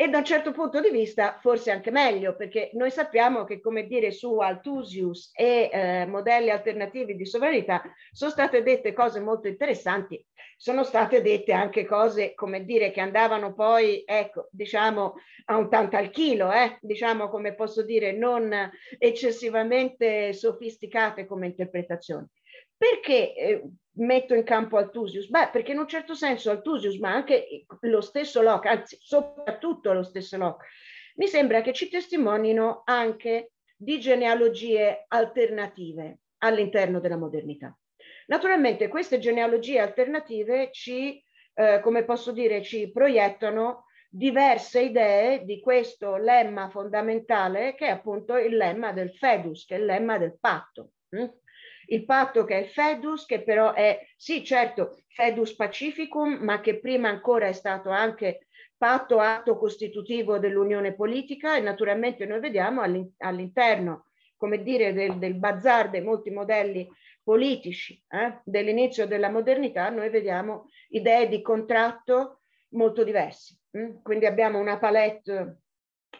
e 0.00 0.08
da 0.08 0.18
un 0.18 0.24
certo 0.24 0.52
punto 0.52 0.80
di 0.80 0.90
vista 0.90 1.38
forse 1.40 1.72
anche 1.72 1.90
meglio, 1.90 2.36
perché 2.36 2.70
noi 2.74 2.88
sappiamo 2.88 3.42
che, 3.42 3.60
come 3.60 3.84
dire, 3.88 4.12
su 4.12 4.38
Altusius 4.38 5.32
e 5.34 5.68
eh, 5.72 6.06
modelli 6.06 6.50
alternativi 6.50 7.16
di 7.16 7.26
sovranità 7.26 7.82
sono 8.12 8.30
state 8.30 8.62
dette 8.62 8.92
cose 8.92 9.18
molto 9.18 9.48
interessanti, 9.48 10.24
sono 10.56 10.84
state 10.84 11.20
dette 11.20 11.52
anche 11.52 11.84
cose, 11.84 12.32
come 12.34 12.64
dire, 12.64 12.92
che 12.92 13.00
andavano 13.00 13.54
poi, 13.54 14.04
ecco, 14.06 14.46
diciamo, 14.52 15.14
a 15.46 15.56
un 15.56 15.68
tanto 15.68 15.96
al 15.96 16.10
chilo, 16.10 16.52
eh? 16.52 16.78
diciamo, 16.80 17.28
come 17.28 17.56
posso 17.56 17.82
dire, 17.82 18.12
non 18.12 18.70
eccessivamente 18.98 20.32
sofisticate 20.32 21.26
come 21.26 21.46
interpretazioni. 21.46 22.24
Perché 22.76 23.34
eh, 23.34 23.62
metto 23.98 24.34
in 24.34 24.44
campo 24.44 24.76
Altusius? 24.76 25.28
Beh, 25.28 25.50
perché 25.52 25.72
in 25.72 25.78
un 25.78 25.88
certo 25.88 26.14
senso 26.14 26.50
Altusius, 26.50 26.96
ma 26.98 27.12
anche 27.12 27.66
lo 27.80 28.00
stesso 28.00 28.42
Locke, 28.42 28.68
anzi 28.68 28.96
soprattutto 29.00 29.92
lo 29.92 30.02
stesso 30.02 30.36
Locke, 30.36 30.66
mi 31.16 31.26
sembra 31.26 31.60
che 31.60 31.72
ci 31.72 31.88
testimonino 31.88 32.82
anche 32.84 33.52
di 33.76 34.00
genealogie 34.00 35.04
alternative 35.08 36.18
all'interno 36.38 37.00
della 37.00 37.16
modernità. 37.16 37.76
Naturalmente 38.26 38.88
queste 38.88 39.18
genealogie 39.18 39.80
alternative 39.80 40.70
ci, 40.72 41.22
eh, 41.54 41.80
come 41.80 42.04
posso 42.04 42.32
dire, 42.32 42.62
ci 42.62 42.90
proiettano 42.90 43.84
diverse 44.10 44.80
idee 44.80 45.44
di 45.44 45.60
questo 45.60 46.16
lemma 46.16 46.70
fondamentale 46.70 47.74
che 47.74 47.86
è 47.86 47.90
appunto 47.90 48.36
il 48.36 48.56
lemma 48.56 48.92
del 48.92 49.12
fedus, 49.12 49.64
che 49.64 49.76
è 49.76 49.78
il 49.78 49.84
lemma 49.84 50.18
del 50.18 50.38
patto. 50.38 50.92
Hm? 51.10 51.26
Il 51.90 52.04
patto 52.04 52.44
che 52.44 52.60
è 52.60 52.64
FEDUS, 52.64 53.24
che 53.26 53.42
però 53.42 53.72
è, 53.72 54.06
sì 54.16 54.44
certo, 54.44 54.98
FEDUS 55.08 55.54
Pacificum, 55.54 56.38
ma 56.40 56.60
che 56.60 56.78
prima 56.78 57.08
ancora 57.08 57.46
è 57.46 57.52
stato 57.52 57.90
anche 57.90 58.46
patto 58.76 59.18
atto 59.18 59.56
costitutivo 59.56 60.38
dell'unione 60.38 60.94
politica 60.94 61.56
e 61.56 61.60
naturalmente 61.60 62.26
noi 62.26 62.40
vediamo 62.40 62.82
all'interno, 62.82 64.06
come 64.36 64.62
dire, 64.62 64.92
del, 64.92 65.18
del 65.18 65.34
bazar 65.34 65.90
dei 65.90 66.02
molti 66.02 66.30
modelli 66.30 66.88
politici 67.22 68.02
eh, 68.08 68.40
dell'inizio 68.44 69.06
della 69.06 69.28
modernità, 69.28 69.90
noi 69.90 70.08
vediamo 70.08 70.70
idee 70.88 71.28
di 71.28 71.42
contratto 71.42 72.42
molto 72.70 73.02
diverse. 73.04 73.58
Hm? 73.72 74.02
Quindi 74.02 74.26
abbiamo 74.26 74.58
una 74.58 74.78
palette 74.78 75.58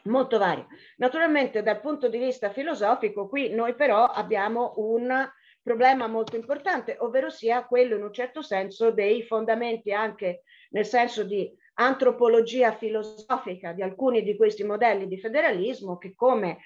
molto 0.04 0.38
varia. 0.38 0.66
Naturalmente 0.96 1.62
dal 1.62 1.80
punto 1.80 2.08
di 2.08 2.18
vista 2.18 2.50
filosofico 2.50 3.28
qui 3.28 3.54
noi 3.54 3.74
però 3.74 4.04
abbiamo 4.04 4.74
un 4.76 5.28
problema 5.68 6.06
molto 6.06 6.34
importante, 6.34 6.96
ovvero 7.00 7.28
sia 7.28 7.66
quello 7.66 7.94
in 7.94 8.02
un 8.02 8.12
certo 8.12 8.40
senso 8.40 8.90
dei 8.90 9.22
fondamenti 9.22 9.92
anche 9.92 10.44
nel 10.70 10.86
senso 10.86 11.24
di 11.24 11.54
antropologia 11.74 12.72
filosofica 12.72 13.72
di 13.72 13.82
alcuni 13.82 14.22
di 14.22 14.34
questi 14.34 14.64
modelli 14.64 15.06
di 15.06 15.20
federalismo 15.20 15.98
che 15.98 16.14
come 16.14 16.56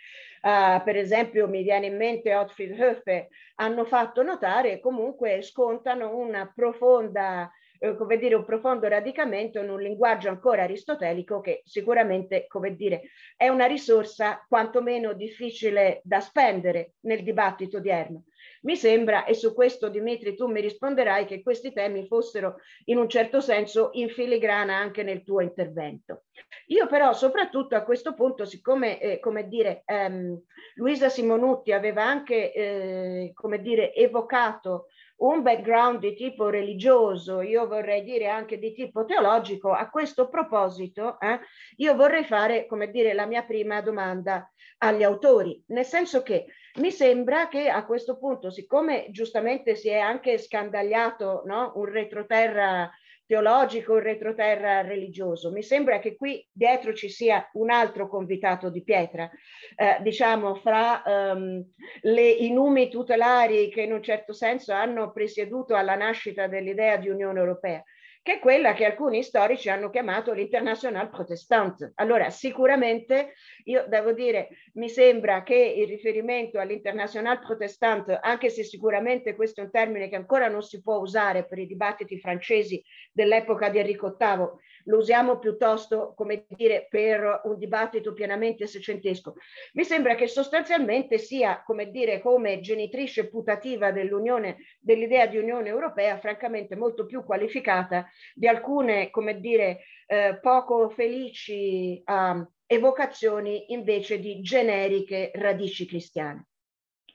uh, 0.42 0.82
per 0.84 0.96
esempio 0.96 1.48
mi 1.48 1.64
viene 1.64 1.86
in 1.86 1.96
mente 1.96 2.32
Otfried 2.32 2.78
Höfe 2.78 3.28
hanno 3.56 3.84
fatto 3.84 4.22
notare 4.22 4.78
comunque 4.78 5.42
scontano 5.42 6.16
una 6.16 6.50
profonda 6.54 7.50
eh, 7.80 7.96
come 7.96 8.16
dire, 8.16 8.36
un 8.36 8.44
profondo 8.44 8.86
radicamento 8.86 9.58
in 9.58 9.68
un 9.68 9.80
linguaggio 9.80 10.28
ancora 10.28 10.62
aristotelico 10.62 11.40
che 11.40 11.62
sicuramente, 11.64 12.46
come 12.46 12.76
dire, 12.76 13.10
è 13.36 13.48
una 13.48 13.66
risorsa 13.66 14.46
quantomeno 14.48 15.14
difficile 15.14 16.00
da 16.04 16.20
spendere 16.20 16.92
nel 17.00 17.24
dibattito 17.24 17.78
odierno. 17.78 18.26
Mi 18.62 18.76
sembra, 18.76 19.24
e 19.24 19.34
su 19.34 19.54
questo 19.54 19.88
Dimitri 19.88 20.36
tu 20.36 20.46
mi 20.46 20.60
risponderai, 20.60 21.24
che 21.24 21.42
questi 21.42 21.72
temi 21.72 22.06
fossero 22.06 22.56
in 22.84 22.96
un 22.96 23.08
certo 23.08 23.40
senso 23.40 23.90
in 23.92 24.08
filigrana 24.08 24.76
anche 24.76 25.02
nel 25.02 25.24
tuo 25.24 25.40
intervento. 25.40 26.24
Io 26.66 26.86
però 26.86 27.12
soprattutto 27.12 27.74
a 27.74 27.82
questo 27.82 28.14
punto, 28.14 28.44
siccome, 28.44 29.00
eh, 29.00 29.18
come 29.18 29.48
dire, 29.48 29.82
ehm, 29.84 30.40
Luisa 30.76 31.08
Simonutti 31.08 31.72
aveva 31.72 32.04
anche, 32.04 32.52
eh, 32.52 33.30
come 33.34 33.60
dire, 33.60 33.94
evocato 33.94 34.86
un 35.22 35.42
background 35.42 36.00
di 36.00 36.14
tipo 36.14 36.48
religioso, 36.48 37.42
io 37.42 37.66
vorrei 37.66 38.02
dire 38.02 38.28
anche 38.28 38.58
di 38.58 38.72
tipo 38.72 39.04
teologico, 39.04 39.72
a 39.72 39.88
questo 39.88 40.28
proposito 40.28 41.18
eh, 41.20 41.40
io 41.76 41.94
vorrei 41.94 42.24
fare, 42.24 42.66
come 42.66 42.90
dire, 42.90 43.12
la 43.12 43.26
mia 43.26 43.42
prima 43.42 43.80
domanda 43.80 44.50
agli 44.78 45.02
autori, 45.02 45.62
nel 45.68 45.84
senso 45.84 46.22
che 46.22 46.46
mi 46.76 46.90
sembra 46.90 47.48
che 47.48 47.68
a 47.68 47.84
questo 47.84 48.18
punto, 48.18 48.50
siccome 48.50 49.06
giustamente 49.10 49.76
si 49.76 49.88
è 49.88 49.98
anche 49.98 50.38
scandagliato 50.38 51.42
no, 51.44 51.72
un 51.76 51.84
retroterra 51.84 52.90
teologico, 53.26 53.94
un 53.94 54.00
retroterra 54.00 54.82
religioso, 54.82 55.50
mi 55.50 55.62
sembra 55.62 55.98
che 55.98 56.16
qui 56.16 56.46
dietro 56.52 56.92
ci 56.92 57.08
sia 57.08 57.48
un 57.54 57.70
altro 57.70 58.08
convitato 58.08 58.68
di 58.70 58.82
pietra, 58.82 59.30
eh, 59.76 59.98
diciamo 60.02 60.54
fra 60.56 61.02
um, 61.04 61.64
le, 62.02 62.28
i 62.28 62.52
numi 62.52 62.90
tutelari 62.90 63.70
che 63.70 63.82
in 63.82 63.92
un 63.92 64.02
certo 64.02 64.32
senso 64.32 64.72
hanno 64.72 65.12
presieduto 65.12 65.74
alla 65.74 65.94
nascita 65.94 66.46
dell'idea 66.46 66.96
di 66.96 67.08
Unione 67.08 67.38
Europea 67.38 67.82
che 68.22 68.34
è 68.34 68.38
quella 68.38 68.72
che 68.72 68.84
alcuni 68.84 69.22
storici 69.24 69.68
hanno 69.68 69.90
chiamato 69.90 70.32
l'International 70.32 71.10
Protestant. 71.10 71.92
Allora, 71.96 72.30
sicuramente 72.30 73.34
io 73.64 73.84
devo 73.88 74.12
dire, 74.12 74.48
mi 74.74 74.88
sembra 74.88 75.42
che 75.42 75.56
il 75.56 75.88
riferimento 75.88 76.60
all'International 76.60 77.40
Protestant, 77.40 78.16
anche 78.22 78.48
se 78.48 78.62
sicuramente 78.62 79.34
questo 79.34 79.60
è 79.60 79.64
un 79.64 79.72
termine 79.72 80.08
che 80.08 80.14
ancora 80.14 80.46
non 80.46 80.62
si 80.62 80.80
può 80.80 80.98
usare 80.98 81.46
per 81.46 81.58
i 81.58 81.66
dibattiti 81.66 82.20
francesi 82.20 82.80
dell'epoca 83.12 83.68
di 83.68 83.78
Enrico 83.78 84.16
VIII, 84.16 84.50
lo 84.84 84.98
usiamo 84.98 85.38
piuttosto, 85.38 86.12
come 86.16 86.44
dire, 86.48 86.86
per 86.88 87.42
un 87.44 87.58
dibattito 87.58 88.12
pienamente 88.12 88.66
secentesco. 88.66 89.34
Mi 89.74 89.84
sembra 89.84 90.14
che 90.14 90.26
sostanzialmente 90.26 91.18
sia, 91.18 91.62
come 91.64 91.90
dire, 91.90 92.20
come 92.20 92.60
genitrice 92.60 93.28
putativa 93.28 93.92
dell'Unione, 93.92 94.56
dell'idea 94.80 95.26
di 95.26 95.38
Unione 95.38 95.68
Europea, 95.68 96.18
francamente 96.18 96.76
molto 96.76 97.06
più 97.06 97.24
qualificata 97.24 98.06
di 98.34 98.48
alcune, 98.48 99.10
come 99.10 99.40
dire, 99.40 99.80
eh, 100.06 100.38
poco 100.40 100.90
felici 100.90 102.02
uh, 102.04 102.46
evocazioni 102.66 103.72
invece 103.72 104.18
di 104.18 104.40
generiche 104.40 105.30
radici 105.34 105.86
cristiane. 105.86 106.48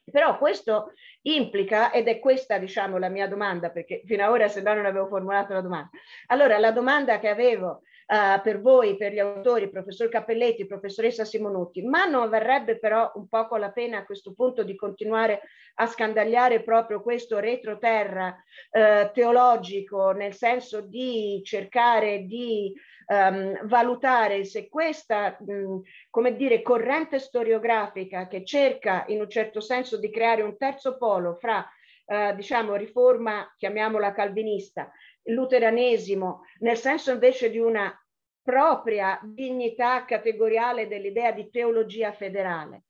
Però 0.10 0.38
questo 0.38 0.94
implica, 1.24 1.92
ed 1.92 2.08
è 2.08 2.20
questa 2.20 2.58
diciamo 2.58 2.98
la 2.98 3.10
mia 3.10 3.28
domanda, 3.28 3.70
perché 3.70 4.02
fino 4.06 4.24
ad 4.24 4.32
ora 4.32 4.48
se 4.48 4.62
no 4.62 4.74
non 4.74 4.86
avevo 4.86 5.08
formulato 5.08 5.54
la 5.54 5.62
domanda. 5.62 5.90
Allora 6.28 6.58
la 6.58 6.72
domanda 6.72 7.20
che 7.20 7.28
avevo 7.28 7.82
uh, 8.08 8.42
per 8.42 8.62
voi, 8.62 8.96
per 8.98 9.14
gli 9.14 9.20
autori, 9.20 9.70
professor 9.70 10.10
Cappelletti, 10.10 10.66
professoressa 10.66 11.26
Simonutti, 11.26 11.82
ma 11.84 12.06
non 12.06 12.30
varrebbe 12.30 12.80
però 12.80 13.12
un 13.16 13.28
poco 13.28 13.58
la 13.58 13.72
pena 13.72 14.00
a 14.00 14.06
questo 14.06 14.34
punto 14.34 14.64
di 14.64 14.76
continuare 14.76 15.42
a 15.76 15.88
scandagliare 15.88 16.64
proprio 16.64 17.02
questo 17.02 17.40
retroterra 17.40 18.30
uh, 18.72 19.12
teologico, 19.12 20.12
nel 20.12 20.34
senso 20.34 20.82
di 20.82 21.42
cercare 21.44 22.26
di 22.26 22.74
um, 23.08 23.68
valutare 23.68 24.46
se 24.46 24.70
questa, 24.70 25.38
mh, 25.40 25.80
come 26.10 26.36
dire, 26.36 26.62
corrente 26.62 27.20
storiografica 27.20 28.28
che 28.28 28.44
cerca 28.44 29.06
in 29.08 29.20
un 29.20 29.30
certo 29.30 29.60
senso 29.60 29.98
di 29.98 30.10
creare 30.10 30.42
un 30.42 30.58
terzo 30.58 30.98
polo 30.98 31.36
fra, 31.36 31.66
uh, 32.06 32.36
diciamo, 32.36 32.76
riforma, 32.76 33.54
chiamiamola 33.58 34.14
calvinista, 34.14 34.92
luteranesimo, 35.28 36.42
nel 36.60 36.78
senso 36.78 37.12
invece 37.12 37.50
di 37.50 37.60
una 37.60 37.94
propria 38.42 39.20
dignità 39.24 40.06
categoriale 40.06 40.88
dell'idea 40.88 41.32
di 41.32 41.50
teologia 41.50 42.12
federale. 42.14 42.84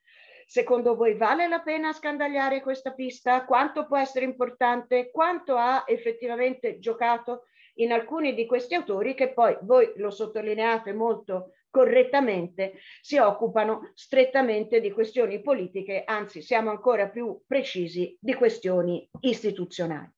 Secondo 0.46 0.96
voi 0.96 1.16
vale 1.16 1.48
la 1.48 1.60
pena 1.60 1.92
scandagliare 1.92 2.62
questa 2.62 2.94
pista? 2.94 3.44
Quanto 3.44 3.86
può 3.86 3.98
essere 3.98 4.24
importante? 4.24 5.12
Quanto 5.12 5.58
ha 5.58 5.84
effettivamente 5.86 6.80
giocato 6.80 7.48
in 7.76 7.92
alcuni 7.92 8.34
di 8.34 8.46
questi 8.46 8.76
autori 8.76 9.14
che 9.14 9.34
poi 9.34 9.58
voi 9.62 9.92
lo 9.98 10.10
sottolineate 10.10 10.94
molto 10.94 11.52
correttamente, 11.70 12.76
si 13.02 13.18
occupano 13.18 13.92
strettamente 13.94 14.80
di 14.80 14.92
questioni 14.92 15.42
politiche, 15.42 16.04
anzi 16.06 16.42
siamo 16.42 16.70
ancora 16.70 17.10
più 17.10 17.42
precisi 17.46 18.18
di 18.20 18.34
questioni 18.34 19.08
istituzionali. 19.22 20.17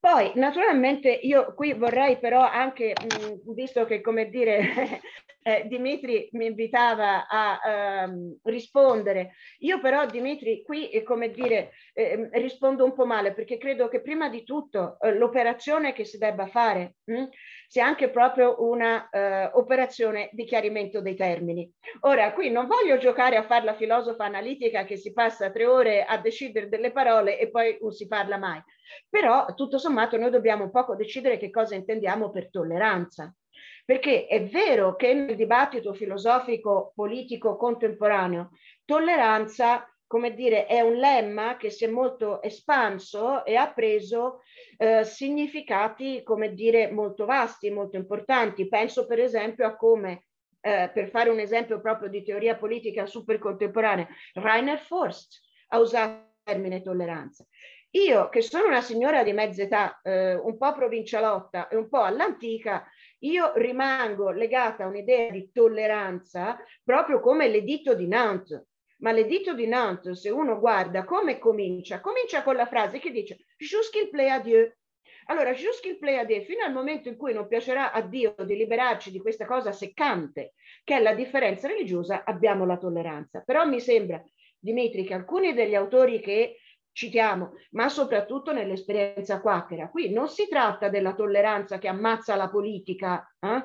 Poi, 0.00 0.32
naturalmente, 0.36 1.10
io 1.10 1.52
qui 1.54 1.74
vorrei 1.74 2.18
però 2.18 2.40
anche, 2.40 2.94
mh, 2.98 3.52
visto 3.52 3.84
che, 3.84 4.00
come 4.00 4.30
dire, 4.30 4.60
eh, 5.42 5.66
Dimitri 5.68 6.28
mi 6.32 6.46
invitava 6.46 7.26
a 7.28 7.60
ehm, 8.04 8.38
rispondere, 8.44 9.32
io 9.58 9.78
però, 9.78 10.06
Dimitri, 10.06 10.62
qui, 10.62 10.88
eh, 10.88 11.02
come 11.02 11.30
dire, 11.30 11.72
eh, 11.92 12.30
rispondo 12.32 12.82
un 12.84 12.94
po' 12.94 13.04
male, 13.04 13.34
perché 13.34 13.58
credo 13.58 13.88
che 13.88 14.00
prima 14.00 14.30
di 14.30 14.42
tutto 14.42 14.98
eh, 15.00 15.12
l'operazione 15.14 15.92
che 15.92 16.04
si 16.06 16.16
debba 16.16 16.46
fare 16.46 16.94
mh, 17.04 17.24
sia 17.70 17.86
anche 17.86 18.10
proprio 18.10 18.64
una 18.64 19.08
eh, 19.10 20.28
di 20.32 20.44
chiarimento 20.44 21.00
dei 21.00 21.14
termini. 21.14 21.72
Ora, 22.00 22.32
qui 22.32 22.50
non 22.50 22.66
voglio 22.66 22.98
giocare 22.98 23.36
a 23.36 23.44
fare 23.44 23.64
la 23.64 23.76
filosofa 23.76 24.24
analitica 24.24 24.84
che 24.84 24.96
si 24.96 25.12
passa 25.12 25.52
tre 25.52 25.66
ore 25.66 26.04
a 26.04 26.18
decidere 26.18 26.68
delle 26.68 26.90
parole 26.90 27.38
e 27.38 27.48
poi 27.48 27.78
non 27.80 27.92
si 27.92 28.08
parla 28.08 28.38
mai 28.38 28.60
però 29.08 29.46
tutto 29.54 29.78
sommato 29.78 30.16
noi 30.16 30.30
dobbiamo 30.30 30.64
un 30.64 30.70
poco 30.70 30.94
decidere 30.94 31.38
che 31.38 31.50
cosa 31.50 31.74
intendiamo 31.74 32.30
per 32.30 32.50
tolleranza. 32.50 33.32
Perché 33.84 34.26
è 34.26 34.44
vero 34.46 34.94
che 34.94 35.14
nel 35.14 35.34
dibattito 35.34 35.92
filosofico 35.94 36.92
politico 36.94 37.56
contemporaneo 37.56 38.50
tolleranza 38.84 39.84
come 40.10 40.34
dire, 40.34 40.66
è 40.66 40.80
un 40.80 40.94
lemma 40.94 41.56
che 41.56 41.70
si 41.70 41.84
è 41.84 41.86
molto 41.86 42.42
espanso 42.42 43.44
e 43.44 43.54
ha 43.54 43.72
preso 43.72 44.40
eh, 44.76 45.04
significati, 45.04 46.24
come 46.24 46.52
dire, 46.52 46.90
molto 46.90 47.26
vasti, 47.26 47.70
molto 47.70 47.96
importanti. 47.96 48.66
Penso 48.66 49.06
per 49.06 49.20
esempio 49.20 49.64
a 49.68 49.76
come, 49.76 50.24
eh, 50.62 50.90
per 50.92 51.10
fare 51.10 51.30
un 51.30 51.38
esempio 51.38 51.80
proprio 51.80 52.08
di 52.08 52.24
teoria 52.24 52.56
politica 52.56 53.06
super 53.06 53.38
contemporanea, 53.38 54.08
Rainer 54.32 54.80
Forst 54.80 55.42
ha 55.68 55.78
usato 55.78 56.10
il 56.10 56.42
termine 56.42 56.82
tolleranza. 56.82 57.46
Io, 57.90 58.28
che 58.30 58.42
sono 58.42 58.66
una 58.66 58.80
signora 58.80 59.22
di 59.22 59.32
mezza 59.32 59.62
età, 59.62 60.00
eh, 60.02 60.34
un 60.34 60.58
po' 60.58 60.72
provincialotta 60.72 61.68
e 61.68 61.76
un 61.76 61.88
po' 61.88 62.02
all'antica, 62.02 62.84
io 63.20 63.52
rimango 63.54 64.32
legata 64.32 64.82
a 64.82 64.86
un'idea 64.88 65.30
di 65.30 65.52
tolleranza 65.52 66.58
proprio 66.82 67.20
come 67.20 67.46
l'editto 67.46 67.94
di 67.94 68.08
Nantes. 68.08 68.69
Ma 69.00 69.12
l'editto 69.12 69.54
di 69.54 69.66
Nantes, 69.66 70.20
se 70.20 70.30
uno 70.30 70.58
guarda 70.58 71.04
come 71.04 71.38
comincia, 71.38 72.00
comincia 72.00 72.42
con 72.42 72.56
la 72.56 72.66
frase 72.66 72.98
che 72.98 73.10
dice 73.10 73.38
Jusqu'il 73.56 74.10
plaît 74.10 74.30
à 74.30 74.40
Dieu. 74.40 74.76
Allora, 75.26 75.52
jusqu'il 75.52 75.98
plaît 75.98 76.18
à 76.18 76.24
Dieu, 76.24 76.42
fino 76.42 76.64
al 76.64 76.72
momento 76.72 77.08
in 77.08 77.16
cui 77.16 77.32
non 77.32 77.46
piacerà 77.46 77.92
a 77.92 78.00
Dio 78.02 78.34
di 78.44 78.56
liberarci 78.56 79.10
di 79.10 79.20
questa 79.20 79.46
cosa 79.46 79.70
seccante, 79.70 80.54
che 80.82 80.96
è 80.96 81.00
la 81.00 81.14
differenza 81.14 81.68
religiosa, 81.68 82.24
abbiamo 82.24 82.66
la 82.66 82.76
tolleranza. 82.76 83.42
Però 83.46 83.64
mi 83.64 83.80
sembra, 83.80 84.22
Dimitri, 84.58 85.04
che 85.04 85.14
alcuni 85.14 85.54
degli 85.54 85.74
autori 85.74 86.20
che 86.20 86.56
citiamo, 86.92 87.52
ma 87.70 87.88
soprattutto 87.88 88.52
nell'esperienza 88.52 89.40
quacchera. 89.40 89.88
Qui 89.88 90.10
non 90.10 90.28
si 90.28 90.48
tratta 90.48 90.88
della 90.88 91.14
tolleranza 91.14 91.78
che 91.78 91.88
ammazza 91.88 92.34
la 92.34 92.50
politica, 92.50 93.24
eh? 93.38 93.64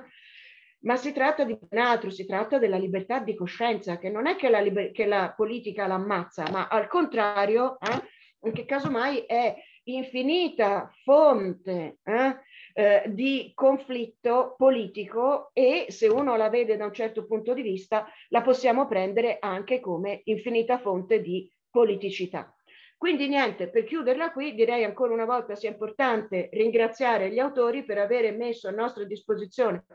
Ma 0.86 0.96
si 0.96 1.12
tratta 1.12 1.44
di 1.44 1.58
un 1.60 1.78
altro, 1.78 2.10
si 2.10 2.26
tratta 2.26 2.58
della 2.58 2.78
libertà 2.78 3.20
di 3.20 3.36
coscienza, 3.36 3.98
che 3.98 4.10
non 4.10 4.28
è 4.28 4.36
che 4.36 4.50
la, 4.50 4.60
liber- 4.60 4.92
che 4.92 5.06
la 5.06 5.34
politica 5.36 5.88
l'ammazza, 5.88 6.46
ma 6.52 6.68
al 6.68 6.88
contrario, 6.88 7.78
eh? 7.80 8.52
che 8.52 8.66
casomai 8.66 9.22
è 9.26 9.56
infinita 9.86 10.92
fonte 11.04 11.98
eh? 12.04 12.36
Eh, 12.74 13.04
di 13.08 13.52
conflitto 13.56 14.54
politico 14.58 15.50
e 15.54 15.86
se 15.90 16.08
uno 16.08 16.36
la 16.36 16.50
vede 16.50 16.76
da 16.76 16.86
un 16.86 16.94
certo 16.94 17.26
punto 17.26 17.54
di 17.54 17.62
vista 17.62 18.08
la 18.30 18.42
possiamo 18.42 18.88
prendere 18.88 19.38
anche 19.40 19.80
come 19.80 20.22
infinita 20.26 20.78
fonte 20.78 21.22
di 21.22 21.50
politicità. 21.70 22.54
Quindi 22.98 23.28
niente, 23.28 23.70
per 23.70 23.84
chiuderla 23.84 24.32
qui 24.32 24.54
direi 24.54 24.84
ancora 24.84 25.14
una 25.14 25.26
volta 25.26 25.56
sia 25.56 25.70
importante 25.70 26.50
ringraziare 26.52 27.32
gli 27.32 27.40
autori 27.40 27.84
per 27.84 27.98
avere 27.98 28.32
messo 28.32 28.68
a 28.68 28.72
nostra 28.72 29.04
disposizione 29.04 29.86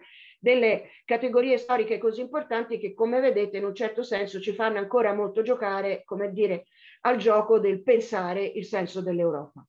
delle 0.41 0.89
categorie 1.05 1.59
storiche 1.59 1.99
così 1.99 2.23
importanti 2.23 2.79
che 2.79 2.95
come 2.95 3.21
vedete 3.21 3.59
in 3.59 3.65
un 3.65 3.75
certo 3.75 4.03
senso 4.03 4.41
ci 4.41 4.53
fanno 4.53 4.79
ancora 4.79 5.15
molto 5.15 5.43
giocare, 5.43 6.03
come 6.05 6.33
dire, 6.33 6.65
al 7.03 7.19
gioco 7.19 7.61
del 7.61 7.83
pensare 7.83 8.45
il 8.45 8.65
senso 8.65 9.03
dell'Europa. 9.03 9.65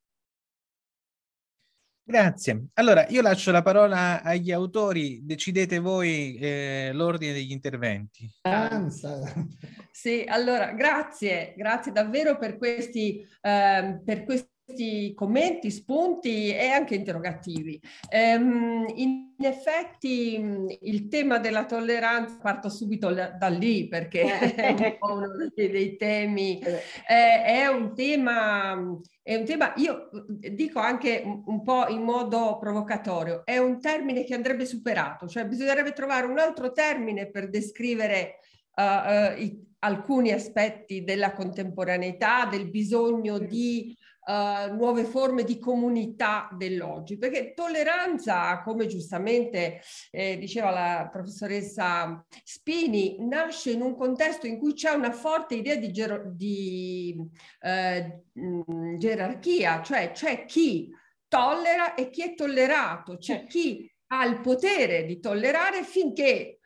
Grazie. 2.03 2.65
Allora, 2.73 3.05
io 3.07 3.21
lascio 3.21 3.51
la 3.51 3.61
parola 3.61 4.21
agli 4.21 4.51
autori, 4.51 5.21
decidete 5.23 5.79
voi 5.79 6.35
eh, 6.35 6.91
l'ordine 6.93 7.31
degli 7.31 7.51
interventi. 7.51 8.29
Sì, 9.91 10.25
allora, 10.27 10.71
grazie, 10.73 11.53
grazie 11.55 11.91
davvero 11.91 12.37
per 12.37 12.57
questi, 12.57 13.25
eh, 13.41 14.01
per 14.03 14.23
questi 14.23 14.50
questi 14.71 15.13
commenti, 15.13 15.69
spunti 15.69 16.53
e 16.53 16.67
anche 16.69 16.95
interrogativi. 16.95 17.79
Um, 18.11 18.85
in 18.95 19.35
effetti 19.39 20.77
il 20.81 21.07
tema 21.07 21.39
della 21.39 21.65
tolleranza, 21.65 22.37
parto 22.41 22.69
subito 22.69 23.11
da 23.11 23.47
lì 23.47 23.87
perché 23.87 24.21
è 24.55 24.97
uno 25.01 25.27
dei 25.53 25.97
temi, 25.97 26.59
è, 26.59 27.43
è, 27.45 27.67
un 27.67 27.93
tema, 27.93 28.73
è 29.21 29.35
un 29.35 29.45
tema, 29.45 29.73
io 29.75 30.09
dico 30.29 30.79
anche 30.79 31.21
un 31.25 31.61
po' 31.63 31.87
in 31.87 32.01
modo 32.01 32.57
provocatorio, 32.59 33.43
è 33.45 33.57
un 33.57 33.79
termine 33.79 34.23
che 34.23 34.33
andrebbe 34.33 34.65
superato, 34.65 35.27
cioè 35.27 35.45
bisognerebbe 35.45 35.91
trovare 35.91 36.25
un 36.25 36.39
altro 36.39 36.71
termine 36.71 37.29
per 37.29 37.49
descrivere 37.49 38.39
uh, 38.75 38.81
uh, 38.81 39.41
i, 39.41 39.69
alcuni 39.79 40.31
aspetti 40.31 41.03
della 41.03 41.33
contemporaneità, 41.33 42.45
del 42.45 42.69
bisogno 42.69 43.39
di 43.39 43.95
uh, 44.25 44.73
nuove 44.75 45.03
forme 45.03 45.43
di 45.43 45.59
comunità 45.59 46.49
dell'oggi, 46.55 47.17
perché 47.17 47.53
tolleranza, 47.53 48.61
come 48.61 48.85
giustamente 48.85 49.81
eh, 50.11 50.37
diceva 50.37 50.69
la 50.69 51.09
professoressa 51.11 52.25
Spini, 52.43 53.17
nasce 53.19 53.71
in 53.71 53.81
un 53.81 53.95
contesto 53.95 54.47
in 54.47 54.57
cui 54.57 54.73
c'è 54.73 54.91
una 54.91 55.11
forte 55.11 55.55
idea 55.55 55.75
di, 55.75 55.91
ger- 55.91 56.27
di 56.27 57.15
eh, 57.61 58.23
gerarchia, 58.97 59.81
cioè 59.81 60.11
c'è 60.11 60.45
chi 60.45 60.89
tollera 61.27 61.95
e 61.95 62.09
chi 62.09 62.23
è 62.23 62.35
tollerato, 62.35 63.17
c'è 63.17 63.45
chi 63.45 63.89
ha 64.07 64.25
il 64.25 64.41
potere 64.41 65.05
di 65.05 65.19
tollerare 65.19 65.83
finché 65.83 66.59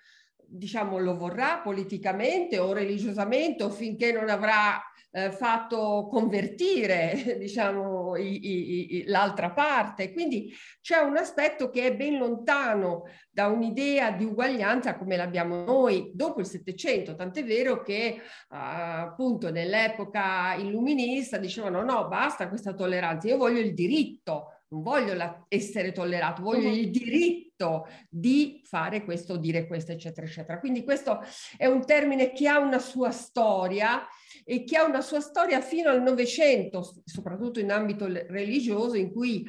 diciamo 0.48 0.98
lo 0.98 1.16
vorrà 1.16 1.60
politicamente 1.60 2.60
o 2.60 2.74
religiosamente 2.74 3.64
o 3.64 3.70
finché 3.70 4.12
non 4.12 4.30
avrà 4.30 4.82
eh, 5.16 5.32
fatto 5.32 6.08
convertire 6.12 7.38
diciamo, 7.40 8.18
i, 8.18 8.98
i, 8.98 9.04
l'altra 9.08 9.52
parte. 9.52 10.12
Quindi 10.12 10.54
c'è 10.82 10.98
un 10.98 11.16
aspetto 11.16 11.70
che 11.70 11.88
è 11.88 11.96
ben 11.96 12.18
lontano 12.18 13.04
da 13.32 13.48
un'idea 13.48 14.12
di 14.12 14.26
uguaglianza 14.26 14.98
come 14.98 15.16
l'abbiamo 15.16 15.64
noi 15.64 16.12
dopo 16.14 16.42
il 16.42 16.46
Settecento, 16.46 17.16
tant'è 17.16 17.44
vero 17.46 17.82
che 17.82 18.18
uh, 18.20 18.56
appunto 18.56 19.52
nell'epoca 19.52 20.54
illuminista 20.56 21.38
dicevano 21.38 21.82
no, 21.82 22.08
basta 22.08 22.50
questa 22.50 22.74
tolleranza, 22.74 23.28
io 23.28 23.38
voglio 23.38 23.60
il 23.60 23.74
diritto 23.74 24.55
non 24.68 24.82
voglio 24.82 25.14
la, 25.14 25.46
essere 25.48 25.92
tollerato, 25.92 26.42
voglio 26.42 26.70
il 26.70 26.90
diritto 26.90 27.88
di 28.10 28.62
fare 28.64 29.04
questo, 29.04 29.38
dire 29.38 29.68
questo, 29.68 29.92
eccetera, 29.92 30.26
eccetera. 30.26 30.60
Quindi 30.60 30.84
questo 30.84 31.22
è 31.58 31.66
un 31.66 31.86
termine 31.86 32.32
che 32.32 32.48
ha 32.48 32.60
una 32.60 32.80
sua 32.80 33.12
storia 33.12 34.06
e 34.44 34.64
che 34.64 34.78
ha 34.78 34.84
una 34.84 35.02
sua 35.02 35.20
storia 35.20 35.62
fino 35.62 35.90
al 35.90 36.02
Novecento, 36.02 36.94
soprattutto 37.06 37.60
in 37.60 37.72
ambito 37.72 38.08
religioso, 38.08 38.96
in 38.98 39.12
cui 39.12 39.48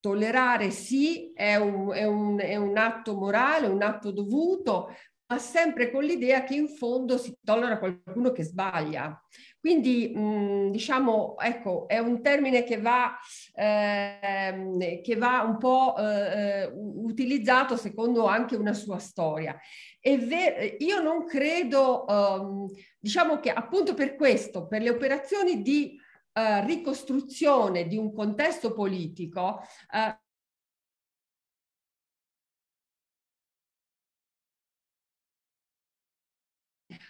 tollerare 0.00 0.70
sì 0.70 1.32
è 1.34 1.56
un, 1.56 1.92
è 1.92 2.04
un, 2.04 2.38
è 2.38 2.56
un 2.56 2.76
atto 2.76 3.14
morale, 3.16 3.66
un 3.66 3.82
atto 3.82 4.12
dovuto, 4.12 4.94
ma 5.30 5.38
sempre 5.38 5.90
con 5.90 6.04
l'idea 6.04 6.42
che 6.42 6.54
in 6.54 6.68
fondo 6.68 7.18
si 7.18 7.36
tollera 7.44 7.78
qualcuno 7.78 8.32
che 8.32 8.44
sbaglia. 8.44 9.22
Quindi 9.60 10.12
mh, 10.14 10.70
diciamo, 10.70 11.36
ecco, 11.38 11.86
è 11.86 11.98
un 11.98 12.22
termine 12.22 12.64
che 12.64 12.80
va, 12.80 13.18
eh, 13.54 15.00
che 15.02 15.16
va 15.16 15.42
un 15.42 15.58
po' 15.58 15.96
eh, 15.98 16.72
utilizzato 16.74 17.76
secondo 17.76 18.26
anche 18.26 18.56
una 18.56 18.72
sua 18.72 18.98
storia. 18.98 19.58
Ver- 20.00 20.76
io 20.80 21.02
non 21.02 21.26
credo, 21.26 22.06
um, 22.08 22.66
diciamo 22.98 23.40
che 23.40 23.50
appunto 23.50 23.92
per 23.92 24.14
questo, 24.14 24.66
per 24.66 24.80
le 24.80 24.88
operazioni 24.90 25.60
di 25.60 26.00
uh, 26.32 26.64
ricostruzione 26.64 27.86
di 27.86 27.98
un 27.98 28.14
contesto 28.14 28.72
politico, 28.72 29.60
uh, 29.92 30.26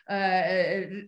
eh, 0.09 1.05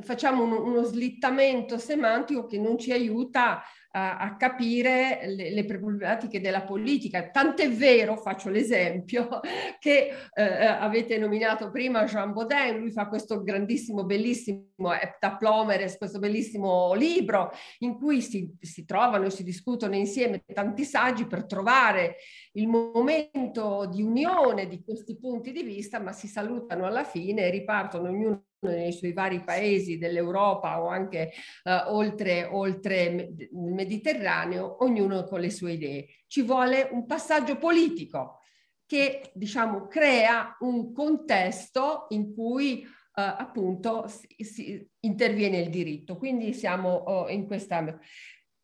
facciamo 0.00 0.44
uno, 0.44 0.62
uno, 0.64 0.82
slittamento 0.84 1.78
semantico 1.78 2.46
che 2.46 2.58
non 2.58 2.78
ci 2.78 2.92
aiuta 2.92 3.62
a, 3.94 4.36
capire 4.36 5.20
le, 5.26 5.50
le, 5.50 5.64
problematiche 5.66 6.40
della 6.40 6.62
politica. 6.62 7.28
Tant'è 7.28 7.70
vero, 7.70 8.16
faccio 8.16 8.48
l'esempio, 8.48 9.40
che 9.78 10.10
eh, 10.32 10.42
eh, 10.42 10.66
avete 10.66 11.18
nominato 11.18 11.70
prima 11.70 12.04
Jean 12.04 12.32
Baudin, 12.32 12.78
lui 12.78 12.90
fa 12.90 13.06
questo 13.06 13.42
grandissimo, 13.42 14.04
bellissimo 14.04 14.92
Heptaplomeres, 14.92 15.98
questo 15.98 16.18
bellissimo 16.18 16.94
libro 16.94 17.50
in 17.80 17.96
cui 17.96 18.22
si, 18.22 18.50
si 18.60 18.86
trovano 18.86 19.26
e 19.26 19.30
si 19.30 19.44
discutono 19.44 19.94
insieme 19.94 20.42
tanti 20.52 20.84
saggi 20.84 21.26
per 21.26 21.44
trovare 21.44 22.16
il 22.52 22.68
momento 22.68 23.86
di 23.92 24.02
unione 24.02 24.68
di 24.68 24.82
questi 24.82 25.18
punti 25.18 25.52
di 25.52 25.62
vista, 25.62 26.00
ma 26.00 26.12
si 26.12 26.28
salutano 26.28 26.86
alla 26.86 27.04
fine 27.04 27.42
e 27.42 27.50
ripartono 27.50 28.08
ognuno 28.08 28.44
nei 28.70 28.92
suoi 28.92 29.12
vari 29.12 29.42
paesi 29.42 29.98
dell'Europa 29.98 30.82
o 30.82 30.88
anche 30.88 31.32
uh, 31.64 31.94
oltre, 31.94 32.44
oltre 32.44 33.02
il 33.38 33.48
Mediterraneo, 33.52 34.82
ognuno 34.84 35.24
con 35.24 35.40
le 35.40 35.50
sue 35.50 35.72
idee. 35.72 36.06
Ci 36.26 36.42
vuole 36.42 36.88
un 36.92 37.06
passaggio 37.06 37.56
politico 37.56 38.40
che 38.86 39.30
diciamo 39.34 39.86
crea 39.86 40.56
un 40.60 40.92
contesto 40.92 42.06
in 42.10 42.34
cui 42.34 42.84
uh, 42.84 42.90
appunto 43.14 44.06
si, 44.06 44.44
si, 44.44 44.90
interviene 45.00 45.58
il 45.58 45.70
diritto. 45.70 46.16
Quindi 46.16 46.52
siamo 46.52 47.02
uh, 47.04 47.28
in 47.28 47.46
questa... 47.46 47.80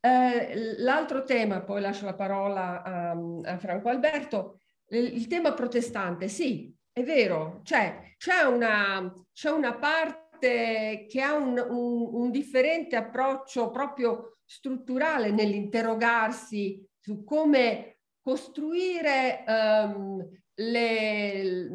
Uh, 0.00 0.74
l'altro 0.78 1.24
tema, 1.24 1.62
poi 1.62 1.80
lascio 1.80 2.04
la 2.04 2.14
parola 2.14 2.82
a, 2.84 3.10
a 3.42 3.58
Franco 3.58 3.88
Alberto, 3.88 4.60
il, 4.90 5.16
il 5.16 5.26
tema 5.26 5.52
protestante, 5.54 6.28
sì, 6.28 6.72
è 6.98 7.04
vero, 7.04 7.60
cioè 7.62 8.14
c'è 8.16 8.42
una, 8.42 9.14
c'è 9.32 9.50
una 9.50 9.74
parte 9.74 11.06
che 11.08 11.20
ha 11.22 11.34
un, 11.34 11.56
un, 11.56 12.08
un 12.12 12.30
differente 12.30 12.96
approccio 12.96 13.70
proprio 13.70 14.38
strutturale 14.44 15.30
nell'interrogarsi 15.30 16.84
su 16.98 17.22
come 17.22 17.98
costruire 18.20 19.44
um, 19.46 20.28
le, 20.60 21.68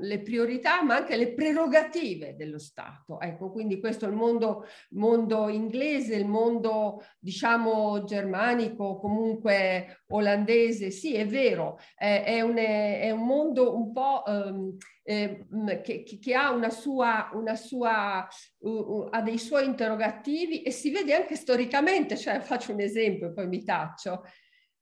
le, 0.00 0.20
priorità 0.20 0.82
ma 0.82 0.96
anche 0.96 1.16
le 1.16 1.32
prerogative 1.32 2.34
dello 2.36 2.58
Stato. 2.58 3.20
Ecco, 3.20 3.50
quindi 3.50 3.80
questo 3.80 4.04
è 4.04 4.08
il 4.08 4.14
mondo, 4.14 4.66
mondo 4.90 5.48
inglese, 5.48 6.16
il 6.16 6.26
mondo 6.26 7.02
diciamo 7.18 8.04
germanico, 8.04 8.98
comunque 8.98 10.04
olandese, 10.08 10.90
sì 10.90 11.14
è 11.14 11.26
vero, 11.26 11.78
è, 11.94 12.24
è, 12.26 12.40
un, 12.42 12.56
è 12.56 13.10
un, 13.10 13.24
mondo 13.24 13.74
un 13.74 13.92
po' 13.92 14.22
um, 14.26 14.76
eh, 15.04 15.46
che, 15.82 16.02
che, 16.02 16.34
ha 16.34 16.50
una 16.50 16.70
sua, 16.70 17.30
una 17.32 17.56
sua 17.56 18.28
uh, 18.58 19.08
ha 19.10 19.22
dei 19.22 19.38
suoi 19.38 19.64
interrogativi 19.64 20.62
e 20.62 20.70
si 20.70 20.90
vede 20.90 21.14
anche 21.14 21.34
storicamente, 21.34 22.16
cioè 22.18 22.40
faccio 22.40 22.72
un 22.72 22.80
esempio 22.80 23.28
e 23.28 23.32
poi 23.32 23.46
mi 23.46 23.64
taccio. 23.64 24.22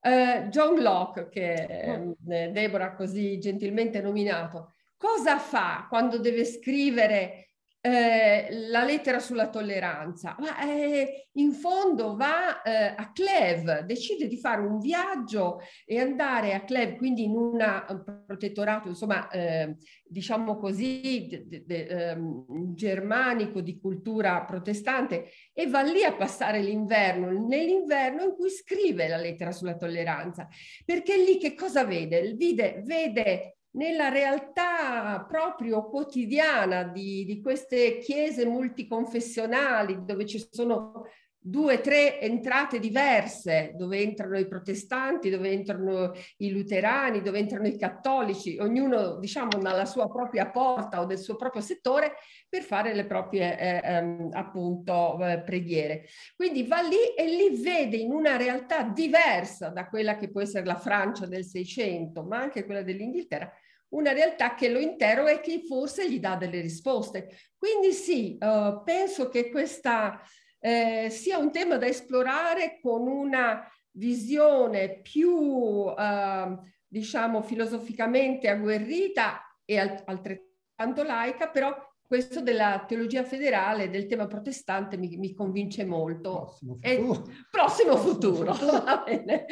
Uh, 0.03 0.48
John 0.48 0.80
Locke, 0.80 1.28
che 1.28 1.96
mm. 1.98 2.30
eh, 2.30 2.51
Deborah 2.53 2.86
ha 2.86 2.94
così 2.94 3.38
gentilmente 3.38 4.01
nominato, 4.01 4.74
cosa 4.96 5.38
fa 5.38 5.86
quando 5.88 6.18
deve 6.18 6.44
scrivere 6.44 7.49
eh, 7.83 8.49
la 8.68 8.85
lettera 8.85 9.18
sulla 9.18 9.49
tolleranza, 9.49 10.37
ma 10.39 10.61
eh, 10.61 11.28
in 11.33 11.53
fondo 11.53 12.14
va 12.14 12.61
eh, 12.62 12.95
a 12.95 13.11
Cleve, 13.12 13.85
decide 13.87 14.26
di 14.26 14.37
fare 14.37 14.61
un 14.61 14.78
viaggio 14.78 15.61
e 15.87 15.99
andare 15.99 16.53
a 16.53 16.62
Cleve, 16.64 16.97
quindi 16.97 17.24
in 17.24 17.35
un 17.37 18.03
protettorato, 18.26 18.89
insomma, 18.89 19.28
eh, 19.31 19.76
diciamo 20.05 20.59
così, 20.59 21.26
de, 21.28 21.47
de, 21.47 21.64
de, 21.64 21.87
ehm, 21.87 22.74
germanico 22.74 23.62
di 23.62 23.78
cultura 23.78 24.45
protestante, 24.45 25.31
e 25.55 25.66
va 25.66 25.81
lì 25.81 26.05
a 26.05 26.14
passare 26.14 26.61
l'inverno, 26.61 27.31
nell'inverno 27.31 28.24
in 28.24 28.35
cui 28.35 28.51
scrive 28.51 29.09
la 29.09 29.16
lettera 29.16 29.53
sulla 29.53 29.76
tolleranza, 29.76 30.47
perché 30.85 31.16
lì 31.16 31.39
che 31.39 31.55
cosa 31.55 31.85
vede? 31.85 32.35
Vede, 32.35 32.83
vede 32.85 33.55
nella 33.73 34.09
realtà 34.09 35.25
proprio 35.29 35.89
quotidiana 35.89 36.85
di, 36.85 37.25
di 37.25 37.41
queste 37.41 37.99
chiese 37.99 38.45
multiconfessionali 38.47 40.05
dove 40.05 40.27
ci 40.27 40.45
sono 40.51 41.05
due 41.43 41.80
tre 41.80 42.20
entrate 42.20 42.78
diverse, 42.78 43.72
dove 43.74 43.99
entrano 43.99 44.38
i 44.38 44.47
protestanti, 44.47 45.30
dove 45.30 45.51
entrano 45.51 46.12
i 46.38 46.51
luterani, 46.51 47.22
dove 47.22 47.38
entrano 47.38 47.66
i 47.66 47.78
cattolici, 47.78 48.59
ognuno 48.59 49.16
diciamo 49.16 49.59
dalla 49.59 49.86
sua 49.86 50.07
propria 50.11 50.51
porta 50.51 51.01
o 51.01 51.07
del 51.07 51.18
suo 51.18 51.36
proprio 51.36 51.62
settore 51.62 52.16
per 52.47 52.62
fare 52.62 52.95
le 52.95 53.07
proprie 53.07 53.59
eh, 53.59 53.80
ehm, 53.82 54.28
appunto 54.32 55.18
eh, 55.24 55.41
preghiere. 55.41 56.05
Quindi 56.36 56.64
va 56.64 56.82
lì 56.82 57.14
e 57.16 57.26
li 57.26 57.59
vede 57.62 57.97
in 57.97 58.12
una 58.12 58.36
realtà 58.36 58.82
diversa 58.82 59.70
da 59.70 59.88
quella 59.88 60.16
che 60.16 60.30
può 60.30 60.43
essere 60.43 60.66
la 60.66 60.78
Francia 60.78 61.24
del 61.24 61.45
Seicento, 61.45 62.22
ma 62.22 62.38
anche 62.38 62.66
quella 62.66 62.82
dell'Inghilterra, 62.82 63.51
una 63.91 64.12
realtà 64.12 64.55
che 64.55 64.68
lo 64.68 64.78
interroga 64.78 65.30
e 65.30 65.41
che 65.41 65.62
forse 65.66 66.09
gli 66.09 66.20
dà 66.20 66.36
delle 66.36 66.61
risposte. 66.61 67.28
Quindi 67.57 67.93
sì, 67.93 68.38
uh, 68.38 68.82
penso 68.84 69.28
che 69.28 69.51
questa 69.51 70.20
eh, 70.61 71.08
sia 71.11 71.38
un 71.38 71.50
tema 71.50 71.76
da 71.76 71.86
esplorare 71.86 72.78
con 72.80 73.06
una 73.08 73.66
visione 73.92 75.00
più, 75.00 75.30
uh, 75.30 76.58
diciamo, 76.86 77.42
filosoficamente 77.42 78.48
agguerrita 78.48 79.40
e 79.64 79.78
al- 79.78 80.02
altrettanto 80.04 81.02
laica, 81.02 81.48
però 81.48 81.74
questo 82.11 82.40
della 82.40 82.84
teologia 82.88 83.22
federale, 83.22 83.88
del 83.88 84.06
tema 84.06 84.26
protestante, 84.26 84.96
mi, 84.96 85.16
mi 85.16 85.32
convince 85.32 85.84
molto. 85.84 86.56
Prossimo 86.58 86.74
futuro. 86.74 87.30
E, 87.30 87.46
prossimo 87.50 87.96
futuro. 87.96 88.52
Va 88.84 89.02
bene. 89.06 89.46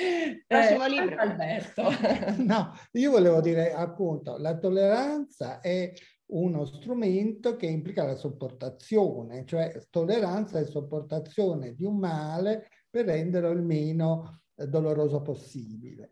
Prossimo 0.44 0.84
Eh, 0.84 0.88
libro. 0.88 1.16
Alberto. 1.18 1.84
No, 2.44 2.72
io 2.92 3.10
volevo 3.12 3.40
dire 3.40 3.72
appunto, 3.72 4.36
la 4.38 4.58
tolleranza 4.58 5.60
è 5.60 5.92
uno 6.28 6.64
strumento 6.64 7.56
che 7.56 7.66
implica 7.66 8.04
la 8.04 8.16
sopportazione, 8.16 9.44
cioè 9.44 9.86
tolleranza 9.90 10.58
e 10.58 10.64
sopportazione 10.64 11.74
di 11.74 11.84
un 11.84 11.96
male 11.96 12.68
per 12.90 13.06
renderlo 13.06 13.50
il 13.50 13.62
meno 13.62 14.42
eh, 14.54 14.66
doloroso 14.66 15.22
possibile. 15.22 16.10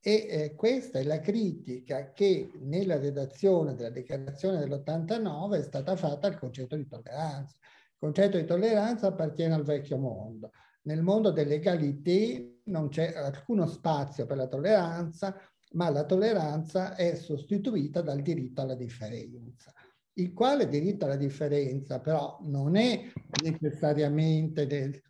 E 0.00 0.26
eh, 0.28 0.54
questa 0.54 1.00
è 1.00 1.02
la 1.02 1.18
critica 1.18 2.12
che 2.12 2.52
nella 2.60 2.98
redazione 2.98 3.74
della 3.74 3.90
dichiarazione 3.90 4.58
dell'89 4.58 5.58
è 5.58 5.62
stata 5.62 5.96
fatta 5.96 6.28
al 6.28 6.38
concetto 6.38 6.76
di 6.76 6.86
tolleranza. 6.86 7.56
Il 7.60 7.96
concetto 7.98 8.36
di 8.36 8.44
tolleranza 8.44 9.08
appartiene 9.08 9.54
al 9.54 9.64
vecchio 9.64 9.98
mondo. 9.98 10.52
Nel 10.82 11.02
mondo 11.02 11.32
dell'egalité 11.32 12.60
non 12.64 12.88
c'è 12.88 13.12
alcuno 13.14 13.66
spazio 13.66 14.24
per 14.24 14.36
la 14.36 14.46
tolleranza, 14.46 15.36
ma 15.72 15.90
la 15.90 16.04
tolleranza 16.04 16.94
è 16.94 17.14
sostituita 17.14 18.00
dal 18.00 18.22
diritto 18.22 18.62
alla 18.62 18.74
differenza, 18.74 19.72
il 20.14 20.32
quale 20.32 20.68
diritto 20.68 21.04
alla 21.04 21.16
differenza 21.16 22.00
però 22.00 22.38
non 22.42 22.76
è 22.76 23.10
necessariamente 23.42 24.66
del, 24.66 25.00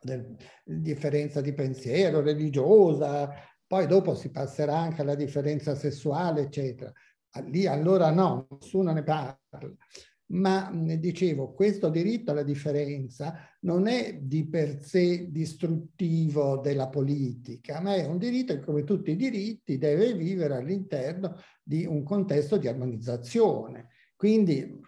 del, 0.00 0.36
differenza 0.64 1.40
di 1.40 1.52
pensiero, 1.52 2.20
religiosa, 2.20 3.30
poi 3.66 3.86
dopo 3.86 4.14
si 4.14 4.30
passerà 4.30 4.76
anche 4.76 5.02
alla 5.02 5.14
differenza 5.14 5.74
sessuale, 5.74 6.42
eccetera. 6.42 6.92
Lì 7.46 7.66
allora 7.66 8.10
no, 8.10 8.46
nessuno 8.60 8.92
ne 8.92 9.02
parla. 9.02 9.38
Ma 10.26 10.70
dicevo, 10.72 11.52
questo 11.52 11.90
diritto 11.90 12.30
alla 12.30 12.42
differenza 12.42 13.36
non 13.60 13.86
è 13.86 14.20
di 14.20 14.48
per 14.48 14.82
sé 14.82 15.30
distruttivo 15.30 16.58
della 16.58 16.88
politica, 16.88 17.80
ma 17.80 17.94
è 17.94 18.06
un 18.06 18.16
diritto 18.16 18.54
che, 18.54 18.64
come 18.64 18.84
tutti 18.84 19.10
i 19.10 19.16
diritti, 19.16 19.76
deve 19.76 20.14
vivere 20.14 20.56
all'interno 20.56 21.36
di 21.62 21.84
un 21.84 22.02
contesto 22.02 22.56
di 22.56 22.68
armonizzazione. 22.68 23.88
Quindi 24.16 24.80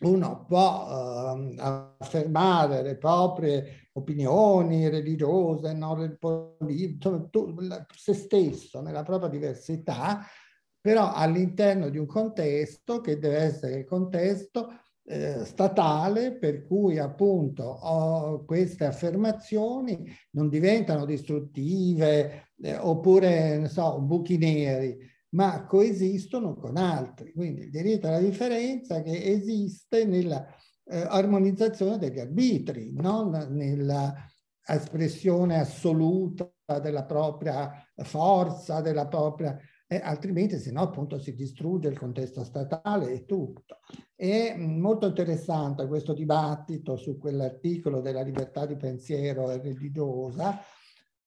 uno 0.00 0.44
può 0.46 0.86
uh, 0.86 1.54
affermare 1.56 2.82
le 2.82 2.96
proprie 2.96 3.88
opinioni 3.92 4.88
religiose, 4.88 5.72
non 5.74 6.18
se 7.94 8.14
stesso 8.14 8.80
nella 8.80 9.02
propria 9.02 9.30
diversità, 9.30 10.22
però 10.86 11.12
all'interno 11.12 11.88
di 11.88 11.98
un 11.98 12.06
contesto 12.06 13.00
che 13.00 13.18
deve 13.18 13.38
essere 13.38 13.78
il 13.78 13.84
contesto 13.84 14.68
eh, 15.02 15.44
statale 15.44 16.38
per 16.38 16.64
cui 16.64 16.96
appunto 16.98 17.64
oh, 17.64 18.44
queste 18.44 18.84
affermazioni 18.84 20.08
non 20.30 20.48
diventano 20.48 21.04
distruttive 21.04 22.52
eh, 22.62 22.76
oppure 22.76 23.58
ne 23.58 23.66
so, 23.66 24.00
buchi 24.00 24.38
neri, 24.38 24.96
ma 25.30 25.66
coesistono 25.66 26.54
con 26.54 26.76
altri. 26.76 27.32
Quindi 27.32 27.62
il 27.62 27.70
diritto 27.70 28.06
alla 28.06 28.20
differenza 28.20 29.02
che 29.02 29.24
esiste 29.24 30.04
nella 30.04 30.46
eh, 30.84 31.00
armonizzazione 31.00 31.98
degli 31.98 32.20
arbitri, 32.20 32.92
non 32.92 33.30
nella 33.50 34.14
espressione 34.64 35.58
assoluta 35.58 36.48
della 36.80 37.04
propria 37.04 37.72
forza, 38.04 38.80
della 38.80 39.08
propria 39.08 39.58
eh, 39.88 40.00
altrimenti 40.02 40.58
se 40.58 40.72
no 40.72 40.82
appunto 40.82 41.18
si 41.18 41.34
distrugge 41.34 41.88
il 41.88 41.98
contesto 41.98 42.42
statale 42.44 43.12
e 43.12 43.24
tutto. 43.24 43.78
È 44.14 44.54
molto 44.56 45.06
interessante 45.06 45.86
questo 45.86 46.12
dibattito 46.12 46.96
su 46.96 47.18
quell'articolo 47.18 48.00
della 48.00 48.22
libertà 48.22 48.66
di 48.66 48.76
pensiero 48.76 49.48
religiosa 49.48 50.60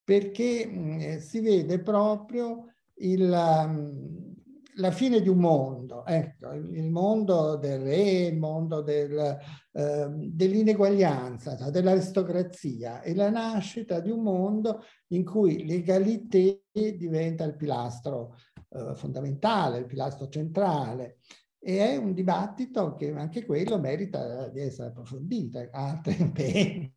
perché 0.03 0.66
mh, 0.66 1.20
si 1.20 1.39
vede 1.39 1.80
proprio 1.80 2.74
il, 2.95 3.30
um, 3.32 4.34
la 4.80 4.91
fine 4.91 5.22
di 5.22 5.30
un 5.30 5.38
mondo, 5.38 6.05
ecco, 6.05 6.51
il 6.53 6.89
mondo 6.89 7.57
del 7.57 7.80
re, 7.82 8.28
il 8.28 8.38
mondo 8.38 8.82
del, 8.82 9.38
eh, 9.72 10.07
dell'ineguaglianza, 10.10 11.57
cioè 11.57 11.70
dell'aristocrazia 11.70 13.01
e 13.01 13.14
la 13.14 13.30
nascita 13.30 13.99
di 13.99 14.10
un 14.10 14.22
mondo 14.22 14.84
in 15.10 15.24
cui 15.24 15.66
l'egalité 15.66 16.64
diventa 16.72 17.43
il 17.43 17.55
pilastro 17.55 18.36
eh, 18.70 18.95
fondamentale, 18.95 19.80
il 19.80 19.86
pilastro 19.86 20.28
centrale. 20.30 21.17
E 21.61 21.80
è 21.80 21.97
un 21.97 22.13
dibattito 22.13 22.95
che 22.95 23.11
anche 23.13 23.45
quello 23.45 23.80
merita 23.80 24.47
di 24.47 24.61
essere 24.61 24.89
approfondito, 24.89 25.67
altri 25.72 26.15
impegni 26.22 26.93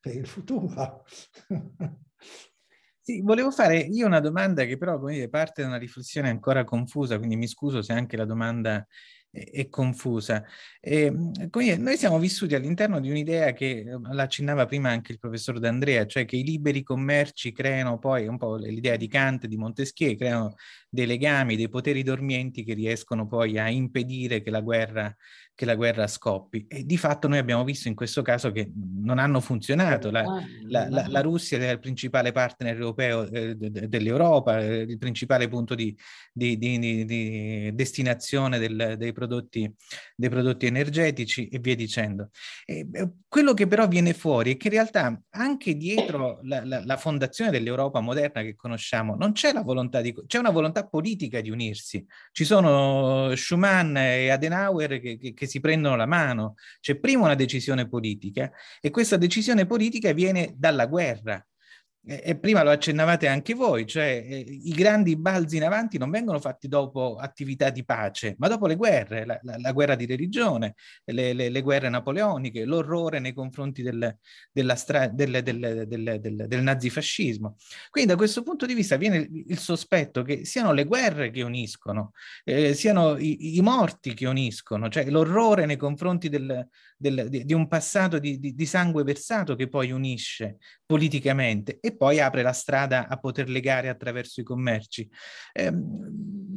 per 0.00 0.16
il 0.16 0.26
futuro. 0.26 1.04
Sì, 3.02 3.22
volevo 3.22 3.50
fare 3.50 3.78
io 3.78 4.06
una 4.06 4.20
domanda 4.20 4.64
che 4.64 4.76
però 4.76 4.98
come 4.98 5.14
dire, 5.14 5.28
parte 5.28 5.62
da 5.62 5.68
una 5.68 5.78
riflessione 5.78 6.28
ancora 6.28 6.64
confusa, 6.64 7.18
quindi 7.18 7.36
mi 7.36 7.48
scuso 7.48 7.82
se 7.82 7.92
anche 7.92 8.16
la 8.16 8.24
domanda 8.24 8.86
è, 9.30 9.50
è 9.50 9.68
confusa. 9.68 10.44
E, 10.80 11.12
dire, 11.50 11.76
noi 11.76 11.96
siamo 11.96 12.18
vissuti 12.18 12.54
all'interno 12.54 13.00
di 13.00 13.10
un'idea 13.10 13.52
che 13.52 13.84
l'accennava 14.12 14.66
prima 14.66 14.90
anche 14.90 15.12
il 15.12 15.18
professor 15.18 15.58
D'Andrea, 15.58 16.06
cioè 16.06 16.24
che 16.24 16.36
i 16.36 16.44
liberi 16.44 16.82
commerci 16.82 17.52
creano 17.52 17.98
poi 17.98 18.26
un 18.26 18.36
po' 18.36 18.56
l'idea 18.56 18.96
di 18.96 19.08
Kant, 19.08 19.46
di 19.46 19.56
Montesquieu, 19.56 20.16
creano 20.16 20.54
dei 20.90 21.06
legami, 21.06 21.56
dei 21.56 21.68
poteri 21.68 22.02
dormienti 22.02 22.64
che 22.64 22.74
riescono 22.74 23.26
poi 23.26 23.58
a 23.58 23.70
impedire 23.70 24.42
che 24.42 24.50
la 24.50 24.60
guerra 24.60 25.14
che 25.60 25.66
la 25.66 25.74
guerra 25.74 26.06
scoppi. 26.06 26.64
E 26.66 26.86
di 26.86 26.96
fatto 26.96 27.28
noi 27.28 27.36
abbiamo 27.36 27.64
visto 27.64 27.86
in 27.88 27.94
questo 27.94 28.22
caso 28.22 28.50
che 28.50 28.72
non 28.74 29.18
hanno 29.18 29.40
funzionato. 29.40 30.10
La, 30.10 30.24
la, 30.66 30.88
la, 30.88 31.06
la 31.06 31.20
Russia 31.20 31.58
è 31.58 31.70
il 31.72 31.80
principale 31.80 32.32
partner 32.32 32.74
europeo 32.76 33.28
eh, 33.28 33.54
dell'Europa, 33.54 34.58
eh, 34.58 34.86
il 34.88 34.96
principale 34.96 35.48
punto 35.48 35.74
di, 35.74 35.94
di, 36.32 36.56
di, 36.56 37.04
di 37.04 37.74
destinazione 37.74 38.58
del, 38.58 38.94
dei, 38.96 39.12
prodotti, 39.12 39.70
dei, 40.16 40.30
prodotti, 40.30 40.64
energetici 40.64 41.48
e 41.48 41.58
via 41.58 41.74
dicendo. 41.74 42.30
E, 42.64 42.88
quello 43.28 43.52
che 43.52 43.66
però 43.66 43.86
viene 43.86 44.14
fuori 44.14 44.54
è 44.54 44.56
che 44.56 44.68
in 44.68 44.72
realtà 44.72 45.20
anche 45.28 45.76
dietro 45.76 46.40
la, 46.42 46.96
fondazione 46.96 47.50
dell'Europa 47.50 48.00
moderna 48.00 48.40
che 48.40 48.56
conosciamo 48.56 49.14
non 49.14 49.32
c'è 49.32 49.52
la 49.52 49.62
volontà 49.62 50.00
di... 50.00 50.14
c'è 50.26 50.38
una 50.38 50.50
volontà 50.50 50.79
politica 50.86 51.40
di 51.40 51.50
unirsi. 51.50 52.04
Ci 52.32 52.44
sono 52.44 53.34
Schumann 53.34 53.96
e 53.96 54.30
Adenauer 54.30 55.00
che, 55.00 55.16
che, 55.16 55.32
che 55.32 55.46
si 55.46 55.60
prendono 55.60 55.96
la 55.96 56.06
mano. 56.06 56.54
C'è 56.80 56.96
prima 56.98 57.24
una 57.24 57.34
decisione 57.34 57.88
politica 57.88 58.50
e 58.80 58.90
questa 58.90 59.16
decisione 59.16 59.66
politica 59.66 60.12
viene 60.12 60.54
dalla 60.56 60.86
guerra. 60.86 61.44
E 62.02 62.34
prima 62.38 62.62
lo 62.62 62.70
accennavate 62.70 63.26
anche 63.28 63.52
voi, 63.52 63.86
cioè 63.86 64.24
eh, 64.26 64.38
i 64.38 64.70
grandi 64.70 65.16
balzi 65.16 65.56
in 65.56 65.64
avanti 65.64 65.98
non 65.98 66.10
vengono 66.10 66.40
fatti 66.40 66.66
dopo 66.66 67.16
attività 67.16 67.68
di 67.68 67.84
pace, 67.84 68.36
ma 68.38 68.48
dopo 68.48 68.66
le 68.66 68.76
guerre, 68.76 69.26
la, 69.26 69.38
la, 69.42 69.56
la 69.58 69.72
guerra 69.72 69.94
di 69.96 70.06
religione, 70.06 70.74
le, 71.04 71.34
le, 71.34 71.50
le, 71.50 71.60
guerre 71.60 71.90
napoleoniche, 71.90 72.64
l'orrore 72.64 73.18
nei 73.18 73.34
confronti 73.34 73.82
del, 73.82 74.16
stra- 74.76 75.08
del, 75.08 75.42
del, 75.42 75.86
del, 76.48 76.62
nazifascismo. 76.62 77.56
Quindi 77.90 78.10
da 78.10 78.16
questo 78.16 78.42
punto 78.42 78.64
di 78.64 78.74
vista 78.74 78.96
viene 78.96 79.28
il 79.46 79.58
sospetto 79.58 80.22
che 80.22 80.46
siano 80.46 80.72
le 80.72 80.84
guerre 80.84 81.30
che 81.30 81.42
uniscono, 81.42 82.12
eh, 82.44 82.72
siano 82.72 83.18
i, 83.18 83.56
i, 83.56 83.60
morti 83.60 84.14
che 84.14 84.26
uniscono, 84.26 84.88
cioè 84.88 85.08
l'orrore 85.10 85.66
nei 85.66 85.76
confronti 85.76 86.30
di, 87.00 87.44
di, 87.46 87.54
un 87.54 87.66
passato 87.66 88.18
di, 88.18 88.38
di, 88.38 88.54
di 88.54 88.66
sangue 88.66 89.02
versato 89.04 89.54
che 89.54 89.68
poi 89.68 89.90
unisce 89.90 90.58
politicamente 90.84 91.78
e 91.80 91.96
poi 91.96 92.20
apre 92.20 92.42
la 92.42 92.52
strada 92.52 93.08
a 93.08 93.18
poter 93.18 93.48
legare 93.48 93.88
attraverso 93.88 94.40
i 94.40 94.44
commerci. 94.44 95.08
Eh, 95.52 95.72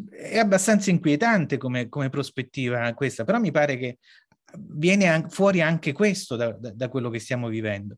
è 0.10 0.38
abbastanza 0.38 0.90
inquietante 0.90 1.58
come, 1.58 1.88
come, 1.88 2.10
prospettiva 2.10 2.94
questa, 2.94 3.24
però 3.24 3.40
mi 3.40 3.52
pare 3.52 3.78
che 3.78 4.00
viene 4.58 5.26
fuori 5.30 5.62
anche 5.62 5.94
questo 5.94 6.36
da, 6.36 6.52
da, 6.52 6.72
da 6.72 6.90
quello 6.90 7.10
che 7.10 7.20
stiamo 7.20 7.48
vivendo. 7.48 7.98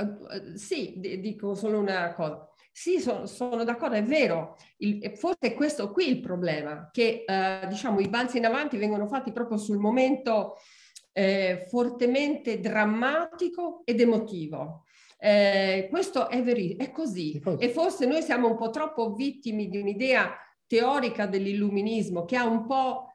Uh, 0.00 0.56
sì, 0.56 0.94
d- 0.96 1.16
dico 1.16 1.54
solo 1.54 1.78
una 1.78 2.12
cosa. 2.12 2.48
Sì, 2.70 3.00
sono, 3.00 3.26
sono 3.26 3.62
d'accordo, 3.62 3.94
è 3.94 4.02
vero. 4.02 4.56
Il, 4.78 5.12
forse 5.16 5.38
è 5.40 5.54
questo 5.54 5.92
qui 5.92 6.08
il 6.08 6.20
problema, 6.20 6.90
che 6.92 7.24
uh, 7.26 7.68
diciamo 7.68 8.00
i 8.00 8.08
balzi 8.08 8.38
in 8.38 8.46
avanti 8.46 8.76
vengono 8.76 9.06
fatti 9.06 9.32
proprio 9.32 9.58
sul 9.58 9.78
momento 9.78 10.56
eh, 11.12 11.66
fortemente 11.68 12.60
drammatico 12.60 13.82
ed 13.84 14.00
emotivo. 14.00 14.84
Eh, 15.16 15.86
questo 15.88 16.28
è 16.28 16.42
vero, 16.42 16.76
è 16.76 16.90
così. 16.90 17.40
E 17.58 17.70
forse 17.70 18.04
noi 18.06 18.20
siamo 18.20 18.48
un 18.48 18.56
po' 18.56 18.70
troppo 18.70 19.14
vittimi 19.14 19.68
di 19.68 19.78
un'idea 19.78 20.36
teorica 20.66 21.26
dell'illuminismo 21.26 22.24
che 22.24 22.36
ha 22.36 22.44
un 22.44 22.66
po' 22.66 23.13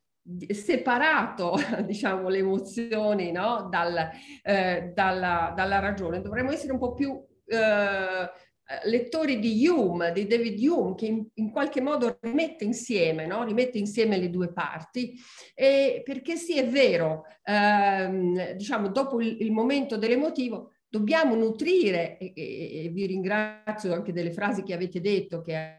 separato 0.50 1.56
diciamo, 1.86 2.30
le 2.30 2.40
emozioni 2.40 3.32
no? 3.32 3.68
Dal, 3.70 4.10
eh, 4.44 4.92
dalla, 4.94 5.54
dalla, 5.56 5.80
ragione. 5.80 6.22
Dovremmo 6.22 6.52
essere 6.52 6.74
un 6.74 6.80
po' 6.80 6.94
più 6.94 7.20
eh, 7.46 8.30
lettori 8.84 9.40
di 9.40 9.68
Hume, 9.68 10.12
di 10.12 10.28
David 10.28 10.60
Hume, 10.62 10.96
che 10.96 11.08
in, 11.08 11.26
in 11.36 11.52
qualche 11.52 11.82
modo 11.82 12.18
rimette 12.22 12.64
insieme, 12.64 13.26
no? 13.26 13.44
rimette 13.44 13.78
insieme 13.78 14.18
le 14.18 14.30
due 14.30 14.54
parti, 14.54 15.16
e 15.56 16.02
perché 16.04 16.36
sì, 16.36 16.58
è 16.58 16.68
vero, 16.68 17.24
ehm, 17.44 18.52
diciamo, 18.54 18.90
dopo 18.90 19.22
il, 19.22 19.38
il 19.42 19.52
momento 19.52 19.98
dell'emotivo, 19.98 20.74
dobbiamo 20.88 21.36
nutrire, 21.36 22.18
e, 22.18 22.32
e, 22.36 22.86
e 22.86 22.90
vi 22.90 23.08
ringrazio 23.08 23.94
anche 23.94 24.14
delle 24.14 24.32
frasi 24.32 24.64
che 24.64 24.74
avete 24.74 25.02
detto, 25.02 25.42
che 25.42 25.79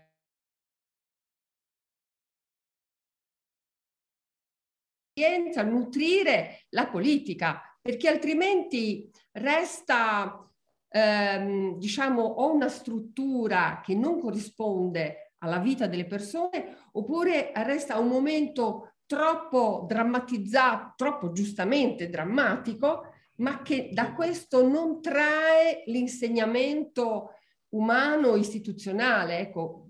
a 5.25 5.62
nutrire 5.62 6.66
la 6.71 6.87
politica, 6.87 7.61
perché 7.81 8.09
altrimenti 8.09 9.11
resta, 9.33 10.49
ehm, 10.89 11.79
diciamo, 11.79 12.23
o 12.23 12.53
una 12.53 12.68
struttura 12.68 13.81
che 13.85 13.95
non 13.95 14.21
corrisponde 14.21 15.35
alla 15.39 15.59
vita 15.59 15.87
delle 15.87 16.07
persone, 16.07 16.77
oppure 16.93 17.53
resta 17.55 17.99
un 17.99 18.09
momento 18.09 18.95
troppo 19.07 19.87
drammatizzato, 19.89 20.93
troppo 20.97 21.33
giustamente 21.33 22.09
drammatico, 22.09 23.07
ma 23.37 23.62
che 23.62 23.91
da 23.93 24.12
questo 24.12 24.66
non 24.66 25.01
trae 25.01 25.83
l'insegnamento 25.87 27.31
umano 27.71 28.37
istituzionale. 28.37 29.39
Ecco, 29.39 29.87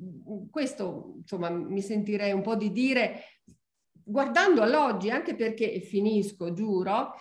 questo 0.51 1.15
insomma 1.19 1.51
mi 1.51 1.83
sentirei 1.83 2.33
un 2.33 2.43
po' 2.43 2.57
di 2.57 2.73
dire 2.73 3.23
guardando 4.11 4.63
all'oggi, 4.63 5.11
anche 5.11 5.35
perché, 5.35 5.81
finisco, 5.81 6.53
giuro, 6.53 7.15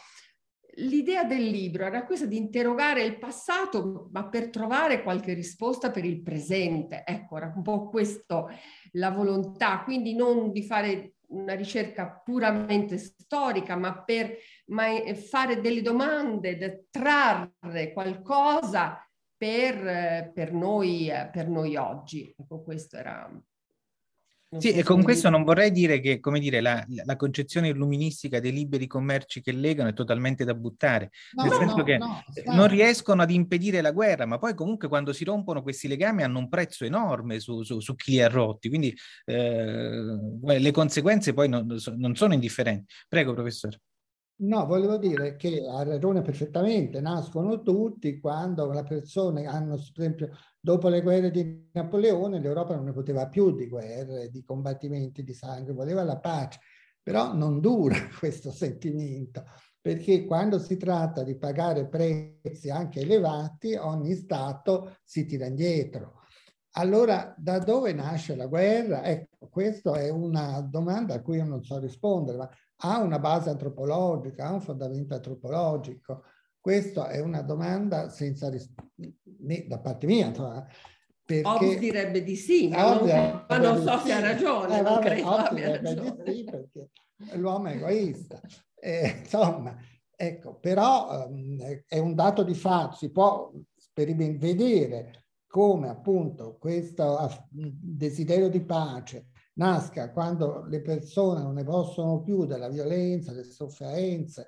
l'idea 0.76 1.24
del 1.24 1.44
libro 1.44 1.86
era 1.86 2.06
questa 2.06 2.26
di 2.26 2.38
interrogare 2.38 3.04
il 3.04 3.18
passato, 3.18 4.10
ma 4.12 4.28
per 4.28 4.50
trovare 4.50 5.04
qualche 5.04 5.34
risposta 5.34 5.92
per 5.92 6.06
il 6.06 6.22
presente. 6.22 7.04
Ecco, 7.06 7.38
era 7.38 7.52
un 7.56 7.62
po' 7.62 7.90
questo 7.90 8.50
la 8.94 9.12
volontà, 9.12 9.84
quindi 9.84 10.16
non 10.16 10.52
di 10.52 10.64
fare 10.64 11.14
una 11.30 11.54
ricerca 11.54 12.22
puramente 12.24 12.98
storica, 12.98 13.76
ma 13.76 14.04
per 14.04 14.36
ma 14.68 14.88
fare 15.14 15.62
delle 15.62 15.82
domande, 15.82 16.88
trarre 16.90 17.94
qualcosa 17.94 19.04
per, 19.38 20.32
per, 20.34 20.54
noi, 20.54 21.10
per 21.32 21.48
noi 21.48 21.76
oggi. 21.76 22.34
Ecco, 22.36 22.62
questo 22.64 22.98
era 22.98 23.30
sì, 24.58 24.72
e 24.72 24.84
con 24.84 25.04
questo 25.04 25.30
non 25.30 25.44
vorrei 25.44 25.72
dire 25.72 26.00
che, 26.00 26.20
come 26.20 26.40
dire, 26.40 26.60
la, 26.60 26.84
la, 27.06 27.16
concezione 27.16 27.68
illuministica 27.68 28.40
dei 28.40 28.52
liberi 28.52 28.88
commerci 28.88 29.42
che 29.42 29.52
legano 29.52 29.90
è 29.90 29.94
totalmente 29.94 30.44
da 30.44 30.56
buttare, 30.56 31.12
no, 31.34 31.44
nel 31.44 31.52
no, 31.52 31.58
senso 31.58 31.76
no, 31.76 31.84
che 31.84 32.00
non 32.46 32.68
riescono 32.68 33.22
ad 33.22 33.30
impedire 33.30 33.82
la 33.82 33.92
guerra, 33.92 34.26
ma 34.26 34.40
poi 34.40 34.56
comunque 34.56 34.88
quando 34.88 35.14
si 35.14 35.24
rompono 35.24 35.62
questi 35.62 35.88
legami 35.88 36.24
hanno 36.24 36.40
un 36.40 36.50
prezzo 36.50 36.84
enorme 36.84 37.40
su, 37.40 37.62
su, 37.62 37.80
su 37.80 37.96
chi 37.96 38.12
li 38.12 38.22
ha 38.22 38.28
rotti, 38.28 38.70
quindi 38.70 38.96
eh, 39.26 40.04
le 40.42 40.72
conseguenze 40.72 41.34
poi 41.34 41.48
non, 41.48 41.78
non 41.98 42.16
sono 42.16 42.34
indifferenti. 42.34 42.92
Prego, 43.08 43.34
professore. 43.34 43.82
No, 44.42 44.66
volevo 44.66 44.98
dire 44.98 45.36
che 45.36 45.66
ha 45.70 45.84
ragione 45.84 46.22
perfettamente, 46.22 47.02
nascono 47.02 47.62
tutti 47.62 48.20
quando 48.22 48.72
le 48.72 48.84
persone 48.84 49.46
hanno, 49.46 49.76
per 49.76 50.00
esempio, 50.06 50.30
dopo 50.58 50.88
le 50.88 51.02
guerre 51.02 51.30
di 51.30 51.68
Napoleone, 51.74 52.40
l'Europa 52.40 52.74
non 52.74 52.86
ne 52.86 52.94
poteva 52.94 53.28
più 53.28 53.54
di 53.54 53.68
guerre, 53.68 54.30
di 54.30 54.42
combattimenti 54.46 55.26
di 55.26 55.34
sangue, 55.34 55.74
voleva 55.74 56.04
la 56.04 56.18
pace, 56.20 56.60
però 57.04 57.34
non 57.34 57.60
dura 57.60 57.96
questo 58.18 58.50
sentimento, 58.50 59.44
perché 59.82 60.24
quando 60.24 60.58
si 60.58 60.78
tratta 60.78 61.22
di 61.24 61.36
pagare 61.38 61.90
prezzi 61.90 62.70
anche 62.70 63.02
elevati, 63.02 63.74
ogni 63.76 64.14
Stato 64.16 64.96
si 65.04 65.26
tira 65.26 65.48
indietro. 65.48 66.16
Allora, 66.74 67.34
da 67.38 67.58
dove 67.60 67.92
nasce 67.94 68.36
la 68.36 68.46
guerra? 68.46 69.04
Ecco, 69.04 69.48
questa 69.50 70.00
è 70.00 70.10
una 70.10 70.62
domanda 70.62 71.16
a 71.16 71.22
cui 71.22 71.38
io 71.38 71.44
non 71.46 71.64
so 71.64 71.78
rispondere, 71.80 72.38
ma 72.38 72.50
ha 72.82 73.00
una 73.00 73.20
base 73.20 73.50
antropologica, 73.50 74.48
ha 74.48 74.54
un 74.54 74.62
fondamento 74.62 75.16
antropologico? 75.16 76.24
Questa 76.60 77.10
è 77.10 77.20
una 77.20 77.42
domanda 77.42 78.10
senza 78.10 78.50
risposta, 78.50 78.92
da 79.68 79.80
parte 79.80 80.06
mia. 80.06 80.32
Perché... 80.32 81.48
Hobbes 81.48 81.78
direbbe 81.78 82.24
di 82.24 82.36
sì, 82.36 82.70
ma 82.70 82.96
non, 82.96 83.46
ma 83.48 83.58
non 83.58 83.82
so 83.84 84.00
se 84.00 84.12
ha 84.12 84.20
ragione, 84.20 84.80
eh, 84.80 84.82
non 84.82 84.94
vabbè, 84.96 85.22
abbia 85.22 85.80
ragione. 85.80 86.24
Di 86.24 86.34
sì 86.34 86.44
perché 86.44 86.90
l'uomo 87.34 87.68
è 87.68 87.76
egoista. 87.76 88.42
Eh, 88.76 89.18
insomma, 89.20 89.76
ecco, 90.16 90.56
però 90.56 91.28
um, 91.28 91.58
è 91.86 92.00
un 92.00 92.16
dato 92.16 92.44
di 92.44 92.56
fatto, 92.56 92.96
si 92.96 93.12
può 93.12 93.52
vedere 93.94 95.26
come 95.46 95.90
appunto 95.90 96.58
questo 96.58 97.48
desiderio 97.50 98.50
di 98.50 98.62
pace 98.62 99.28
nasca 99.60 100.12
quando 100.12 100.66
le 100.68 100.82
persone 100.82 101.42
non 101.42 101.54
ne 101.54 101.64
possono 101.64 102.22
più 102.22 102.46
della 102.46 102.70
violenza, 102.70 103.34
delle 103.34 103.44
sofferenze, 103.44 104.48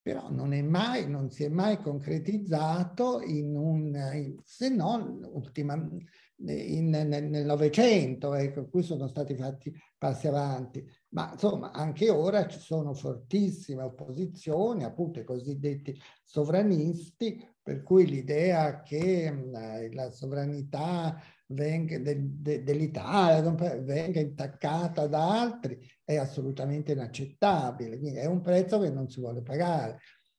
però 0.00 0.30
non, 0.30 0.52
è 0.52 0.62
mai, 0.62 1.08
non 1.08 1.30
si 1.30 1.44
è 1.44 1.48
mai 1.48 1.76
concretizzato 1.80 3.20
in 3.20 3.54
un, 3.54 4.40
se 4.42 4.68
non 4.70 5.20
ultima, 5.32 5.74
in, 5.74 6.88
nel 6.88 7.44
Novecento, 7.44 8.34
ecco, 8.34 8.68
qui 8.68 8.82
sono 8.82 9.06
stati 9.06 9.36
fatti 9.36 9.72
passi 9.96 10.26
avanti, 10.26 10.84
ma 11.10 11.30
insomma 11.32 11.70
anche 11.70 12.10
ora 12.10 12.48
ci 12.48 12.58
sono 12.58 12.94
fortissime 12.94 13.82
opposizioni, 13.82 14.82
appunto 14.82 15.20
i 15.20 15.24
cosiddetti 15.24 15.96
sovranisti, 16.24 17.48
per 17.62 17.84
cui 17.84 18.06
l'idea 18.06 18.82
che 18.82 19.30
mh, 19.30 19.94
la 19.94 20.10
sovranità 20.10 21.16
venga, 21.52 21.98
de, 21.98 22.16
de, 22.18 22.62
dell'Italia 22.62 23.40
venga 23.80 24.20
intaccata 24.20 25.06
da 25.06 25.40
altri 25.40 25.78
è 26.04 26.16
assolutamente 26.16 26.92
inaccettabile, 26.92 27.98
quindi 27.98 28.18
è 28.18 28.26
un 28.26 28.40
prezzo 28.40 28.80
che 28.80 28.90
non 28.90 29.08
si 29.08 29.20
vuole 29.20 29.42
pagare. 29.42 29.98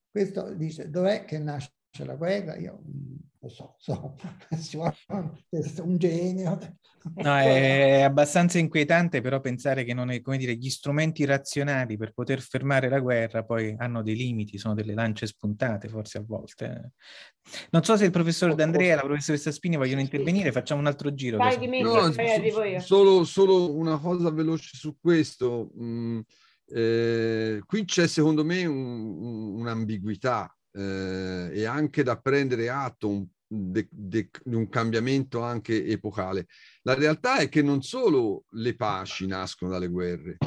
Questo 0.09 0.53
dice, 0.53 0.89
dov'è 0.89 1.25
che 1.25 1.39
nasce 1.39 1.71
la 1.99 2.15
guerra? 2.15 2.57
Io 2.57 2.81
lo 3.43 3.49
so, 3.49 3.75
so, 3.77 4.15
un 5.83 5.97
genio. 5.97 6.57
No, 7.15 7.37
è 7.37 8.01
abbastanza 8.01 8.59
inquietante 8.59 9.19
però 9.19 9.41
pensare 9.41 9.83
che 9.83 9.93
non 9.93 10.09
è, 10.09 10.21
come 10.21 10.37
dire, 10.37 10.55
gli 10.55 10.69
strumenti 10.69 11.25
razionali 11.25 11.97
per 11.97 12.13
poter 12.13 12.39
fermare 12.39 12.87
la 12.87 12.99
guerra 12.99 13.43
poi 13.43 13.75
hanno 13.77 14.01
dei 14.01 14.15
limiti, 14.15 14.57
sono 14.57 14.73
delle 14.73 14.93
lance 14.93 15.27
spuntate 15.27 15.89
forse 15.89 16.19
a 16.19 16.23
volte. 16.25 16.93
Non 17.71 17.83
so 17.83 17.97
se 17.97 18.05
il 18.05 18.11
professor 18.11 18.55
D'Andrea 18.55 18.93
e 18.93 18.95
la 18.95 19.01
professoressa 19.01 19.51
Spini 19.51 19.75
vogliono 19.75 19.99
intervenire, 19.99 20.53
facciamo 20.53 20.79
un 20.79 20.87
altro 20.87 21.13
giro. 21.13 21.35
Vai, 21.35 21.57
Dimitri, 21.57 21.91
no, 21.91 22.09
so, 22.09 22.79
solo, 22.79 23.23
solo, 23.25 23.75
una 23.75 23.97
cosa 23.97 24.31
veloce 24.31 24.77
su 24.77 24.95
questo. 24.97 25.71
Mm, 25.77 26.19
eh, 26.67 27.61
qui 27.65 27.83
c'è 27.83 28.07
secondo 28.07 28.45
me 28.45 28.65
un, 28.65 28.77
un, 28.77 29.59
un'ambiguità 29.59 30.49
eh, 30.73 31.49
e 31.53 31.65
anche 31.65 32.03
da 32.03 32.19
prendere 32.19 32.69
atto 32.69 33.09
un 33.09 33.27
di 33.53 33.87
de, 33.91 34.29
de 34.43 34.55
un 34.55 34.67
cambiamento 34.67 35.41
anche 35.41 35.85
epocale. 35.85 36.47
La 36.81 36.95
realtà 36.95 37.37
è 37.37 37.49
che 37.49 37.61
non 37.61 37.83
solo 37.83 38.45
le 38.51 38.75
paci 38.75 39.27
nascono 39.27 39.71
dalle 39.71 39.87
guerre, 39.87 40.37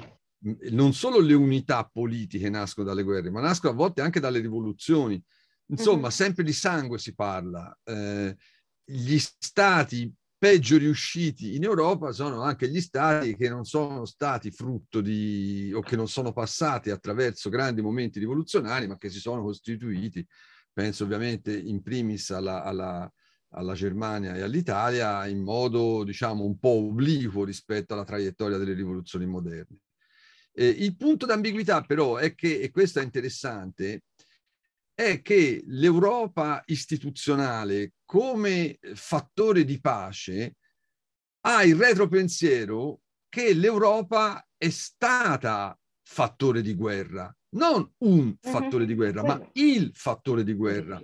non 0.71 0.93
solo 0.93 1.21
le 1.21 1.35
unità 1.35 1.89
politiche 1.91 2.51
nascono 2.51 2.87
dalle 2.87 3.05
guerre, 3.05 3.31
ma 3.31 3.41
nascono 3.41 3.73
a 3.73 3.77
volte 3.77 4.01
anche 4.01 4.21
dalle 4.21 4.41
rivoluzioni. 4.41 5.23
Insomma, 5.69 6.07
uh-huh. 6.07 6.13
sempre 6.13 6.45
di 6.45 6.53
sangue 6.53 6.99
si 6.99 7.15
parla. 7.15 7.77
Eh, 7.85 8.37
gli 8.85 9.19
stati 9.19 10.13
peggio 10.39 10.77
riusciti 10.77 11.57
in 11.57 11.65
Europa 11.65 12.13
sono 12.13 12.43
anche 12.43 12.69
gli 12.69 12.81
stati 12.81 13.35
che 13.37 13.49
non 13.49 13.65
sono 13.65 14.05
stati 14.05 14.51
frutto 14.51 15.01
di 15.01 15.73
o 15.75 15.81
che 15.81 15.97
non 15.97 16.09
sono 16.09 16.33
passati 16.33 16.91
attraverso 16.91 17.49
grandi 17.49 17.81
momenti 17.81 18.19
rivoluzionari, 18.19 18.87
ma 18.87 18.99
che 18.99 19.09
si 19.09 19.19
sono 19.19 19.43
costituiti 19.43 20.27
penso 20.73 21.05
ovviamente 21.05 21.57
in 21.57 21.83
primis 21.83 22.31
alla, 22.31 22.63
alla, 22.63 23.11
alla 23.51 23.73
Germania 23.73 24.35
e 24.35 24.43
all'Italia 24.43 25.27
in 25.27 25.43
modo 25.43 26.05
diciamo 26.05 26.45
un 26.45 26.59
po' 26.59 26.89
obliquo 26.89 27.45
rispetto 27.45 27.95
alla 27.95 28.05
traiettoria 28.05 28.59
delle 28.59 28.75
rivoluzioni 28.75 29.25
moderne. 29.25 29.79
Eh, 30.53 30.69
il 30.69 30.95
punto 30.97 31.25
d'ambiguità 31.25 31.81
però 31.81 32.17
è 32.17 32.35
che, 32.35 32.61
e 32.61 32.71
questo 32.71 33.01
è 33.01 33.03
interessante, 33.03 34.03
è 34.97 35.21
che 35.21 35.63
l'Europa 35.67 36.63
istituzionale 36.67 37.93
come 38.07 38.79
fattore 38.95 39.65
di 39.65 39.79
pace 39.79 40.57
ha 41.43 41.63
il 41.63 41.77
retropensiero 41.77 43.01
che 43.29 43.53
l'Europa 43.53 44.43
è 44.57 44.71
stata 44.71 45.79
fattore 46.03 46.63
di 46.63 46.75
guerra 46.75 47.31
non 47.57 47.91
un 47.99 48.37
fattore 48.39 48.87
di 48.87 48.95
guerra, 48.95 49.23
ma 49.23 49.51
il 49.55 49.91
fattore 49.95 50.45
di 50.45 50.53
guerra. 50.53 51.01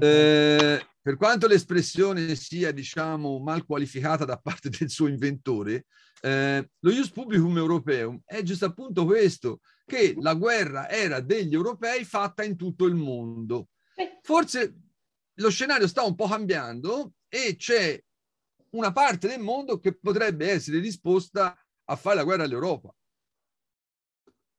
Eh, 0.00 0.86
per 1.00 1.16
quanto 1.16 1.46
l'espressione 1.46 2.34
sia, 2.34 2.72
diciamo, 2.72 3.38
mal 3.38 3.64
qualificata 3.64 4.24
da 4.24 4.36
parte 4.36 4.68
del 4.68 4.90
suo 4.90 5.08
inventore, 5.08 5.86
eh, 6.20 6.70
lo 6.78 6.90
ius 6.90 7.10
publicum 7.10 7.56
europeum 7.56 8.20
è 8.24 8.42
giusto 8.42 8.66
appunto 8.66 9.04
questo, 9.06 9.60
che 9.88 10.14
la 10.18 10.34
guerra 10.34 10.88
era 10.90 11.20
degli 11.20 11.54
europei 11.54 12.04
fatta 12.04 12.44
in 12.44 12.56
tutto 12.56 12.84
il 12.84 12.94
mondo. 12.94 13.70
Forse 14.20 14.76
lo 15.34 15.50
scenario 15.50 15.88
sta 15.88 16.02
un 16.02 16.14
po' 16.14 16.28
cambiando 16.28 17.14
e 17.26 17.56
c'è 17.56 18.00
una 18.72 18.92
parte 18.92 19.28
del 19.28 19.40
mondo 19.40 19.80
che 19.80 19.96
potrebbe 19.98 20.50
essere 20.50 20.80
disposta 20.80 21.58
a 21.84 21.96
fare 21.96 22.16
la 22.16 22.24
guerra 22.24 22.44
all'Europa. 22.44 22.94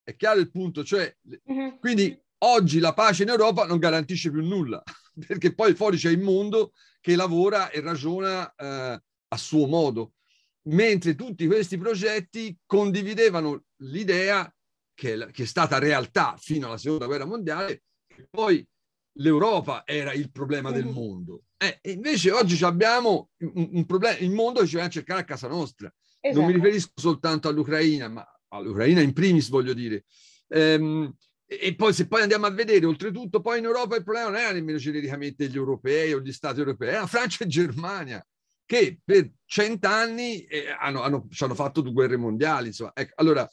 È 0.03 0.15
chiaro 0.15 0.39
il 0.39 0.49
punto? 0.49 0.83
Cioè, 0.83 1.15
uh-huh. 1.21 1.77
Quindi 1.79 2.19
oggi 2.39 2.79
la 2.79 2.95
pace 2.95 3.21
in 3.21 3.29
Europa 3.29 3.67
non 3.67 3.77
garantisce 3.77 4.31
più 4.31 4.41
nulla, 4.41 4.81
perché 5.27 5.53
poi 5.53 5.75
fuori 5.75 5.97
c'è 5.97 6.09
il 6.09 6.21
mondo 6.21 6.73
che 6.99 7.15
lavora 7.15 7.69
e 7.69 7.81
ragiona 7.81 8.51
eh, 8.55 9.01
a 9.27 9.37
suo 9.37 9.67
modo, 9.67 10.13
mentre 10.63 11.13
tutti 11.13 11.45
questi 11.45 11.77
progetti 11.77 12.57
condividevano 12.65 13.65
l'idea 13.83 14.51
che, 14.99 15.29
che, 15.31 15.43
è 15.43 15.45
stata 15.45 15.79
realtà 15.79 16.35
fino 16.37 16.67
alla 16.67 16.77
seconda 16.77 17.05
guerra 17.05 17.23
mondiale, 17.23 17.83
poi 18.29 18.67
l'Europa 19.13 19.83
era 19.85 20.11
il 20.11 20.29
problema 20.29 20.71
del 20.71 20.85
mondo. 20.85 21.43
Eh, 21.57 21.79
invece 21.91 22.31
oggi 22.31 22.61
abbiamo 22.65 23.29
un, 23.37 23.69
un 23.73 23.85
problema, 23.85 24.17
il 24.17 24.31
mondo 24.31 24.67
ci 24.67 24.75
va 24.75 24.83
a 24.83 24.89
cercare 24.89 25.21
a 25.21 25.23
casa 25.23 25.47
nostra. 25.47 25.91
Esatto. 26.19 26.39
Non 26.39 26.49
mi 26.49 26.55
esatto. 26.55 26.65
riferisco 26.65 26.91
soltanto 26.95 27.47
all'Ucraina, 27.47 28.09
ma 28.09 28.27
all'Ucraina 28.49 28.99
in 28.99 29.13
primis 29.13 29.47
voglio 29.47 29.73
dire. 29.73 30.03
Ehm, 30.49 31.15
e 31.45 31.73
poi 31.75 31.93
se 31.93 32.07
poi 32.07 32.21
andiamo 32.21 32.45
a 32.45 32.51
vedere, 32.51 32.85
oltretutto 32.85 33.39
poi 33.39 33.59
in 33.59 33.63
Europa 33.63 33.95
il 33.95 34.03
problema 34.03 34.29
non 34.29 34.39
era 34.39 34.51
nemmeno 34.51 34.77
genericamente 34.77 35.47
gli 35.47 35.55
europei 35.55 36.13
o 36.13 36.19
gli 36.19 36.33
stati 36.33 36.59
europei, 36.59 36.89
era 36.89 37.07
Francia 37.07 37.45
e 37.45 37.47
Germania 37.47 38.23
che 38.65 38.99
per 39.03 39.31
cent'anni 39.45 40.43
eh, 40.43 40.65
hanno, 40.77 41.01
hanno, 41.01 41.27
ci 41.31 41.43
hanno 41.43 41.55
fatto 41.55 41.81
due 41.81 41.91
guerre 41.91 42.17
mondiali. 42.17 42.67
Insomma. 42.67 42.91
Ecco, 42.93 43.13
allora, 43.15 43.49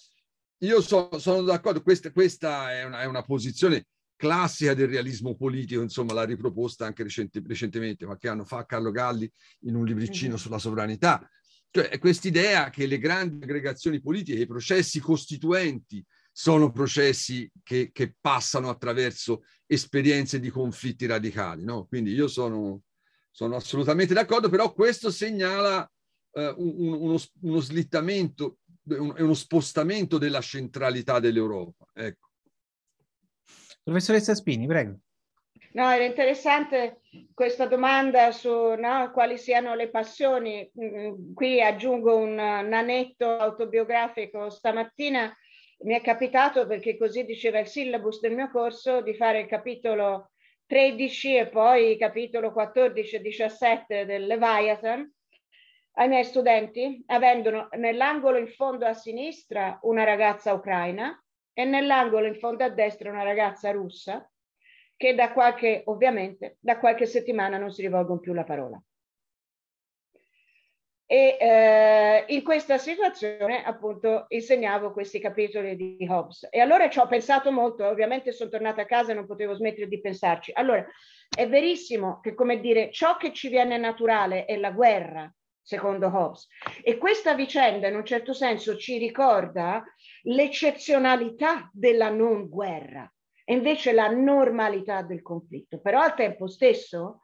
io 0.59 0.81
so, 0.81 1.19
sono 1.19 1.43
d'accordo, 1.43 1.83
questa, 1.83 2.11
questa 2.13 2.73
è, 2.73 2.85
una, 2.85 3.03
è, 3.03 3.05
una, 3.05 3.23
posizione 3.23 3.87
classica 4.17 4.75
del 4.75 4.89
realismo 4.89 5.37
politico, 5.37 5.83
insomma 5.83 6.15
l'ha 6.15 6.25
riproposta 6.25 6.87
anche 6.87 7.03
recenti, 7.03 7.43
recentemente, 7.47 8.07
qualche 8.07 8.29
anno 8.29 8.45
fa 8.45 8.65
Carlo 8.65 8.91
Galli 8.91 9.31
in 9.61 9.75
un 9.75 9.85
libricino 9.85 10.31
mm-hmm. 10.31 10.39
sulla 10.39 10.59
sovranità. 10.59 11.29
Cioè, 11.71 11.99
quest'idea 11.99 12.71
che 12.71 12.87
le 12.87 12.99
grandi 12.99 13.45
aggregazioni 13.45 14.01
politiche, 14.01 14.41
i 14.41 14.47
processi 14.47 14.99
costituenti, 14.99 16.03
sono 16.33 16.71
processi 16.71 17.51
che, 17.63 17.91
che 17.93 18.15
passano 18.21 18.69
attraverso 18.69 19.45
esperienze 19.65 20.39
di 20.39 20.51
conflitti 20.51 21.07
radicali. 21.07 21.65
No? 21.65 21.87
Quindi 21.87 22.13
io 22.13 22.29
sono, 22.29 22.83
sono 23.31 23.57
assolutamente 23.57 24.13
d'accordo, 24.13 24.51
però 24.51 24.73
questo 24.75 25.11
segnala 25.11 25.91
eh, 26.33 26.55
un, 26.59 26.93
uno, 26.93 27.19
uno, 27.41 27.61
slittamento, 27.61 28.59
un, 28.89 29.15
uno 29.19 29.35
spostamento 29.35 30.19
della 30.19 30.41
centralità 30.41 31.19
dell'Europa. 31.19 31.87
Ecco. 31.93 32.29
Professoressa 33.83 34.35
Spini, 34.35 34.67
prego. 34.67 34.99
No, 35.73 35.91
era 35.91 36.05
interessante 36.05 37.01
questa 37.35 37.67
domanda 37.67 38.33
su 38.33 38.51
no, 38.51 39.11
quali 39.13 39.37
siano 39.37 39.75
le 39.75 39.91
passioni. 39.91 40.69
Mm, 40.81 41.35
qui 41.35 41.61
aggiungo 41.61 42.17
un 42.17 42.35
nanetto 42.35 43.37
autobiografico. 43.37 44.49
Stamattina 44.49 45.35
mi 45.81 45.95
è 45.95 46.01
capitato, 46.01 46.67
perché 46.67 46.97
così 46.97 47.25
diceva 47.25 47.59
il 47.59 47.67
syllabus 47.67 48.21
del 48.21 48.35
mio 48.35 48.51
corso, 48.51 49.03
di 49.03 49.15
fare 49.15 49.41
il 49.41 49.47
capitolo 49.47 50.31
13 50.67 51.37
e 51.37 51.49
poi 51.49 51.93
il 51.93 51.99
capitolo 51.99 52.53
14 52.53 53.17
e 53.17 53.21
17 53.21 54.07
del 54.07 54.27
Leviathan 54.27 55.09
ai 55.99 56.09
miei 56.09 56.25
studenti, 56.25 57.03
avendo 57.07 57.69
nell'angolo 57.73 58.37
in 58.37 58.49
fondo 58.49 58.87
a 58.87 58.93
sinistra 58.93 59.79
una 59.83 60.05
ragazza 60.05 60.53
ucraina 60.53 61.19
e 61.53 61.65
nell'angolo 61.65 62.27
in 62.27 62.37
fondo 62.37 62.65
a 62.65 62.69
destra 62.69 63.11
una 63.11 63.23
ragazza 63.23 63.71
russa 63.71 64.31
che 64.95 65.15
da 65.15 65.33
qualche, 65.33 65.83
ovviamente, 65.87 66.57
da 66.61 66.79
qualche 66.79 67.07
settimana 67.07 67.57
non 67.57 67.71
si 67.71 67.83
rivolgono 67.83 68.19
più 68.19 68.33
la 68.35 68.45
parola. 68.45 68.81
E 71.09 71.37
eh, 71.41 72.25
in 72.29 72.43
questa 72.43 72.79
situazione 72.79 73.63
appunto 73.63 74.25
insegnavo 74.29 74.93
questi 74.93 75.21
capitoli 75.21 75.77
di 75.77 76.05
Hobbes 76.11 76.49
e 76.51 76.59
allora 76.59 76.91
ci 76.91 76.99
ho 76.99 77.07
pensato 77.07 77.53
molto, 77.53 77.87
ovviamente 77.87 78.33
sono 78.33 78.51
tornata 78.51 78.83
a 78.83 78.87
casa 78.87 79.13
e 79.13 79.15
non 79.15 79.25
potevo 79.25 79.55
smettere 79.55 79.87
di 79.87 80.01
pensarci. 80.01 80.51
Allora, 80.53 80.85
è 81.35 81.49
verissimo 81.49 82.19
che 82.21 82.35
come 82.35 82.59
dire 82.59 82.91
ciò 82.91 83.17
che 83.17 83.33
ci 83.33 83.49
viene 83.49 83.79
naturale 83.79 84.47
è 84.47 84.57
la 84.57 84.73
guerra, 84.73 85.33
secondo 85.67 86.07
Hobbes, 86.07 86.47
e 86.81 86.97
questa 86.97 87.35
vicenda 87.35 87.89
in 87.89 87.97
un 87.97 88.05
certo 88.05 88.33
senso 88.33 88.77
ci 88.77 88.99
ricorda 88.99 89.85
l'eccezionalità 90.23 91.69
della 91.73 92.09
non 92.09 92.49
guerra 92.49 93.13
e 93.45 93.55
invece 93.55 93.91
la 93.93 94.09
normalità 94.09 95.03
del 95.03 95.23
conflitto. 95.23 95.81
Però 95.81 96.01
al 96.01 96.15
tempo 96.15 96.47
stesso 96.47 97.23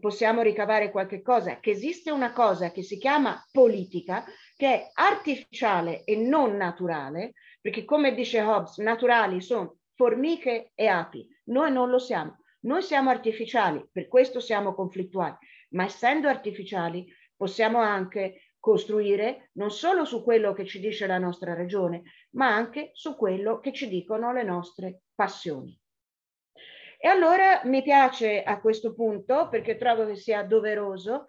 possiamo 0.00 0.40
ricavare 0.40 0.90
qualche 0.90 1.20
cosa, 1.20 1.60
che 1.60 1.70
esiste 1.70 2.10
una 2.10 2.32
cosa 2.32 2.70
che 2.70 2.82
si 2.82 2.96
chiama 2.96 3.44
politica, 3.52 4.24
che 4.56 4.66
è 4.66 4.90
artificiale 4.94 6.02
e 6.04 6.16
non 6.16 6.56
naturale, 6.56 7.34
perché 7.60 7.84
come 7.84 8.14
dice 8.14 8.40
Hobbes, 8.40 8.78
naturali 8.78 9.42
sono 9.42 9.76
formiche 9.94 10.72
e 10.74 10.86
api. 10.86 11.28
Noi 11.44 11.70
non 11.70 11.90
lo 11.90 11.98
siamo. 11.98 12.38
Noi 12.60 12.82
siamo 12.82 13.10
artificiali, 13.10 13.86
per 13.92 14.08
questo 14.08 14.40
siamo 14.40 14.74
conflittuali, 14.74 15.36
ma 15.70 15.84
essendo 15.84 16.26
artificiali 16.26 17.06
possiamo 17.36 17.78
anche 17.78 18.52
costruire 18.58 19.50
non 19.52 19.70
solo 19.70 20.04
su 20.04 20.24
quello 20.24 20.52
che 20.52 20.64
ci 20.64 20.80
dice 20.80 21.06
la 21.06 21.18
nostra 21.18 21.54
ragione, 21.54 22.02
ma 22.30 22.54
anche 22.54 22.90
su 22.94 23.14
quello 23.14 23.60
che 23.60 23.72
ci 23.72 23.88
dicono 23.88 24.32
le 24.32 24.42
nostre 24.42 25.02
passioni. 25.14 25.78
E 26.98 27.08
allora 27.08 27.60
mi 27.64 27.82
piace 27.82 28.42
a 28.42 28.60
questo 28.60 28.94
punto, 28.94 29.48
perché 29.48 29.76
trovo 29.76 30.06
che 30.06 30.16
sia 30.16 30.42
doveroso, 30.42 31.28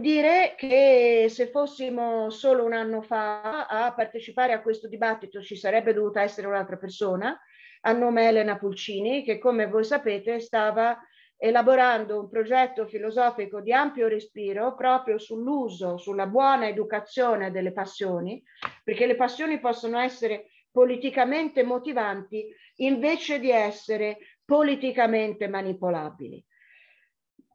dire 0.00 0.54
che 0.56 1.26
se 1.28 1.46
fossimo 1.48 2.30
solo 2.30 2.64
un 2.64 2.72
anno 2.72 3.02
fa 3.02 3.66
a 3.66 3.94
partecipare 3.94 4.52
a 4.52 4.60
questo 4.60 4.88
dibattito 4.88 5.40
ci 5.40 5.56
sarebbe 5.56 5.94
dovuta 5.94 6.22
essere 6.22 6.46
un'altra 6.46 6.76
persona, 6.76 7.38
a 7.82 7.92
nome 7.92 8.26
Elena 8.26 8.58
Pulcini, 8.58 9.22
che 9.22 9.38
come 9.38 9.68
voi 9.68 9.84
sapete 9.84 10.40
stava 10.40 10.98
elaborando 11.40 12.18
un 12.18 12.28
progetto 12.28 12.86
filosofico 12.86 13.60
di 13.60 13.72
ampio 13.72 14.08
respiro 14.08 14.74
proprio 14.74 15.18
sull'uso, 15.18 15.96
sulla 15.96 16.26
buona 16.26 16.66
educazione 16.66 17.52
delle 17.52 17.72
passioni, 17.72 18.42
perché 18.82 19.06
le 19.06 19.14
passioni 19.14 19.60
possono 19.60 19.98
essere 20.00 20.50
politicamente 20.70 21.62
motivanti 21.62 22.52
invece 22.76 23.38
di 23.38 23.50
essere 23.50 24.18
politicamente 24.44 25.48
manipolabili. 25.48 26.44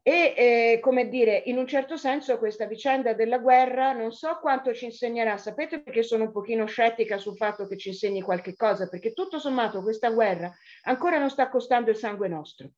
E 0.05 0.33
eh, 0.35 0.79
come 0.81 1.07
dire, 1.07 1.43
in 1.45 1.57
un 1.57 1.65
certo 1.65 1.95
senso 1.95 2.37
questa 2.37 2.65
vicenda 2.65 3.13
della 3.13 3.37
guerra 3.37 3.93
non 3.93 4.11
so 4.11 4.37
quanto 4.41 4.73
ci 4.73 4.85
insegnerà, 4.85 5.37
sapete 5.37 5.81
perché 5.81 6.03
sono 6.03 6.25
un 6.25 6.31
pochino 6.33 6.65
scettica 6.65 7.17
sul 7.17 7.37
fatto 7.37 7.67
che 7.67 7.77
ci 7.77 7.89
insegni 7.89 8.21
qualche 8.21 8.53
cosa, 8.55 8.89
perché 8.89 9.13
tutto 9.13 9.39
sommato 9.39 9.81
questa 9.81 10.09
guerra 10.09 10.51
ancora 10.83 11.19
non 11.19 11.29
sta 11.29 11.49
costando 11.49 11.89
il 11.89 11.95
sangue 11.95 12.27
nostro. 12.27 12.71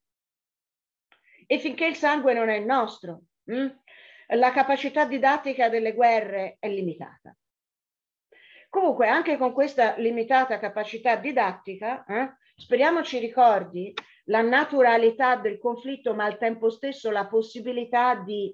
E 1.47 1.59
finché 1.59 1.85
il 1.85 1.95
sangue 1.95 2.33
non 2.33 2.49
è 2.49 2.55
il 2.55 2.65
nostro, 2.65 3.21
mh, 3.43 3.55
hm, 3.55 3.79
la 4.35 4.51
capacità 4.51 5.05
didattica 5.05 5.69
delle 5.69 5.93
guerre 5.93 6.57
è 6.59 6.67
limitata. 6.69 7.35
Comunque, 8.69 9.07
anche 9.07 9.37
con 9.37 9.53
questa 9.53 9.95
limitata 9.97 10.59
capacità 10.59 11.15
didattica, 11.15 12.03
eh, 12.05 12.35
speriamo 12.55 13.03
ci 13.03 13.19
ricordi 13.19 13.93
la 14.25 14.41
naturalità 14.41 15.35
del 15.35 15.59
conflitto, 15.59 16.13
ma 16.13 16.25
al 16.25 16.37
tempo 16.37 16.69
stesso 16.69 17.11
la 17.11 17.27
possibilità 17.27 18.15
di, 18.15 18.53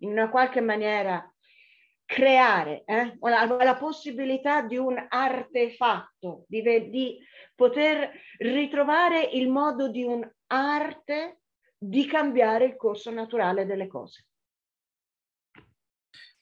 in 0.00 0.10
una 0.10 0.28
qualche 0.28 0.60
maniera, 0.60 1.28
creare 2.04 2.84
eh, 2.84 3.16
la, 3.18 3.44
la, 3.46 3.76
possibilità 3.76 4.62
di 4.62 4.76
un 4.76 5.04
artefatto, 5.08 6.44
di, 6.46 6.62
di 6.88 7.18
poter 7.54 8.12
ritrovare 8.38 9.22
il 9.24 9.48
modo 9.48 9.88
di 9.88 10.04
un'arte 10.04 11.40
di 11.78 12.06
cambiare 12.06 12.64
il 12.64 12.76
corso 12.76 13.10
naturale 13.10 13.66
delle 13.66 13.86
cose. 13.86 14.26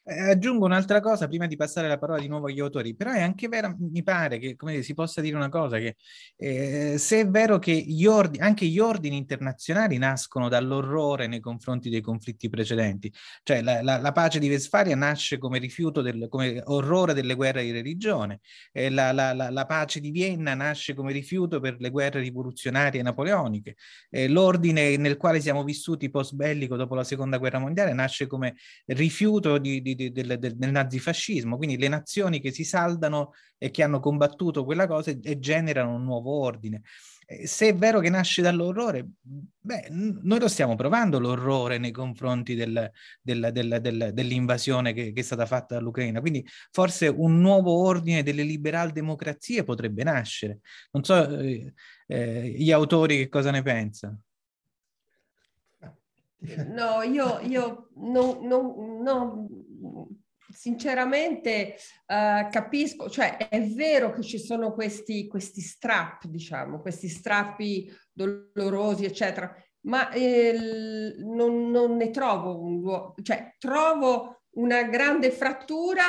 Eh, 0.06 0.20
aggiungo 0.32 0.66
un'altra 0.66 1.01
cosa 1.01 1.26
prima 1.28 1.47
di 1.47 1.56
passare 1.56 1.89
la 1.89 1.97
parola 1.98 2.20
di 2.20 2.28
nuovo 2.28 2.47
agli 2.48 2.60
autori, 2.60 2.94
però 2.94 3.12
è 3.12 3.22
anche 3.22 3.48
vero, 3.48 3.74
mi 3.78 4.02
pare 4.02 4.39
che 4.39 4.55
come 4.55 4.82
si 4.82 4.93
possa 4.93 5.22
dire 5.22 5.35
una 5.35 5.48
cosa, 5.48 5.78
che 5.78 5.97
eh, 6.36 6.97
se 6.98 7.20
è 7.20 7.26
vero 7.26 7.59
che 7.59 7.72
gli 7.72 8.05
ordini, 8.05 8.44
anche 8.44 8.66
gli 8.66 8.78
ordini 8.78 9.16
internazionali 9.16 9.97
nascono 9.97 10.51
dall'orrore 10.51 11.26
nei 11.26 11.40
confronti 11.40 11.89
dei 11.89 12.02
conflitti 12.02 12.51
precedenti, 12.51 13.10
cioè 13.43 13.62
la, 13.62 13.81
la, 13.82 13.98
la 13.98 14.12
pace 14.12 14.39
di 14.39 14.51
Westfalia 14.51 14.94
nasce 14.94 15.39
come 15.39 15.59
rifiuto, 15.59 16.02
del, 16.02 16.26
come 16.28 16.60
orrore 16.66 17.14
delle 17.14 17.35
guerre 17.35 17.62
di 17.62 17.70
religione, 17.70 18.40
eh, 18.72 18.90
la, 18.90 19.10
la, 19.10 19.64
pace 19.64 20.01
di 20.01 20.10
Vienna 20.10 20.52
nasce 20.52 20.93
come 20.93 21.12
rifiuto 21.12 21.60
per 21.60 21.76
le 21.78 21.89
guerre 21.89 22.20
rivoluzionarie 22.20 23.01
napoleoniche, 23.01 23.76
l'ordine 24.28 24.98
nel 24.98 25.16
quale 25.16 25.40
siamo 25.40 25.64
vissuti 25.64 26.10
post 26.10 26.35
bellico 26.35 26.76
dopo 26.76 26.94
la 26.94 27.05
seconda 27.05 27.39
guerra 27.39 27.59
mondiale 27.59 27.94
nasce 27.94 28.26
come 28.26 28.56
rifiuto 28.86 29.56
di, 29.56 29.81
di 29.81 29.94
di, 29.95 30.12
del, 30.12 30.39
del, 30.39 30.57
del, 30.57 30.71
nazifascismo, 30.71 31.57
quindi 31.57 31.77
le 31.79 31.89
nazioni 31.89 32.41
che 32.41 32.53
si 32.53 32.65
saldano 32.65 33.33
e 33.59 33.71
che 33.71 33.83
hanno 33.83 34.01
combattuto 34.01 34.65
quella 34.65 34.87
cosa 34.87 35.11
e, 35.11 35.39
generano 35.39 35.95
un 35.95 36.05
nuovo 36.05 36.33
ordine. 36.41 36.83
se 37.45 37.69
è 37.69 37.75
vero 37.75 38.01
che 38.01 38.11
nasce 38.11 38.43
dall'orrore, 38.43 39.07
beh, 39.23 39.89
noi 39.91 40.39
lo 40.39 40.49
stiamo 40.49 40.75
provando 40.75 41.19
l'orrore 41.19 41.79
nei 41.79 41.91
confronti 41.91 42.55
del, 42.55 42.91
dell'invasione 43.23 44.93
che, 44.93 45.12
che, 45.12 45.21
è 45.21 45.25
stata 45.25 45.47
fatta 45.47 45.77
dall'Ucraina. 45.77 46.21
Quindi 46.21 46.47
forse 46.71 47.09
un 47.09 47.41
nuovo 47.41 47.73
ordine 47.87 48.23
delle 48.23 48.43
liberal 48.43 48.93
democrazie 48.93 49.65
potrebbe 49.65 50.03
nascere. 50.05 50.61
Non 50.93 51.05
so 51.05 51.39
eh, 51.39 51.73
eh, 52.07 52.55
gli 52.57 52.71
autori 52.71 53.16
che 53.16 53.29
cosa 53.29 53.51
ne 53.51 53.62
pensano. 53.62 54.24
No, 56.69 57.03
io, 57.03 57.41
io 57.43 57.91
non, 57.97 58.47
non, 58.47 59.03
non, 59.03 59.49
sinceramente 60.55 61.77
uh, 62.07 62.49
capisco, 62.51 63.09
cioè 63.11 63.49
è 63.49 63.62
vero 63.62 64.12
che 64.12 64.23
ci 64.23 64.39
sono 64.39 64.73
questi, 64.73 65.27
questi 65.27 65.61
strappi, 65.61 66.29
diciamo, 66.29 66.81
questi 66.81 67.09
strappi 67.09 67.91
dolorosi, 68.12 69.05
eccetera, 69.05 69.55
ma 69.87 70.11
eh, 70.11 71.15
non, 71.19 71.71
non, 71.71 71.97
ne 71.97 72.11
trovo 72.11 72.61
un 72.62 72.81
luogo, 72.81 73.15
cioè 73.23 73.55
trovo 73.59 74.43
una 74.57 74.85
grande 74.85 75.31
frattura 75.31 76.05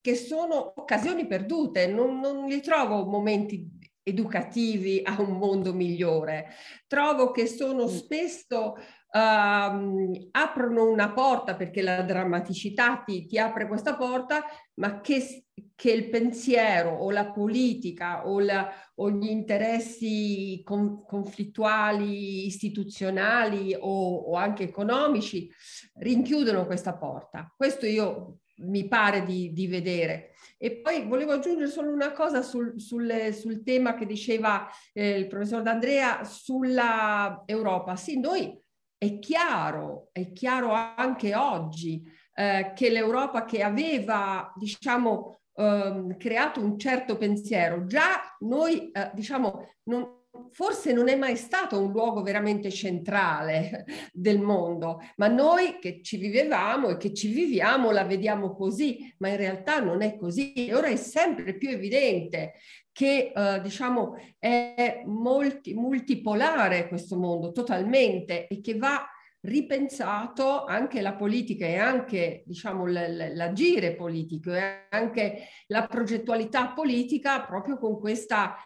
che 0.00 0.14
sono 0.16 0.72
occasioni 0.76 1.26
perdute, 1.26 1.86
non, 1.86 2.18
non 2.18 2.46
li 2.46 2.60
trovo 2.60 3.04
momenti 3.04 3.80
educativi 4.02 5.00
a 5.04 5.20
un 5.20 5.36
mondo 5.36 5.72
migliore. 5.72 6.48
Trovo 6.88 7.30
che 7.30 7.46
sono 7.46 7.84
mm. 7.84 7.88
spesso 7.88 8.74
uh, 9.12 10.28
aprono 10.30 10.90
una 10.90 11.12
porta 11.12 11.54
perché 11.54 11.82
la 11.82 12.02
drammaticità 12.02 13.02
ti, 13.04 13.26
ti 13.26 13.38
apre 13.38 13.68
questa 13.68 13.96
porta, 13.96 14.44
ma 14.74 15.00
che, 15.00 15.44
che, 15.74 15.90
il 15.92 16.08
pensiero 16.08 16.90
o 16.90 17.10
la 17.10 17.30
politica 17.30 18.26
o, 18.26 18.40
la, 18.40 18.70
o 18.96 19.10
gli 19.10 19.28
interessi 19.28 20.62
con, 20.64 21.04
conflittuali 21.04 22.46
istituzionali 22.46 23.76
o, 23.78 24.14
o 24.16 24.34
anche 24.34 24.64
economici 24.64 25.50
rinchiudono 25.94 26.66
questa 26.66 26.96
porta. 26.96 27.52
Questo 27.54 27.86
io 27.86 28.38
mi 28.62 28.86
pare 28.86 29.24
di, 29.24 29.52
di, 29.52 29.66
vedere. 29.66 30.30
E 30.56 30.76
poi 30.76 31.06
volevo 31.06 31.32
aggiungere 31.32 31.68
solo 31.68 31.90
una 31.90 32.12
cosa 32.12 32.42
sul, 32.42 32.80
sul, 32.80 33.32
sul 33.32 33.62
tema 33.64 33.94
che 33.94 34.06
diceva 34.06 34.68
eh, 34.92 35.18
il 35.18 35.26
professor 35.26 35.62
D'Andrea 35.62 36.22
sulla 36.22 37.42
Europa. 37.46 37.96
Sì, 37.96 38.20
noi 38.20 38.61
è 39.02 39.18
chiaro, 39.18 40.10
è 40.12 40.30
chiaro 40.30 40.70
anche 40.70 41.34
oggi 41.34 42.00
eh, 42.34 42.70
che 42.72 42.88
l'Europa 42.88 43.44
che 43.44 43.60
aveva, 43.60 44.52
diciamo, 44.54 45.40
ehm, 45.56 46.16
creato 46.16 46.60
un 46.60 46.78
certo 46.78 47.16
pensiero, 47.16 47.84
già 47.86 48.20
noi, 48.42 48.92
eh, 48.92 49.10
diciamo, 49.12 49.66
non, 49.88 50.21
forse 50.50 50.92
non 50.92 51.08
è 51.08 51.16
mai 51.16 51.36
stato 51.36 51.80
un 51.80 51.92
luogo 51.92 52.22
veramente 52.22 52.70
centrale 52.70 53.84
del 54.12 54.40
mondo, 54.40 55.00
ma 55.16 55.28
noi 55.28 55.78
che 55.78 56.00
ci 56.02 56.16
vivevamo 56.16 56.88
e 56.90 56.96
che 56.96 57.12
ci 57.12 57.28
viviamo 57.28 57.90
la 57.90 58.04
vediamo 58.04 58.54
così, 58.54 59.12
ma 59.18 59.28
in 59.28 59.36
realtà 59.36 59.80
non 59.80 60.02
è 60.02 60.16
così. 60.16 60.52
E 60.54 60.74
ora 60.74 60.88
è 60.88 60.96
sempre 60.96 61.56
più 61.56 61.70
evidente 61.70 62.54
che 62.92 63.32
eh, 63.34 63.60
diciamo 63.62 64.16
è 64.38 65.02
multi, 65.06 65.74
multipolare 65.74 66.88
questo 66.88 67.16
mondo 67.16 67.52
totalmente 67.52 68.46
e 68.46 68.60
che 68.60 68.76
va 68.76 69.06
ripensato 69.44 70.64
anche 70.64 71.00
la 71.00 71.14
politica 71.14 71.66
e 71.66 71.76
anche 71.76 72.42
diciamo 72.46 72.86
l'agire 72.86 73.96
politico 73.96 74.52
e 74.52 74.86
anche 74.90 75.48
la 75.66 75.86
progettualità 75.86 76.68
politica 76.68 77.42
proprio 77.42 77.76
con 77.76 77.98
questa 77.98 78.56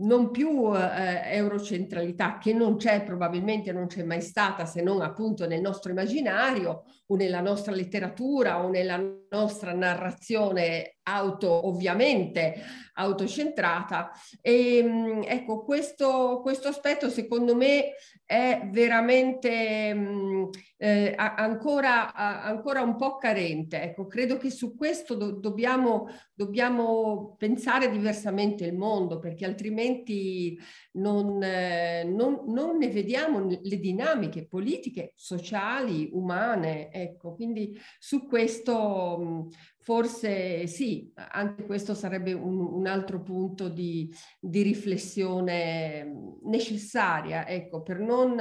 non 0.00 0.30
più 0.30 0.74
eh, 0.74 1.22
eurocentralità 1.34 2.38
che 2.38 2.52
non 2.52 2.76
c'è, 2.76 3.02
probabilmente 3.02 3.72
non 3.72 3.86
c'è 3.86 4.02
mai 4.02 4.20
stata 4.20 4.64
se 4.66 4.82
non 4.82 5.00
appunto 5.00 5.46
nel 5.46 5.60
nostro 5.60 5.90
immaginario 5.90 6.84
o 7.06 7.16
nella 7.16 7.40
nostra 7.40 7.72
letteratura 7.72 8.64
o 8.64 8.68
nella 8.68 9.00
nostra 9.30 9.72
narrazione 9.72 10.98
auto, 11.02 11.66
ovviamente 11.66 12.54
autocentrata. 12.94 14.10
E 14.40 14.76
ehm, 14.76 15.24
ecco, 15.26 15.64
questo, 15.64 16.40
questo 16.42 16.68
aspetto 16.68 17.08
secondo 17.10 17.54
me 17.54 17.94
è 18.30 18.68
veramente 18.70 19.92
mh, 19.92 20.50
eh, 20.76 21.14
ancora, 21.16 22.14
ancora, 22.14 22.80
un 22.80 22.94
po' 22.94 23.16
carente. 23.16 23.82
Ecco, 23.82 24.06
credo 24.06 24.36
che 24.36 24.50
su 24.50 24.76
questo 24.76 25.16
do, 25.16 25.32
dobbiamo, 25.32 26.06
dobbiamo 26.32 27.34
pensare 27.36 27.90
diversamente 27.90 28.64
il 28.64 28.76
mondo, 28.76 29.18
perché 29.18 29.44
altrimenti 29.44 30.56
non, 30.92 31.42
eh, 31.42 32.04
non, 32.04 32.44
non, 32.46 32.76
ne 32.76 32.86
vediamo 32.86 33.48
le 33.48 33.80
dinamiche 33.80 34.46
politiche, 34.46 35.10
sociali, 35.16 36.08
umane. 36.12 36.92
Ecco, 36.92 37.34
quindi 37.34 37.76
su 37.98 38.28
questo 38.28 39.48
forse 39.80 40.66
sì, 40.66 41.10
anche 41.14 41.64
questo 41.64 41.94
sarebbe 41.94 42.32
un, 42.32 42.58
un 42.58 42.86
altro 42.86 43.22
punto 43.22 43.68
di, 43.68 44.12
di, 44.38 44.62
riflessione 44.62 46.12
necessaria, 46.44 47.46
ecco, 47.48 47.82
per 47.82 47.98
non, 47.98 48.36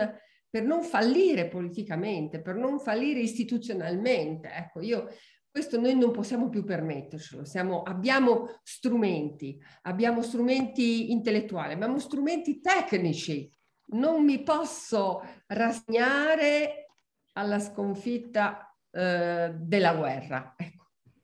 per 0.49 0.63
non 0.63 0.83
fallire 0.83 1.47
politicamente, 1.47 2.41
per 2.41 2.55
non 2.55 2.79
fallire 2.79 3.21
istituzionalmente. 3.21 4.49
Ecco, 4.49 4.81
io 4.81 5.07
questo 5.49 5.79
noi 5.79 5.95
non 5.95 6.11
possiamo 6.11 6.49
più 6.49 6.63
permettercelo. 6.63 7.45
Siamo, 7.45 7.83
abbiamo 7.83 8.59
strumenti, 8.63 9.59
abbiamo 9.83 10.21
strumenti 10.21 11.11
intellettuali, 11.11 11.73
abbiamo 11.73 11.99
strumenti 11.99 12.59
tecnici. 12.59 13.49
Non 13.91 14.23
mi 14.23 14.43
posso 14.43 15.21
rassegnare 15.47 16.91
alla 17.33 17.59
sconfitta 17.59 18.75
eh, 18.91 19.53
della 19.55 19.95
guerra. 19.95 20.55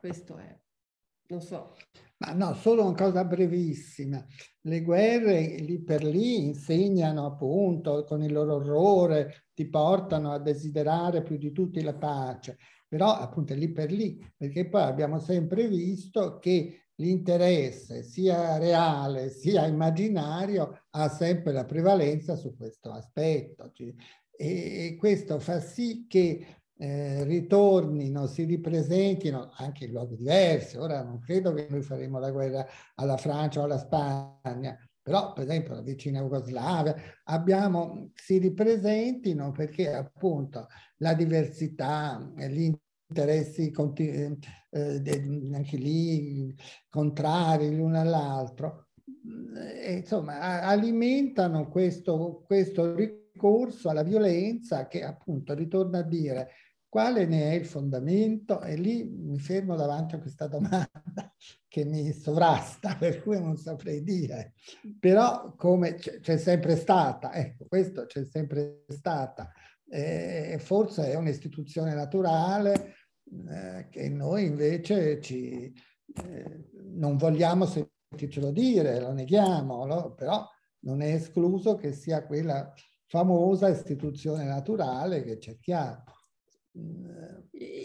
Questo 0.06 0.38
è, 0.38 0.56
non 1.30 1.42
so. 1.42 1.76
Ma 2.18 2.34
no, 2.34 2.54
solo 2.54 2.86
una 2.86 2.94
cosa 2.94 3.26
brevissima. 3.26 4.24
Le 4.62 4.84
guerre 4.84 5.58
lì 5.58 5.82
per 5.82 6.04
lì 6.04 6.46
insegnano 6.46 7.26
appunto 7.26 8.04
con 8.04 8.22
il 8.22 8.32
loro 8.32 8.58
orrore, 8.58 9.48
ti 9.56 9.68
portano 9.68 10.32
a 10.32 10.38
desiderare 10.38 11.24
più 11.24 11.38
di 11.38 11.52
tutti 11.52 11.82
la 11.82 11.96
pace, 11.96 12.60
però 12.88 13.16
appunto 13.18 13.54
è 13.54 13.56
lì 13.56 13.72
per 13.72 13.92
lì, 13.92 14.24
perché 14.38 14.70
poi 14.70 14.84
abbiamo 14.84 15.18
sempre 15.18 15.68
visto 15.68 16.38
che 16.38 16.90
l'interesse 16.98 18.04
sia 18.04 18.60
reale 18.60 19.32
sia 19.32 19.66
immaginario 19.66 20.86
ha 20.92 21.10
sempre 21.10 21.52
la 21.52 21.66
prevalenza 21.66 22.36
su 22.36 22.56
questo 22.56 22.92
aspetto. 22.92 23.72
E 24.38 24.96
questo 25.00 25.40
fa 25.40 25.60
sì 25.60 26.06
che 26.08 26.62
eh, 26.78 27.24
ritornino, 27.24 28.28
si 28.28 28.44
ripresentino 28.44 29.52
anche 29.56 29.86
in 29.86 29.92
luoghi 29.92 30.18
diversi. 30.18 30.78
Ora 30.78 31.04
non 31.04 31.20
credo 31.20 31.54
che 31.54 31.68
noi 31.70 31.82
faremo 31.82 32.20
la 32.20 32.32
guerra 32.32 32.66
alla 32.96 33.18
Francia 33.18 33.62
o 33.62 33.64
alla 33.64 33.78
Spagna, 33.78 34.78
però 35.02 35.34
per 35.34 35.44
esempio 35.44 35.76
la 35.76 35.82
vicina 35.82 36.22
Jugoslavia 36.22 36.96
abbiamo, 37.26 38.12
si 38.16 38.40
ripresentino 38.40 39.52
perché 39.52 39.94
appunto 39.94 40.68
la 40.98 41.14
diversità, 41.14 42.34
gli 42.36 42.72
interessi 43.08 43.72
eh, 43.72 44.38
eh, 44.72 45.52
anche 45.54 45.78
lì 45.78 46.56
contrari 46.90 47.76
l'uno 47.76 48.00
all'altro, 48.00 48.88
eh, 49.56 49.98
insomma 49.98 50.62
alimentano 50.64 51.70
questo, 51.70 52.44
questo 52.46 52.96
ricorso 52.96 53.90
alla 53.90 54.04
violenza 54.04 54.88
che 54.88 55.04
appunto 55.04 55.54
ritorna 55.54 56.00
a 56.00 56.04
dire 56.04 56.50
quale 56.96 57.26
ne 57.26 57.52
è 57.52 57.54
il 57.56 57.66
fondamento? 57.66 58.62
E 58.62 58.78
lì 58.78 59.04
mi 59.04 59.38
fermo 59.38 59.76
davanti 59.76 60.16
a 60.16 60.20
questa 60.20 60.48
domanda 60.48 60.88
che 61.68 61.84
mi 61.84 62.14
sovrasta, 62.14 62.96
per 62.96 63.22
cui 63.22 63.38
non 63.38 63.58
saprei 63.58 64.02
dire. 64.02 64.54
Però 64.98 65.56
come 65.58 65.96
c'è 65.96 66.38
sempre 66.38 66.78
stata, 66.78 67.34
ecco, 67.34 67.66
questo 67.68 68.06
c'è 68.06 68.24
sempre 68.24 68.86
stata. 68.88 69.52
Eh, 69.90 70.56
forse 70.62 71.12
è 71.12 71.16
un'istituzione 71.16 71.94
naturale 71.94 72.94
eh, 73.50 73.90
che 73.90 74.08
noi 74.08 74.46
invece 74.46 75.20
ci, 75.20 75.74
eh, 76.24 76.70
non 76.94 77.18
vogliamo 77.18 77.66
sentircelo 77.66 78.52
dire, 78.52 79.02
lo 79.02 79.12
neghiamo, 79.12 79.86
no? 79.86 80.14
però 80.14 80.48
non 80.86 81.02
è 81.02 81.14
escluso 81.14 81.76
che 81.76 81.92
sia 81.92 82.26
quella 82.26 82.72
famosa 83.06 83.68
istituzione 83.68 84.46
naturale 84.46 85.26
che 85.26 85.42
cerchiamo. 85.42 86.15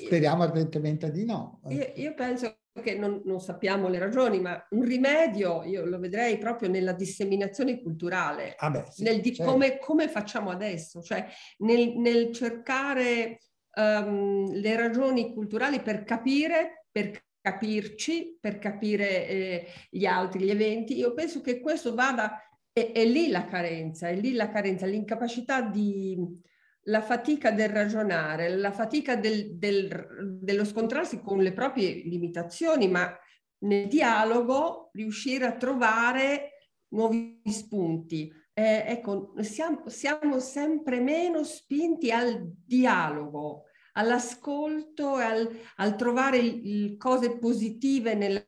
Speriamo 0.04 0.42
ardentemente 0.42 1.10
di 1.10 1.24
no. 1.24 1.60
Io, 1.68 1.92
io 1.94 2.14
penso 2.14 2.58
che 2.82 2.96
non, 2.96 3.22
non, 3.24 3.40
sappiamo 3.40 3.88
le 3.88 3.98
ragioni, 3.98 4.40
ma 4.40 4.66
un 4.70 4.82
rimedio 4.82 5.62
io 5.64 5.84
lo 5.84 5.98
vedrei 5.98 6.38
proprio 6.38 6.68
nella 6.68 6.92
disseminazione 6.92 7.80
culturale, 7.80 8.54
ah 8.56 8.70
beh, 8.70 8.84
sì, 8.90 9.02
nel 9.02 9.20
di, 9.20 9.34
certo. 9.34 9.52
come, 9.52 9.78
come, 9.78 10.08
facciamo 10.08 10.50
adesso, 10.50 11.02
cioè 11.02 11.26
nel, 11.58 11.96
nel 11.96 12.32
cercare 12.32 13.40
um, 13.74 14.50
le 14.52 14.76
ragioni 14.76 15.32
culturali 15.32 15.80
per 15.80 16.04
capire, 16.04 16.86
per 16.90 17.22
capirci, 17.40 18.38
per 18.40 18.58
capire 18.58 19.28
eh, 19.28 19.66
gli 19.88 20.06
altri, 20.06 20.44
gli 20.44 20.50
eventi. 20.50 20.96
Io 20.96 21.12
penso 21.12 21.40
che 21.40 21.60
questo 21.60 21.94
vada, 21.94 22.40
è, 22.72 22.92
è 22.92 23.04
lì 23.04 23.28
la 23.28 23.44
carenza, 23.44 24.08
è 24.08 24.14
lì 24.14 24.32
la 24.32 24.48
carenza, 24.48 24.86
l'incapacità 24.86 25.60
di 25.62 26.38
la 26.84 27.02
fatica 27.02 27.50
del 27.50 27.68
ragionare, 27.68 28.48
la 28.56 28.72
fatica 28.72 29.16
del, 29.16 29.56
del, 29.56 30.38
dello 30.40 30.64
scontrarsi 30.64 31.20
con 31.20 31.38
le 31.38 31.52
proprie 31.52 32.02
limitazioni, 32.04 32.88
ma 32.88 33.14
nel 33.62 33.86
dialogo 33.86 34.90
riuscire 34.92 35.46
a 35.46 35.56
trovare 35.56 36.70
nuovi 36.88 37.40
spunti. 37.44 38.32
Eh, 38.52 38.84
ecco, 38.86 39.34
siamo, 39.40 39.82
siamo 39.86 40.38
sempre 40.38 41.00
meno 41.00 41.44
spinti 41.44 42.10
al 42.10 42.42
dialogo, 42.44 43.64
all'ascolto 43.92 45.18
e 45.18 45.22
al, 45.22 45.60
al 45.76 45.96
trovare 45.96 46.38
il, 46.38 46.96
cose 46.96 47.38
positive 47.38 48.14
nella 48.14 48.44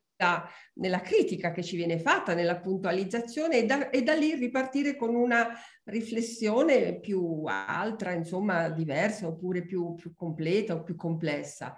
nella 0.75 1.01
critica 1.01 1.53
che 1.53 1.63
ci 1.63 1.77
viene 1.77 1.99
fatta, 1.99 2.35
nella 2.35 2.61
puntualizzazione 2.61 3.59
e 3.59 3.67
da, 3.67 3.91
e 3.91 4.03
da, 4.03 4.15
lì 4.15 4.35
ripartire 4.35 4.97
con 4.97 5.15
una 5.15 5.49
riflessione 5.85 7.01
più 7.01 7.43
altra, 7.45 8.13
insomma 8.13 8.69
diversa 8.69 9.27
oppure 9.27 9.65
più, 9.65 9.95
più 9.95 10.15
completa 10.15 10.75
o 10.75 10.83
più 10.83 10.97
complessa. 10.97 11.77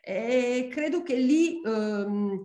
E 0.00 0.68
credo 0.70 1.02
che 1.02 1.16
lì 1.16 1.60
ehm, 1.64 2.42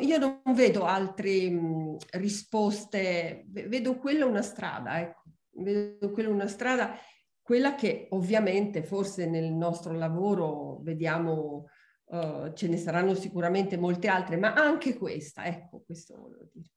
io 0.00 0.18
non 0.18 0.40
vedo 0.54 0.84
altre 0.84 1.50
mh, 1.50 1.96
risposte, 2.12 3.44
vedo 3.46 3.96
quella 3.96 4.26
una 4.26 4.42
strada, 4.42 5.00
ecco. 5.00 5.22
vedo 5.52 6.10
quella 6.10 6.30
una 6.30 6.48
strada, 6.48 6.96
quella 7.40 7.74
che 7.74 8.06
ovviamente 8.10 8.82
forse 8.82 9.26
nel 9.26 9.52
nostro 9.52 9.92
lavoro 9.92 10.80
vediamo 10.82 11.66
Uh, 12.12 12.52
ce 12.52 12.68
ne 12.68 12.76
saranno 12.76 13.14
sicuramente 13.14 13.78
molte 13.78 14.08
altre, 14.08 14.36
ma 14.36 14.52
anche 14.52 14.98
questa, 14.98 15.46
ecco, 15.46 15.82
questo 15.86 16.14
volevo 16.14 16.46
dire. 16.52 16.68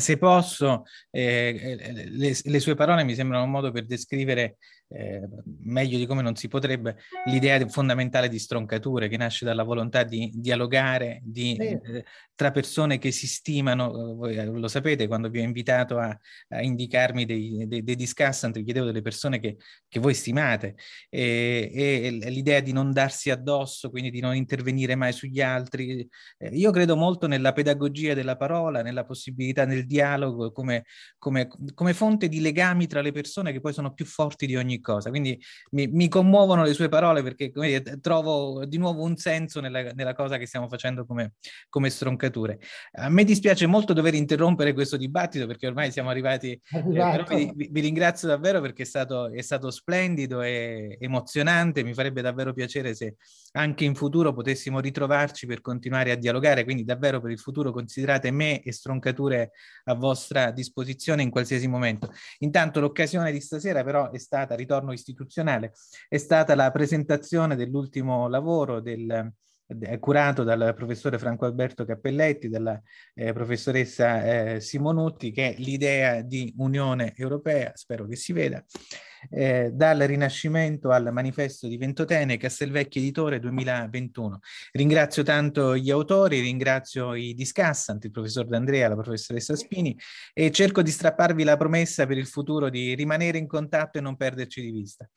Se 0.00 0.16
posso, 0.16 0.84
eh, 1.10 1.76
eh 1.78 2.08
le, 2.08 2.34
le, 2.42 2.58
sue 2.58 2.74
parole 2.74 3.04
mi 3.04 3.14
sembrano 3.14 3.44
un 3.44 3.50
modo 3.50 3.70
per 3.70 3.84
descrivere 3.84 4.56
eh, 4.88 5.28
meglio 5.62 5.98
di 5.98 6.06
come 6.06 6.22
non 6.22 6.34
si 6.34 6.48
potrebbe, 6.48 6.96
l'idea 7.26 7.66
fondamentale 7.68 8.28
di 8.28 8.38
stroncature 8.38 9.08
che 9.08 9.16
nasce 9.16 9.44
dalla 9.44 9.62
volontà 9.62 10.02
di 10.02 10.30
dialogare 10.34 11.20
di, 11.22 11.56
eh, 11.56 12.04
tra 12.34 12.50
persone 12.50 12.98
che 12.98 13.10
si 13.10 13.26
stimano. 13.26 14.14
Voi 14.14 14.36
eh, 14.36 14.46
lo 14.46 14.68
sapete, 14.68 15.06
quando 15.06 15.28
vi 15.28 15.40
ho 15.40 15.42
invitato 15.42 15.98
a, 15.98 16.16
a 16.48 16.62
indicarmi 16.62 17.24
dei, 17.26 17.66
dei, 17.66 17.82
dei 17.82 17.96
discussant, 17.96 18.56
vi 18.56 18.64
chiedevo 18.64 18.86
delle 18.86 19.02
persone 19.02 19.40
che, 19.40 19.56
che 19.86 20.00
voi 20.00 20.14
stimate 20.14 20.76
e, 21.10 21.70
e, 21.74 22.10
l'idea 22.30 22.60
di 22.60 22.72
non 22.72 22.92
darsi 22.92 23.30
addosso, 23.30 23.90
quindi 23.90 24.10
di 24.10 24.20
non 24.20 24.34
intervenire 24.34 24.94
mai 24.94 25.12
sugli 25.12 25.40
altri. 25.40 26.08
Eh, 26.38 26.48
io 26.52 26.70
credo 26.70 26.96
molto 26.96 27.26
nella 27.26 27.52
pedagogia 27.52 28.14
della 28.14 28.36
parola, 28.36 28.82
nella 28.82 29.04
possibilità 29.04 29.64
del 29.64 29.86
dialogo 29.86 30.50
come, 30.52 30.84
come, 31.18 31.48
come 31.74 31.92
fonte 31.92 32.28
di 32.28 32.40
legami 32.40 32.86
tra 32.86 33.02
le 33.02 33.12
persone 33.12 33.52
che 33.52 33.60
poi 33.60 33.72
sono 33.72 33.92
più 33.92 34.06
forti 34.06 34.46
di 34.46 34.56
ogni 34.56 34.77
cosa. 34.80 35.10
Quindi 35.10 35.40
mi, 35.70 35.86
mi 35.88 36.08
commuovono 36.08 36.62
le 36.62 36.72
sue 36.72 36.88
parole 36.88 37.22
perché 37.22 37.50
dire, 37.54 37.98
trovo 38.00 38.64
di 38.64 38.78
nuovo 38.78 39.02
un 39.02 39.16
senso 39.16 39.60
nella, 39.60 39.92
nella 39.92 40.14
cosa 40.14 40.36
che 40.36 40.46
stiamo 40.46 40.68
facendo 40.68 41.04
come, 41.04 41.34
come, 41.68 41.90
stroncature. 41.90 42.58
A 42.92 43.08
me 43.08 43.24
dispiace 43.24 43.66
molto 43.66 43.92
dover 43.92 44.14
interrompere 44.14 44.72
questo 44.72 44.96
dibattito 44.96 45.46
perché 45.46 45.66
ormai 45.66 45.90
siamo 45.90 46.10
arrivati, 46.10 46.50
eh, 46.50 46.82
però 46.82 47.24
vi, 47.28 47.68
vi, 47.70 47.80
ringrazio 47.80 48.28
davvero 48.28 48.60
perché 48.60 48.82
è 48.82 48.86
stato, 48.86 49.30
è 49.30 49.42
stato 49.42 49.70
splendido 49.70 50.42
e 50.42 50.96
emozionante. 51.00 51.82
Mi 51.82 51.94
farebbe 51.94 52.22
davvero 52.22 52.52
piacere 52.52 52.94
se 52.94 53.16
anche 53.52 53.84
in 53.84 53.94
futuro 53.94 54.32
potessimo 54.32 54.80
ritrovarci 54.80 55.46
per 55.46 55.60
continuare 55.60 56.10
a 56.10 56.16
dialogare. 56.16 56.64
Quindi 56.64 56.84
davvero 56.84 57.20
per 57.20 57.30
il 57.30 57.38
futuro 57.38 57.72
considerate 57.72 58.30
me 58.30 58.62
e 58.62 58.72
stroncature 58.72 59.52
a 59.84 59.94
vostra 59.94 60.50
disposizione 60.50 61.22
in 61.22 61.30
qualsiasi 61.30 61.66
momento. 61.66 62.12
Intanto 62.38 62.80
l'occasione 62.80 63.32
di 63.32 63.40
stasera 63.40 63.84
però 63.84 64.10
è 64.10 64.18
stata 64.18 64.54
ritorno 64.68 64.92
istituzionale, 64.92 65.72
è 66.08 66.18
stata 66.18 66.54
la 66.54 66.70
presentazione 66.70 67.56
dell'ultimo 67.56 68.28
lavoro 68.28 68.80
del, 68.80 69.32
curato 69.98 70.44
dal 70.44 70.74
professore 70.74 71.18
Franco 71.18 71.44
Alberto 71.44 71.84
Cappelletti, 71.84 72.48
dalla 72.48 72.80
eh, 73.14 73.32
professoressa 73.32 74.54
eh, 74.54 74.60
Simonutti, 74.60 75.30
che 75.30 75.54
è 75.54 75.58
l'idea 75.58 76.22
di 76.22 76.54
Unione 76.58 77.12
Europea, 77.16 77.72
spero 77.74 78.06
che 78.06 78.16
si 78.16 78.32
veda, 78.32 78.64
eh, 79.30 79.70
dal 79.72 79.98
Rinascimento 79.98 80.90
al 80.90 81.12
Manifesto 81.12 81.66
di 81.66 81.76
Ventotene, 81.76 82.36
Castelvecchio 82.36 83.00
Editore 83.00 83.38
2021. 83.40 84.38
Ringrazio 84.72 85.22
tanto 85.22 85.76
gli 85.76 85.90
autori, 85.90 86.40
ringrazio 86.40 87.14
i 87.14 87.34
discassanti, 87.34 88.06
il 88.06 88.12
professor 88.12 88.46
D'Andrea, 88.46 88.88
la 88.88 88.96
professoressa 88.96 89.56
Spini 89.56 89.96
e 90.32 90.50
cerco 90.50 90.82
di 90.82 90.90
strapparvi 90.90 91.44
la 91.44 91.56
promessa 91.56 92.06
per 92.06 92.16
il 92.16 92.26
futuro 92.26 92.70
di 92.70 92.94
rimanere 92.94 93.38
in 93.38 93.46
contatto 93.46 93.98
e 93.98 94.00
non 94.00 94.16
perderci 94.16 94.60
di 94.60 94.70
vista. 94.70 95.08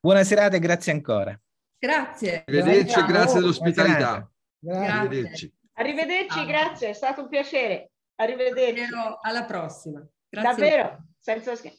Buona 0.00 0.24
serata 0.24 0.56
e 0.56 0.60
grazie 0.60 0.92
ancora. 0.92 1.38
Grazie. 1.80 2.44
Arrivederci, 2.46 3.04
grazie 3.06 3.40
dell'ospitalità. 3.40 4.30
Grazie. 4.58 4.90
Arrivederci. 4.90 5.54
Arrivederci, 5.72 6.44
grazie, 6.44 6.88
è 6.90 6.92
stato 6.92 7.22
un 7.22 7.28
piacere. 7.28 7.92
Arrivederci. 8.16 8.84
Alla 9.22 9.44
prossima. 9.44 10.06
Grazie. 10.28 10.50
Davvero, 10.50 10.98
senza 11.18 11.56
scherzo. 11.56 11.78